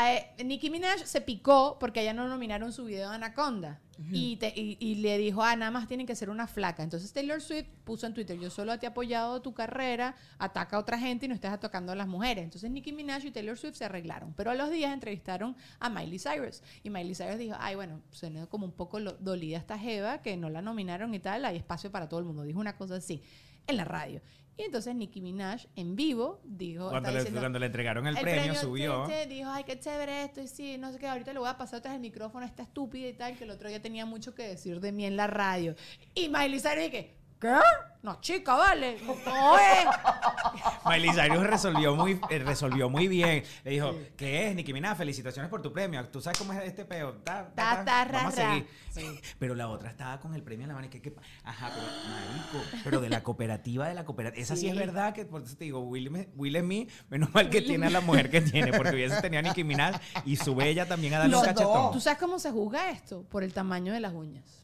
Eh, 0.00 0.42
Nicki 0.44 0.70
Minaj 0.70 1.04
se 1.04 1.20
picó 1.20 1.76
porque 1.78 2.00
ella 2.00 2.14
no 2.14 2.26
nominaron 2.26 2.72
su 2.72 2.84
video 2.86 3.10
de 3.10 3.16
Anaconda. 3.16 3.80
y, 4.10 4.36
te- 4.36 4.52
y- 4.56 4.78
y 4.80 4.96
le 4.96 5.16
dijo, 5.18 5.44
ah, 5.44 5.54
nada 5.54 5.70
más 5.70 5.86
tienen 5.86 6.06
que 6.06 6.16
ser 6.16 6.28
una 6.30 6.46
flaca. 6.48 6.82
Entonces 6.82 7.12
Taylor 7.12 7.40
Swift 7.40 7.68
puso 7.84 8.06
en 8.06 8.14
Twitter, 8.14 8.36
yo 8.36 8.50
solo 8.50 8.76
te 8.78 8.86
he 8.86 8.88
apoyado 8.88 9.40
tu 9.42 9.52
carrera, 9.54 10.16
ataca 10.38 10.76
a 10.76 10.80
otra 10.80 10.98
gente 10.98 11.26
y 11.26 11.28
no 11.28 11.34
estás 11.36 11.52
atacando 11.52 11.92
a 11.92 11.94
las 11.94 12.08
mujeres. 12.08 12.42
Entonces 12.42 12.68
Nicki 12.70 12.90
Minaj 12.92 13.24
y 13.26 13.30
Taylor 13.30 13.56
Swift 13.56 13.76
se 13.76 13.84
arreglaron. 13.84 14.32
Pero 14.34 14.50
a 14.50 14.54
los 14.54 14.70
días 14.70 14.92
entrevistaron 14.92 15.56
a 15.78 15.88
Miley 15.88 16.18
Cyrus. 16.18 16.62
Y 16.82 16.90
Miley 16.90 17.14
Cyrus 17.14 17.38
dijo, 17.38 17.54
ay, 17.60 17.76
bueno, 17.76 18.00
suena 18.10 18.46
como 18.46 18.64
un 18.64 18.72
poco 18.72 18.98
lo- 18.98 19.12
dolida 19.18 19.58
esta 19.58 19.78
jeva, 19.78 20.20
que 20.22 20.36
no 20.36 20.48
la 20.50 20.62
nominaron 20.62 21.14
y 21.14 21.20
tal, 21.20 21.44
hay 21.44 21.56
espacio 21.58 21.92
para 21.92 22.08
todo 22.08 22.18
el 22.18 22.26
mundo. 22.26 22.42
Dijo 22.42 22.58
una 22.58 22.76
cosa 22.76 22.96
así 22.96 23.22
en 23.68 23.76
la 23.76 23.84
radio. 23.84 24.20
Y 24.56 24.64
entonces 24.64 24.94
Nicki 24.94 25.20
Minaj 25.20 25.66
en 25.76 25.96
vivo 25.96 26.40
dijo, 26.44 26.90
cuando, 26.90 27.10
le, 27.10 27.18
diciendo, 27.18 27.40
cuando 27.40 27.58
le 27.58 27.66
entregaron 27.66 28.06
el, 28.06 28.18
premio, 28.18 28.54
subió. 28.54 29.06
che, 29.06 29.12
che, 29.12 29.26
dijo, 29.26 29.48
ay, 29.50 29.64
qué 29.64 29.78
chévere 29.78 30.24
esto, 30.24 30.42
y 30.42 30.48
sí, 30.48 30.76
no 30.76 30.92
sé 30.92 30.98
qué, 30.98 31.08
ahorita 31.08 31.32
le 31.32 31.38
voy 31.38 31.48
a 31.48 31.56
pasar 31.56 31.80
tras 31.80 31.94
el 31.94 32.00
micrófono 32.00 32.44
a 32.44 32.48
esta 32.48 32.62
estúpida 32.62 33.08
y 33.08 33.14
tal, 33.14 33.36
que 33.36 33.44
el 33.44 33.50
otro 33.50 33.68
día 33.68 33.80
tenía 33.80 34.04
mucho 34.04 34.34
que 34.34 34.42
decir 34.42 34.80
de 34.80 34.92
mí 34.92 35.06
en 35.06 35.16
la 35.16 35.26
radio. 35.26 35.74
Y 36.14 36.28
Miley 36.28 36.60
Cyrus 36.60 36.84
dije, 36.84 37.21
¿qué? 37.42 37.54
No, 38.02 38.20
chica, 38.20 38.54
vale, 38.56 38.98
no 39.06 39.58
es. 39.58 39.86
Miley 40.88 41.10
Cyrus 41.12 41.46
resolvió 41.46 41.94
muy, 41.94 42.18
eh, 42.30 42.38
resolvió 42.40 42.88
muy 42.88 43.06
bien. 43.06 43.44
Le 43.62 43.70
dijo, 43.70 43.94
¿qué 44.16 44.48
es, 44.48 44.56
Nicki 44.56 44.72
Minaj? 44.72 44.96
Felicitaciones 44.96 45.48
por 45.48 45.62
tu 45.62 45.72
premio. 45.72 46.04
Tú 46.08 46.20
sabes 46.20 46.36
cómo 46.36 46.52
es 46.52 46.64
este 46.64 46.84
peo. 46.84 47.12
Ta, 47.24 47.46
ta, 47.46 47.54
Ta, 47.54 47.76
ta. 47.76 47.84
ta, 47.84 48.04
ra, 48.06 48.18
Vamos 48.24 48.38
a 48.38 48.42
ra. 48.42 48.64
seguir. 48.90 49.20
Pero 49.38 49.54
la 49.54 49.68
otra 49.68 49.90
estaba 49.90 50.18
con 50.18 50.34
el 50.34 50.42
premio 50.42 50.64
en 50.64 50.68
la 50.70 50.74
mano. 50.74 50.86
y 50.88 50.90
que, 50.90 51.00
que- 51.00 51.14
ajá, 51.44 51.70
pero 51.72 51.86
marico. 51.86 52.80
Pero 52.82 53.00
de 53.00 53.08
la 53.08 53.22
cooperativa, 53.22 53.86
de 53.86 53.94
la 53.94 54.04
cooperativa. 54.04 54.42
Esa 54.42 54.56
sí, 54.56 54.68
es 54.68 54.74
verdad 54.76 55.14
que, 55.14 55.24
por 55.24 55.42
eso 55.42 55.56
te 55.56 55.64
digo, 55.64 55.80
Will, 55.80 56.10
Me- 56.10 56.28
Will 56.34 56.60
menos 57.08 57.32
mal 57.32 57.50
que 57.50 57.62
tiene 57.62 57.86
a 57.86 57.90
la 57.90 58.00
mujer 58.00 58.30
que 58.30 58.40
tiene, 58.40 58.72
porque 58.72 58.94
hubiese 58.94 59.20
tenido 59.22 59.38
a 59.38 59.42
Nicki 59.42 59.62
Minaj 59.64 60.00
y 60.24 60.36
sube 60.36 60.68
ella 60.68 60.86
también 60.88 61.14
a 61.14 61.18
darle 61.20 61.36
un 61.36 61.44
cachetón. 61.44 61.92
¿Tú 61.92 62.00
sabes 62.00 62.18
cómo 62.18 62.38
se 62.40 62.50
juzga 62.50 62.90
esto? 62.90 63.22
Por 63.30 63.44
el 63.44 63.52
tamaño 63.54 63.92
de 63.92 64.00
las 64.00 64.12
uñas. 64.12 64.61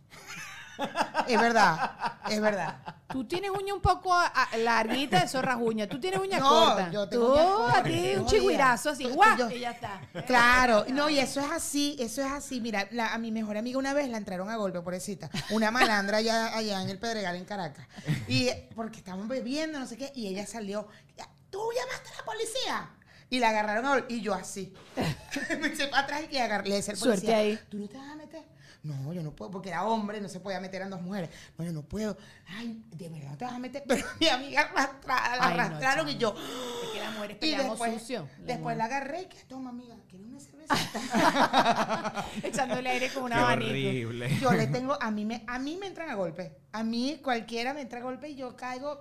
Es 1.27 1.41
verdad, 1.41 1.91
es 2.31 2.41
verdad. 2.41 2.77
Tú 3.09 3.25
tienes 3.25 3.51
uña 3.51 3.73
un 3.75 3.81
poco 3.81 4.13
a- 4.15 4.27
a- 4.27 4.57
larguita, 4.59 5.23
eso 5.23 5.41
uñas. 5.61 5.89
Tú 5.89 5.99
tienes 5.99 6.21
uña 6.21 6.39
No, 6.39 6.49
corta. 6.49 6.91
yo 6.91 7.09
tengo 7.09 7.35
Tú, 7.35 7.65
uñas 7.65 7.77
a 7.79 7.83
ti 7.83 8.13
un 8.17 8.27
chigüirazo 8.27 8.91
así, 8.91 9.05
guau, 9.05 9.51
y 9.51 9.61
ya 9.61 9.71
está. 9.71 10.01
Claro, 10.27 10.85
no, 10.91 11.09
y 11.09 11.19
eso 11.19 11.41
es 11.41 11.51
así, 11.51 11.97
eso 11.99 12.23
es 12.25 12.31
así. 12.31 12.61
Mira, 12.61 12.87
la- 12.91 13.15
a 13.15 13.19
mi 13.19 13.31
mejor 13.33 13.57
amiga 13.57 13.79
una 13.79 13.95
vez 13.95 14.09
la 14.09 14.19
entraron 14.19 14.51
a 14.51 14.57
golpe, 14.57 14.81
pobrecita. 14.81 15.31
Una 15.51 15.71
malandra 15.71 16.19
allá, 16.19 16.57
allá 16.57 16.83
en 16.83 16.91
el 16.91 16.99
Pedregal, 16.99 17.37
en 17.37 17.45
Caracas. 17.45 17.87
Y 18.29 18.51
porque 18.75 18.99
estaban 18.99 19.27
bebiendo, 19.29 19.79
no 19.79 19.87
sé 19.87 19.97
qué, 19.97 20.13
y 20.15 20.27
ella 20.29 20.47
salió, 20.47 20.87
"Ya, 21.17 21.29
¿tú 21.51 21.61
llamaste 21.75 22.11
a 22.13 22.17
la 22.19 22.25
policía? 22.25 22.91
Y 23.31 23.41
la 23.41 23.51
agarraron 23.51 23.85
a 23.87 23.91
golpe, 23.91 24.15
y 24.15 24.21
yo 24.23 24.33
así. 24.35 24.73
Me 25.61 25.69
eché 25.69 25.89
para 25.89 26.05
atrás 26.05 26.23
y 26.31 26.37
agarré, 26.39 26.69
le 26.69 26.75
decía 26.77 26.93
al 26.93 26.99
Suerte 26.99 27.21
policía, 27.27 27.39
ahí. 27.39 27.59
¿tú 27.71 27.79
no 27.79 27.87
te 27.89 27.97
vas 27.99 28.11
a 28.11 28.17
meter? 28.17 28.43
No, 28.89 29.13
yo 29.13 29.23
no 29.23 29.33
puedo, 29.37 29.51
porque 29.51 29.69
era 29.69 29.85
hombre, 29.85 30.19
no 30.19 30.31
se 30.31 30.41
podía 30.41 30.61
meter 30.61 30.83
a 30.83 30.89
dos 30.89 31.03
mujeres. 31.03 31.29
No, 31.59 31.65
yo 31.65 31.73
no 31.75 31.83
puedo. 31.83 32.17
Ay, 32.47 32.83
de 32.91 33.11
verdad 33.11 33.31
no 33.33 33.37
te 33.37 33.45
vas 33.45 33.53
a 33.55 33.59
meter. 33.59 33.85
Pero 33.89 34.07
mi 34.19 34.29
amiga 34.29 34.63
arrastrada, 34.63 35.37
la 35.37 35.47
Ay, 35.47 35.53
arrastraron 35.59 36.09
y 36.09 36.17
yo. 36.17 36.35
Es 36.35 36.89
que 36.95 37.01
las 37.01 37.13
mujeres 37.13 37.39
después, 37.39 37.93
sucio. 38.01 38.27
después 38.39 38.77
la 38.79 38.87
agarré 38.87 39.23
y 39.23 39.27
que 39.27 39.37
toma, 39.47 39.69
amiga, 39.71 39.95
¿quieres 40.09 40.27
una 40.27 40.41
cerveza? 40.41 40.75
Echándole 42.43 42.89
aire 42.89 43.11
con 43.13 43.25
un 43.25 43.29
Qué 43.31 43.35
abanico. 43.35 43.71
horrible. 43.71 44.39
Yo 44.41 44.53
le 44.53 44.67
tengo, 44.69 44.97
a 45.01 45.11
mí 45.11 45.27
me, 45.27 45.45
a 45.47 45.59
mí 45.59 45.77
me 45.77 45.87
entran 45.87 46.09
a 46.09 46.15
golpe. 46.15 46.57
A 46.73 46.83
mí 46.83 47.21
cualquiera 47.23 47.75
me 47.75 47.83
entra 47.83 47.99
a 47.99 48.03
golpe 48.03 48.31
y 48.31 48.37
yo 48.37 48.57
caigo 48.57 49.01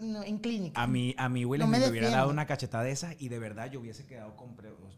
no, 0.00 0.22
en 0.22 0.38
clínica. 0.38 0.80
A 0.80 0.86
mí, 0.86 1.14
a 1.18 1.28
mí 1.28 1.44
Will 1.44 1.60
No 1.60 1.66
Smith 1.66 1.78
me 1.78 1.84
me 1.86 1.90
hubiera 1.90 2.10
dado 2.10 2.30
una 2.30 2.46
cachetada 2.46 2.84
de 2.84 2.90
esas 2.92 3.14
y 3.20 3.28
de 3.28 3.38
verdad 3.38 3.70
yo 3.70 3.80
hubiese 3.80 4.06
quedado 4.06 4.34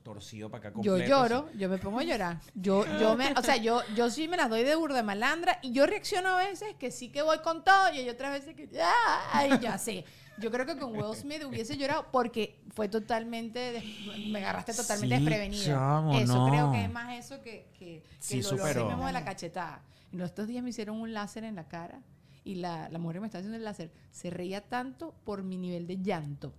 torcido 0.02 0.50
para 0.50 0.68
acá 0.68 0.80
Yo 0.82 0.92
completo. 0.92 1.08
lloro, 1.08 1.48
yo 1.56 1.68
me 1.68 1.78
pongo 1.78 2.00
a 2.00 2.02
llorar. 2.02 2.40
Yo, 2.54 2.84
yo 3.00 3.16
me, 3.16 3.32
o 3.32 3.42
sea, 3.42 3.56
yo, 3.56 3.80
yo 3.94 4.10
sí 4.10 4.28
me 4.28 4.36
las 4.36 4.50
doy 4.50 4.64
de 4.64 4.74
burda 4.74 5.02
malandra 5.02 5.58
y 5.62 5.72
yo 5.72 5.86
reacciono 5.86 6.28
a 6.30 6.36
veces 6.38 6.74
que 6.78 6.90
sí 6.90 7.10
que 7.10 7.22
voy 7.22 7.38
con 7.38 7.64
todo 7.64 7.92
y 7.94 7.98
hay 7.98 8.08
otras 8.08 8.32
veces 8.32 8.54
que 8.54 8.68
ya, 8.68 8.90
ay, 9.32 9.58
ya 9.60 9.78
sé. 9.78 10.04
Yo 10.38 10.50
creo 10.50 10.64
que 10.64 10.76
con 10.78 10.96
Will 10.96 11.14
Smith 11.14 11.44
hubiese 11.44 11.76
llorado 11.76 12.06
porque 12.10 12.58
fue 12.74 12.88
totalmente, 12.88 13.58
des- 13.72 13.84
me 14.28 14.38
agarraste 14.38 14.72
totalmente 14.74 15.16
Sí, 15.18 15.22
desprevenida. 15.24 15.64
chamo, 15.66 16.18
eso 16.18 16.34
no. 16.34 16.48
creo 16.50 16.72
que 16.72 16.84
es 16.84 16.90
más 16.90 17.18
eso 17.18 17.40
que, 17.42 17.66
que, 17.78 18.02
que 18.02 18.04
Sí, 18.18 18.38
el 18.38 18.42
dolor 18.44 18.86
mismo 18.88 19.06
de 19.06 19.12
la 19.12 19.24
cachetada. 19.24 19.82
Los 20.10 20.30
estos 20.30 20.48
días 20.48 20.62
me 20.64 20.70
hicieron 20.70 21.00
un 21.00 21.12
láser 21.12 21.44
en 21.44 21.54
la 21.54 21.68
cara 21.68 22.00
y 22.44 22.56
la, 22.56 22.88
la 22.88 22.98
mujer 22.98 23.16
que 23.16 23.20
me 23.20 23.26
estaba 23.26 23.40
haciendo 23.40 23.56
el 23.56 23.64
láser 23.64 23.92
se 24.10 24.30
reía 24.30 24.68
tanto 24.68 25.14
por 25.24 25.42
mi 25.42 25.56
nivel 25.56 25.86
de 25.86 26.02
llanto. 26.02 26.52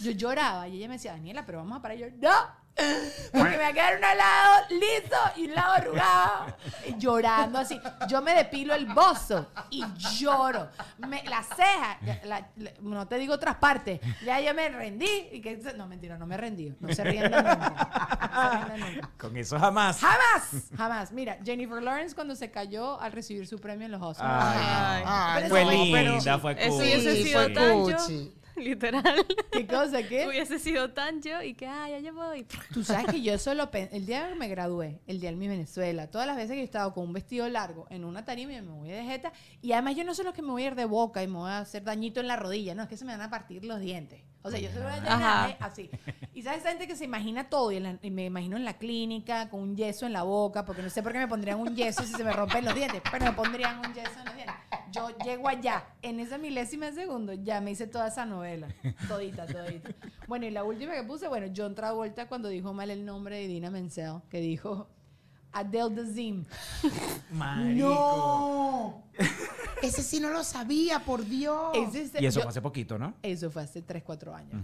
Yo 0.00 0.10
lloraba 0.12 0.68
y 0.68 0.76
ella 0.76 0.88
me 0.88 0.94
decía, 0.94 1.12
Daniela, 1.12 1.44
pero 1.44 1.58
vamos 1.58 1.78
a 1.78 1.82
parar. 1.82 1.98
Y 1.98 2.00
yo, 2.00 2.06
no, 2.10 2.30
porque 3.32 3.50
me 3.50 3.56
va 3.58 3.68
a 3.68 3.72
quedar 3.72 3.94
un 3.94 4.00
lado 4.02 4.66
liso 4.70 5.16
y 5.36 5.46
un 5.46 5.54
lado 5.54 5.72
arrugado. 5.74 6.56
Llorando 6.98 7.58
así. 7.58 7.80
Yo 8.08 8.20
me 8.22 8.34
depilo 8.34 8.74
el 8.74 8.86
bozo 8.86 9.48
y 9.70 9.84
lloro. 10.18 10.68
Me, 10.98 11.22
la 11.24 11.42
ceja, 11.42 11.98
ya, 12.04 12.20
la- 12.24 12.48
la- 12.56 12.72
no 12.80 13.06
te 13.08 13.16
digo 13.18 13.34
otras 13.34 13.56
partes. 13.56 14.00
Ya 14.24 14.40
yo 14.40 14.52
me 14.54 14.68
rendí. 14.68 15.28
Y 15.32 15.40
que, 15.40 15.56
no, 15.76 15.86
mentira, 15.86 16.18
no 16.18 16.26
me 16.26 16.36
rendí. 16.36 16.74
No 16.80 16.92
se 16.94 17.02
ríen 17.04 17.22
de 17.24 17.30
nunca. 17.30 18.28
No 18.32 18.52
se 18.52 18.66
ríen 18.76 18.80
de 18.86 18.94
nunca. 18.94 19.10
Con 19.18 19.36
eso 19.36 19.58
jamás. 19.58 19.98
Jamás, 20.00 20.50
jamás. 20.76 21.12
Mira, 21.12 21.38
Jennifer 21.44 21.82
Lawrence 21.82 22.14
cuando 22.14 22.34
se 22.36 22.50
cayó 22.50 23.00
al 23.00 23.12
recibir 23.12 23.46
su 23.46 23.58
premio 23.58 23.86
en 23.86 23.92
los 23.92 24.02
Oscars. 24.02 24.56
Ay, 24.56 25.48
Fue 25.48 25.64
linda, 25.64 26.38
fue 26.38 26.52
Eso 26.58 26.70
cool. 26.70 26.82
hubiese 26.82 27.16
Sí, 27.16 27.22
sido 27.24 27.42
fue 27.42 27.52
tan 27.52 27.86
yo. 27.88 27.96
Literal. 28.60 29.26
¿Qué 29.52 29.66
cosa? 29.66 30.02
¿Qué? 30.02 30.26
Hubiese 30.28 30.58
sido 30.58 30.90
tan 30.92 31.20
yo 31.22 31.42
y 31.42 31.54
que, 31.54 31.66
ah, 31.66 31.88
ya 31.88 31.98
yo 31.98 32.14
voy. 32.14 32.46
Tú 32.74 32.82
sabes 32.84 33.06
que 33.06 33.20
yo 33.22 33.38
solo 33.38 33.68
el 33.72 34.06
día 34.06 34.28
que 34.28 34.34
me 34.34 34.48
gradué, 34.48 35.00
el 35.06 35.20
día 35.20 35.30
de 35.30 35.36
mi 35.36 35.48
Venezuela, 35.48 36.10
todas 36.10 36.26
las 36.26 36.36
veces 36.36 36.52
que 36.52 36.56
yo 36.56 36.62
he 36.62 36.64
estado 36.64 36.92
con 36.94 37.04
un 37.04 37.12
vestido 37.12 37.48
largo 37.48 37.86
en 37.90 38.04
una 38.04 38.24
tarima 38.24 38.52
y 38.54 38.62
me 38.62 38.72
voy 38.72 38.88
de 38.88 39.02
jeta, 39.04 39.32
y 39.62 39.72
además 39.72 39.96
yo 39.96 40.04
no 40.04 40.14
soy 40.14 40.24
lo 40.24 40.32
que 40.32 40.42
me 40.42 40.50
voy 40.50 40.62
a 40.64 40.66
ir 40.68 40.74
de 40.74 40.84
boca 40.86 41.22
y 41.22 41.26
me 41.28 41.34
voy 41.38 41.50
a 41.50 41.58
hacer 41.58 41.84
dañito 41.84 42.20
en 42.20 42.28
la 42.28 42.36
rodilla, 42.36 42.74
no, 42.74 42.82
es 42.82 42.88
que 42.88 42.96
se 42.96 43.04
me 43.04 43.12
van 43.12 43.22
a 43.22 43.30
partir 43.30 43.64
los 43.64 43.80
dientes. 43.80 44.22
O 44.42 44.50
sea, 44.50 44.60
yo 44.60 44.70
soy 44.70 44.80
una 44.80 44.94
Ajá. 44.94 45.48
llena, 45.48 45.56
así. 45.66 45.90
Y 46.32 46.42
sabes, 46.42 46.60
esa 46.60 46.68
gente 46.68 46.86
que 46.86 46.94
se 46.94 47.04
imagina 47.04 47.48
todo, 47.48 47.72
y, 47.72 47.76
en 47.78 47.82
la- 47.82 47.98
y 48.00 48.10
me 48.12 48.26
imagino 48.26 48.56
en 48.56 48.64
la 48.64 48.78
clínica 48.78 49.48
con 49.50 49.60
un 49.60 49.76
yeso 49.76 50.06
en 50.06 50.12
la 50.12 50.22
boca, 50.22 50.64
porque 50.64 50.82
no 50.82 50.90
sé 50.90 51.02
por 51.02 51.12
qué 51.12 51.18
me 51.18 51.26
pondrían 51.26 51.58
un 51.58 51.74
yeso 51.74 52.04
si 52.04 52.12
se 52.12 52.22
me 52.22 52.32
rompen 52.32 52.64
los 52.64 52.74
dientes, 52.74 53.02
pero 53.10 53.24
me 53.24 53.32
pondrían 53.32 53.78
un 53.80 53.92
yeso 53.92 54.18
en 54.20 54.24
los 54.24 54.34
dientes. 54.36 54.54
Yo 54.92 55.08
llego 55.24 55.48
allá, 55.48 55.84
en 56.02 56.20
esa 56.20 56.38
milésima 56.38 56.92
segundo, 56.92 57.32
ya 57.32 57.60
me 57.60 57.72
hice 57.72 57.86
toda 57.86 58.08
esa 58.08 58.24
novela. 58.24 58.68
Todita, 59.08 59.46
todita. 59.46 59.90
Bueno, 60.26 60.46
y 60.46 60.50
la 60.50 60.64
última 60.64 60.94
que 60.94 61.02
puse, 61.02 61.28
bueno, 61.28 61.52
John 61.54 61.74
Travolta 61.74 62.28
cuando 62.28 62.48
dijo 62.48 62.72
mal 62.72 62.90
el 62.90 63.04
nombre 63.04 63.36
de 63.36 63.48
Dina 63.48 63.70
Menzel, 63.70 64.22
que 64.30 64.40
dijo 64.40 64.88
Adele. 65.58 66.44
Marico. 67.32 67.88
No. 67.88 69.02
Ese 69.82 70.02
sí 70.02 70.20
no 70.20 70.30
lo 70.30 70.42
sabía, 70.42 71.00
por 71.00 71.24
Dios. 71.24 71.76
Ese 71.76 72.10
Y 72.22 72.26
eso 72.26 72.40
yo- 72.40 72.42
fue 72.44 72.50
hace 72.50 72.62
poquito, 72.62 72.98
¿no? 72.98 73.14
Eso 73.22 73.50
fue 73.50 73.62
hace 73.62 73.82
3, 73.82 74.02
4 74.02 74.34
años. 74.34 74.54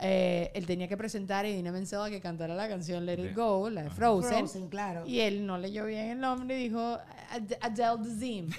Eh, 0.00 0.50
él 0.54 0.64
tenía 0.66 0.86
que 0.88 0.96
presentar 0.96 1.44
a 1.44 1.48
Idina 1.48 1.72
Menzel 1.72 2.00
a 2.02 2.08
que 2.10 2.20
cantara 2.20 2.54
la 2.54 2.68
canción 2.68 3.04
Let 3.04 3.18
It 3.30 3.36
Go, 3.36 3.68
la 3.70 3.82
de 3.84 3.90
Frozen. 3.90 4.38
Frozen, 4.38 4.68
claro. 4.68 5.06
Y 5.06 5.20
él 5.20 5.44
no 5.46 5.58
leyó 5.58 5.84
bien 5.86 6.08
el 6.10 6.20
nombre 6.20 6.58
y 6.58 6.64
dijo 6.68 6.80
Ad- 7.30 7.52
Adele 7.60 8.08
Dazeem. 8.08 8.50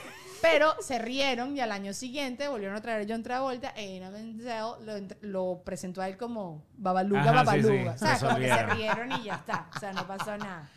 Pero 0.41 0.73
se 0.81 0.97
rieron 0.99 1.55
y 1.55 1.59
al 1.61 1.71
año 1.71 1.93
siguiente 1.93 2.47
volvieron 2.47 2.75
a 2.75 2.81
traer 2.81 3.05
a 3.05 3.13
John 3.13 3.21
Travolta 3.23 3.69
e 3.75 3.85
Idina 3.91 4.09
Menzel 4.09 4.85
lo, 4.85 4.97
ent- 4.97 5.17
lo 5.21 5.61
presentó 5.63 6.01
a 6.01 6.07
él 6.09 6.17
como 6.17 6.63
Babaluga, 6.77 7.21
Ajá, 7.21 7.29
sí, 7.31 7.35
Babaluga. 7.45 7.97
sí, 7.97 8.03
O 8.03 8.07
sea, 8.07 8.19
como 8.19 8.37
que 8.39 8.47
se 8.49 8.65
rieron 8.67 9.11
y 9.13 9.23
ya 9.25 9.35
está. 9.35 9.69
O 9.75 9.79
sea, 9.79 9.93
no 9.93 10.05
pasó 10.07 10.35
nada. 10.37 10.69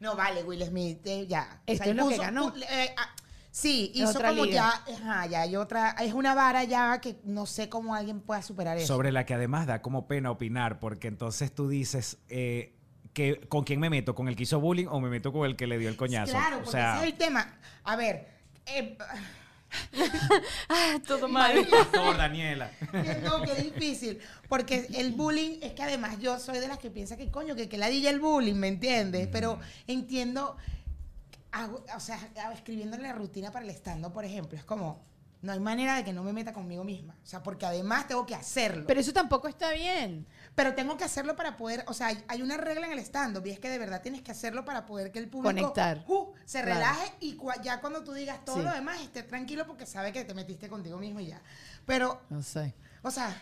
No, 0.00 0.14
vale, 0.16 0.44
Will 0.44 0.64
Smith, 0.64 1.06
eh, 1.06 1.26
ya. 1.26 1.62
Esto 1.66 1.90
es 1.90 1.96
lo 1.96 2.08
que 2.08 2.18
ganó. 2.18 2.52
eh, 2.70 2.94
ah, 2.96 3.08
sí, 3.50 3.92
hizo 3.94 4.10
otra 4.10 4.30
como 4.30 4.44
liga. 4.44 4.82
ya, 4.86 4.94
ajá, 4.94 5.26
ya 5.26 5.40
hay 5.42 5.56
otra, 5.56 5.90
es 6.00 6.12
una 6.12 6.34
vara 6.34 6.64
ya 6.64 7.00
que 7.00 7.18
no 7.24 7.46
sé 7.46 7.68
cómo 7.68 7.94
alguien 7.94 8.20
pueda 8.20 8.42
superar 8.42 8.76
eso. 8.76 8.86
Sobre 8.86 9.12
la 9.12 9.24
que 9.24 9.34
además 9.34 9.66
da 9.66 9.80
como 9.82 10.06
pena 10.06 10.30
opinar, 10.30 10.78
porque 10.80 11.08
entonces 11.08 11.54
tú 11.54 11.68
dices, 11.68 12.18
eh, 12.28 12.74
que, 13.14 13.40
¿con 13.48 13.64
quién 13.64 13.80
me 13.80 13.88
meto? 13.88 14.14
¿Con 14.14 14.28
el 14.28 14.36
que 14.36 14.42
hizo 14.42 14.60
bullying 14.60 14.86
o 14.88 15.00
me 15.00 15.08
meto 15.08 15.32
con 15.32 15.46
el 15.46 15.56
que 15.56 15.66
le 15.66 15.78
dio 15.78 15.88
el 15.88 15.96
coñazo? 15.96 16.32
Claro, 16.32 16.56
o 16.56 16.60
porque 16.60 16.72
sea, 16.72 16.96
ese 16.96 17.06
es 17.06 17.12
el 17.12 17.18
tema. 17.18 17.58
A 17.84 17.96
ver, 17.96 18.28
eh, 18.66 18.98
Ah, 20.68 20.98
todo 21.06 21.28
mal. 21.28 21.66
Por 21.92 22.16
Daniela. 22.16 22.70
No, 23.22 23.42
qué 23.42 23.54
difícil. 23.62 24.18
Porque 24.48 24.86
el 24.94 25.12
bullying 25.12 25.58
es 25.62 25.72
que 25.72 25.82
además 25.82 26.18
yo 26.18 26.38
soy 26.38 26.58
de 26.58 26.68
las 26.68 26.78
que 26.78 26.90
piensa 26.90 27.16
que 27.16 27.30
coño, 27.30 27.54
que, 27.54 27.68
que 27.68 27.78
la 27.78 27.88
el 27.88 28.20
bullying, 28.20 28.54
¿me 28.54 28.68
entiendes? 28.68 29.28
Pero 29.30 29.58
entiendo, 29.86 30.56
hago- 31.52 31.84
o 31.94 32.00
sea, 32.00 32.18
escribiendo 32.52 32.96
la 32.98 33.12
rutina 33.12 33.50
para 33.50 33.64
el 33.64 33.70
stand 33.70 34.10
por 34.12 34.24
ejemplo, 34.24 34.56
es 34.58 34.64
como, 34.64 35.02
no 35.42 35.52
hay 35.52 35.60
manera 35.60 35.96
de 35.96 36.04
que 36.04 36.12
no 36.12 36.22
me 36.22 36.32
meta 36.32 36.52
conmigo 36.52 36.84
misma. 36.84 37.14
O 37.22 37.26
sea, 37.26 37.42
porque 37.42 37.66
además 37.66 38.08
tengo 38.08 38.26
que 38.26 38.34
hacerlo. 38.34 38.84
Pero 38.86 39.00
eso 39.00 39.12
tampoco 39.12 39.48
está 39.48 39.72
bien. 39.72 40.26
Pero 40.56 40.74
tengo 40.74 40.96
que 40.96 41.04
hacerlo 41.04 41.36
para 41.36 41.56
poder, 41.56 41.84
o 41.86 41.92
sea, 41.92 42.08
hay- 42.08 42.24
hay 42.28 42.40
una 42.42 42.56
regla 42.56 42.86
en 42.86 42.92
el 42.94 42.98
stand-up 42.98 43.46
y 43.46 43.50
es 43.50 43.60
que 43.60 43.68
de 43.68 43.78
verdad 43.78 44.00
tienes 44.02 44.22
que 44.22 44.32
hacerlo 44.32 44.64
para 44.64 44.86
poder 44.86 45.12
que 45.12 45.18
el 45.20 45.28
público 45.28 45.54
Conectar. 45.54 46.02
uh, 46.08 46.32
se 46.44 46.62
Claro. 46.62 46.74
relaje 46.80 47.12
y 47.20 47.36
cua- 47.36 47.60
ya 47.62 47.80
cuando 47.80 48.02
tú 48.02 48.12
digas 48.14 48.44
todo 48.44 48.56
Sí. 48.56 48.62
lo 48.62 48.72
demás 48.72 49.00
esté 49.02 49.22
tranquilo 49.22 49.66
porque 49.66 49.86
sabe 49.86 50.12
que 50.12 50.24
te 50.24 50.32
metiste 50.34 50.68
contigo 50.68 50.96
mismo 50.98 51.20
y 51.20 51.26
ya. 51.26 51.42
Pero, 51.84 52.22
No 52.30 52.42
sé. 52.42 52.74
o 53.02 53.10
sea, 53.10 53.38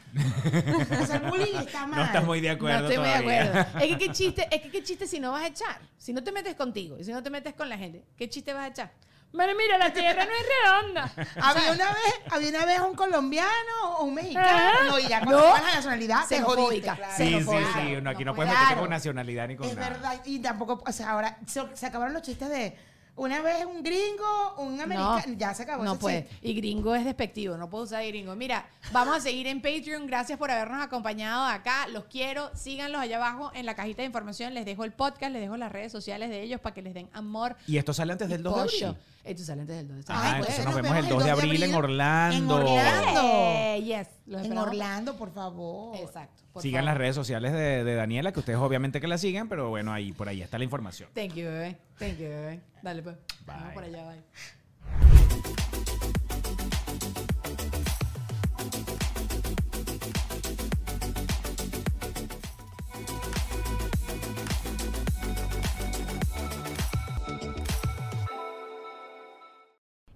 o 1.01 1.07
sea, 1.07 1.17
el 1.17 1.31
bullying 1.31 1.55
está 1.57 1.87
mal. 1.87 2.01
No 2.01 2.05
estás 2.05 2.25
muy 2.25 2.41
de 2.41 2.51
acuerdo 2.51 2.81
no 2.81 2.89
estoy 2.89 2.99
muy 2.99 3.07
de 3.09 3.21
todavía. 3.23 3.61
acuerdo. 3.61 3.79
Es 3.79 3.89
que 3.93 3.99
qué 4.07 4.13
chiste, 4.13 4.49
es 4.51 4.61
que 4.63 4.71
qué 4.73 4.83
chiste 4.83 5.07
si 5.07 5.21
no 5.21 5.31
vas 5.33 5.45
a 5.45 5.47
echar. 5.47 5.81
Si 5.97 6.13
no 6.13 6.23
te 6.25 6.33
metes 6.33 6.57
contigo 6.57 6.99
y 6.99 7.05
si 7.05 7.13
no 7.13 7.23
te 7.23 7.31
metes 7.31 7.55
con 7.55 7.69
la 7.69 7.79
gente, 7.79 8.05
¿qué 8.17 8.29
chiste 8.29 8.53
vas 8.53 8.65
a 8.65 8.69
echar? 8.69 8.93
Pero 9.37 9.53
mira, 9.57 9.79
la 9.79 9.93
tierra 9.93 10.25
no 10.25 10.31
es 10.31 10.47
redonda. 10.93 11.13
Había 11.43 11.73
una 11.73 11.89
vez, 11.89 12.15
había 12.31 12.49
una 12.51 12.65
vez 12.67 12.81
un 12.81 12.95
colombiano 12.95 13.99
o 13.99 14.05
un 14.05 14.15
mexicano, 14.15 14.49
Ah. 14.51 14.85
no, 14.89 14.99
y 14.99 15.09
ya 15.09 15.21
cuando 15.21 15.41
No. 15.41 15.55
la 15.57 15.75
nacionalidad 15.75 16.27
te 16.29 16.41
jodiste, 16.41 16.83
claro. 16.83 17.03
Sí, 17.17 17.39
sí, 17.41 17.47
sí. 17.75 17.97
no, 18.03 18.11
aquí 18.11 18.25
no, 18.25 18.31
No 18.33 18.37
puedes 18.37 18.53
Claro. 18.53 18.81
con 18.81 18.91
nacionalidad 18.91 19.49
ni 19.49 19.57
con 19.57 19.69
Es 19.69 19.75
nada. 19.77 19.89
verdad, 19.91 20.21
y 20.25 20.39
tampoco, 20.39 20.83
o 20.87 20.93
sea, 20.93 21.11
ahora 21.11 21.39
se, 21.47 21.63
se 21.75 21.87
acabaron 21.87 22.15
los 22.15 22.23
chistes 22.23 22.49
de 22.49 22.77
una 23.17 23.41
vez 23.43 23.65
un 23.65 23.83
gringo, 23.85 24.55
un 24.59 24.81
americano, 24.81 25.23
ya 25.37 25.55
se 25.55 25.63
acabó 25.63 25.85
No 25.85 25.93
ese 25.93 26.01
puede. 26.01 26.23
chiste. 26.29 26.49
Y 26.49 26.55
gringo 26.55 26.95
es 26.97 27.05
despectivo, 27.05 27.57
no 27.57 27.71
puedo 27.71 27.85
usar 27.85 28.05
gringo. 28.07 28.35
Mira, 28.35 28.67
vamos 28.93 29.17
a 29.17 29.21
seguir 29.21 29.47
en 29.47 29.63
Patreon. 29.63 30.07
Gracias 30.09 30.37
por 30.37 30.51
habernos 30.51 30.83
acompañado 30.83 31.45
acá. 31.45 31.87
Los 31.89 32.07
quiero. 32.07 32.51
Síganlos 32.57 33.01
allá 33.01 33.17
abajo 33.19 33.53
en 33.55 33.67
la 33.67 33.75
cajita 33.77 34.03
de 34.03 34.07
información. 34.07 34.53
Les 34.53 34.65
dejo 34.65 34.83
el 34.85 34.93
podcast, 34.93 35.31
les 35.33 35.43
dejo 35.43 35.57
las 35.57 35.71
redes 35.71 35.93
sociales 35.93 36.29
de 36.29 36.43
ellos 36.43 36.61
para 36.61 36.75
que 36.75 36.83
les 36.83 36.93
den 36.93 37.09
amor. 37.13 37.55
Y 37.69 37.79
esto 37.79 37.95
sale 37.95 38.11
antes 38.13 38.29
del 38.29 38.43
2 38.43 38.57
de 38.57 38.63
Pollo. 38.63 38.87
abril. 38.89 39.03
Esto 39.25 39.43
sale 39.43 39.63
antes 39.63 39.77
del 39.77 39.89
2 39.89 39.97
de 39.97 40.05
Ah, 40.09 40.21
Ay, 40.23 40.31
entonces 40.41 40.55
pues, 40.57 40.67
nos 40.67 40.75
nos 40.75 40.83
vemos 40.83 40.99
el 40.99 41.09
2 41.09 41.25
de 41.25 41.31
abril 41.31 41.63
en 41.63 41.75
Orlando. 41.75 42.37
En 42.37 42.51
Orlando. 42.69 43.21
Eh, 43.23 43.83
yes. 43.83 44.09
En. 44.27 44.59
Orlando, 44.59 45.17
por 45.17 45.33
favor. 45.33 45.97
Exacto. 45.97 46.43
por 46.53 46.61
Sigan 46.63 46.81
favor. 46.83 46.91
las 46.93 46.99
redes 46.99 47.15
sociales 47.17 47.53
de, 47.53 47.85
de 47.85 47.95
Daniela, 47.95 48.33
que 48.33 48.41
ustedes 48.41 48.59
obviamente 48.59 49.01
que 49.01 49.09
la 49.09 49.17
siguen, 49.19 49.49
pero 49.49 49.71
bueno, 49.71 49.93
ahí 49.93 50.13
por 50.13 50.29
ahí 50.29 50.43
está 50.43 50.59
la 50.59 50.65
información. 50.65 51.09
Thank 51.15 51.35
you, 51.35 51.45
bebé. 51.47 51.79
Thank 51.99 52.19
you, 52.19 52.25
bebé. 52.29 52.61
Dale, 52.83 53.03
pues. 53.03 53.17
Vamos 53.47 53.73
por 53.73 53.85
allá, 53.85 54.05
bye. 54.11 55.84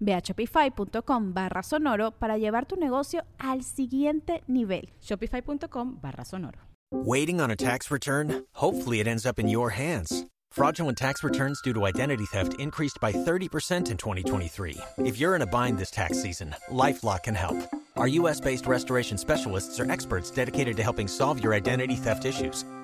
Ve 0.00 0.12
a 0.12 0.20
shopify.com 0.20 1.32
barra 1.32 1.62
sonoro 1.62 2.12
para 2.12 2.36
llevar 2.36 2.66
tu 2.66 2.76
negocio 2.76 3.22
al 3.38 3.62
siguiente 3.62 4.42
nivel. 4.46 4.90
Shopify.com 5.00 5.98
barra 6.00 6.24
sonoro. 6.24 6.58
Waiting 6.92 7.40
on 7.40 7.50
a 7.50 7.56
tax 7.56 7.90
return? 7.90 8.44
Hopefully, 8.54 9.00
it 9.00 9.08
ends 9.08 9.26
up 9.26 9.38
in 9.38 9.48
your 9.48 9.70
hands. 9.70 10.26
Fraudulent 10.52 10.96
tax 10.96 11.24
returns 11.24 11.60
due 11.60 11.74
to 11.74 11.84
identity 11.84 12.26
theft 12.26 12.54
increased 12.60 13.00
by 13.00 13.10
30% 13.10 13.90
in 13.90 13.96
2023. 13.96 14.76
If 14.98 15.18
you're 15.18 15.34
in 15.34 15.42
a 15.42 15.46
bind 15.46 15.78
this 15.78 15.90
tax 15.90 16.22
season, 16.22 16.54
LifeLock 16.70 17.24
can 17.24 17.34
help. 17.34 17.56
Our 17.96 18.06
US 18.06 18.38
based 18.40 18.66
restoration 18.66 19.18
specialists 19.18 19.80
are 19.80 19.90
experts 19.90 20.30
dedicated 20.30 20.76
to 20.76 20.84
helping 20.84 21.08
solve 21.08 21.42
your 21.42 21.54
identity 21.54 21.96
theft 21.96 22.24
issues. 22.24 22.64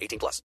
18 0.00 0.18
plus. 0.18 0.42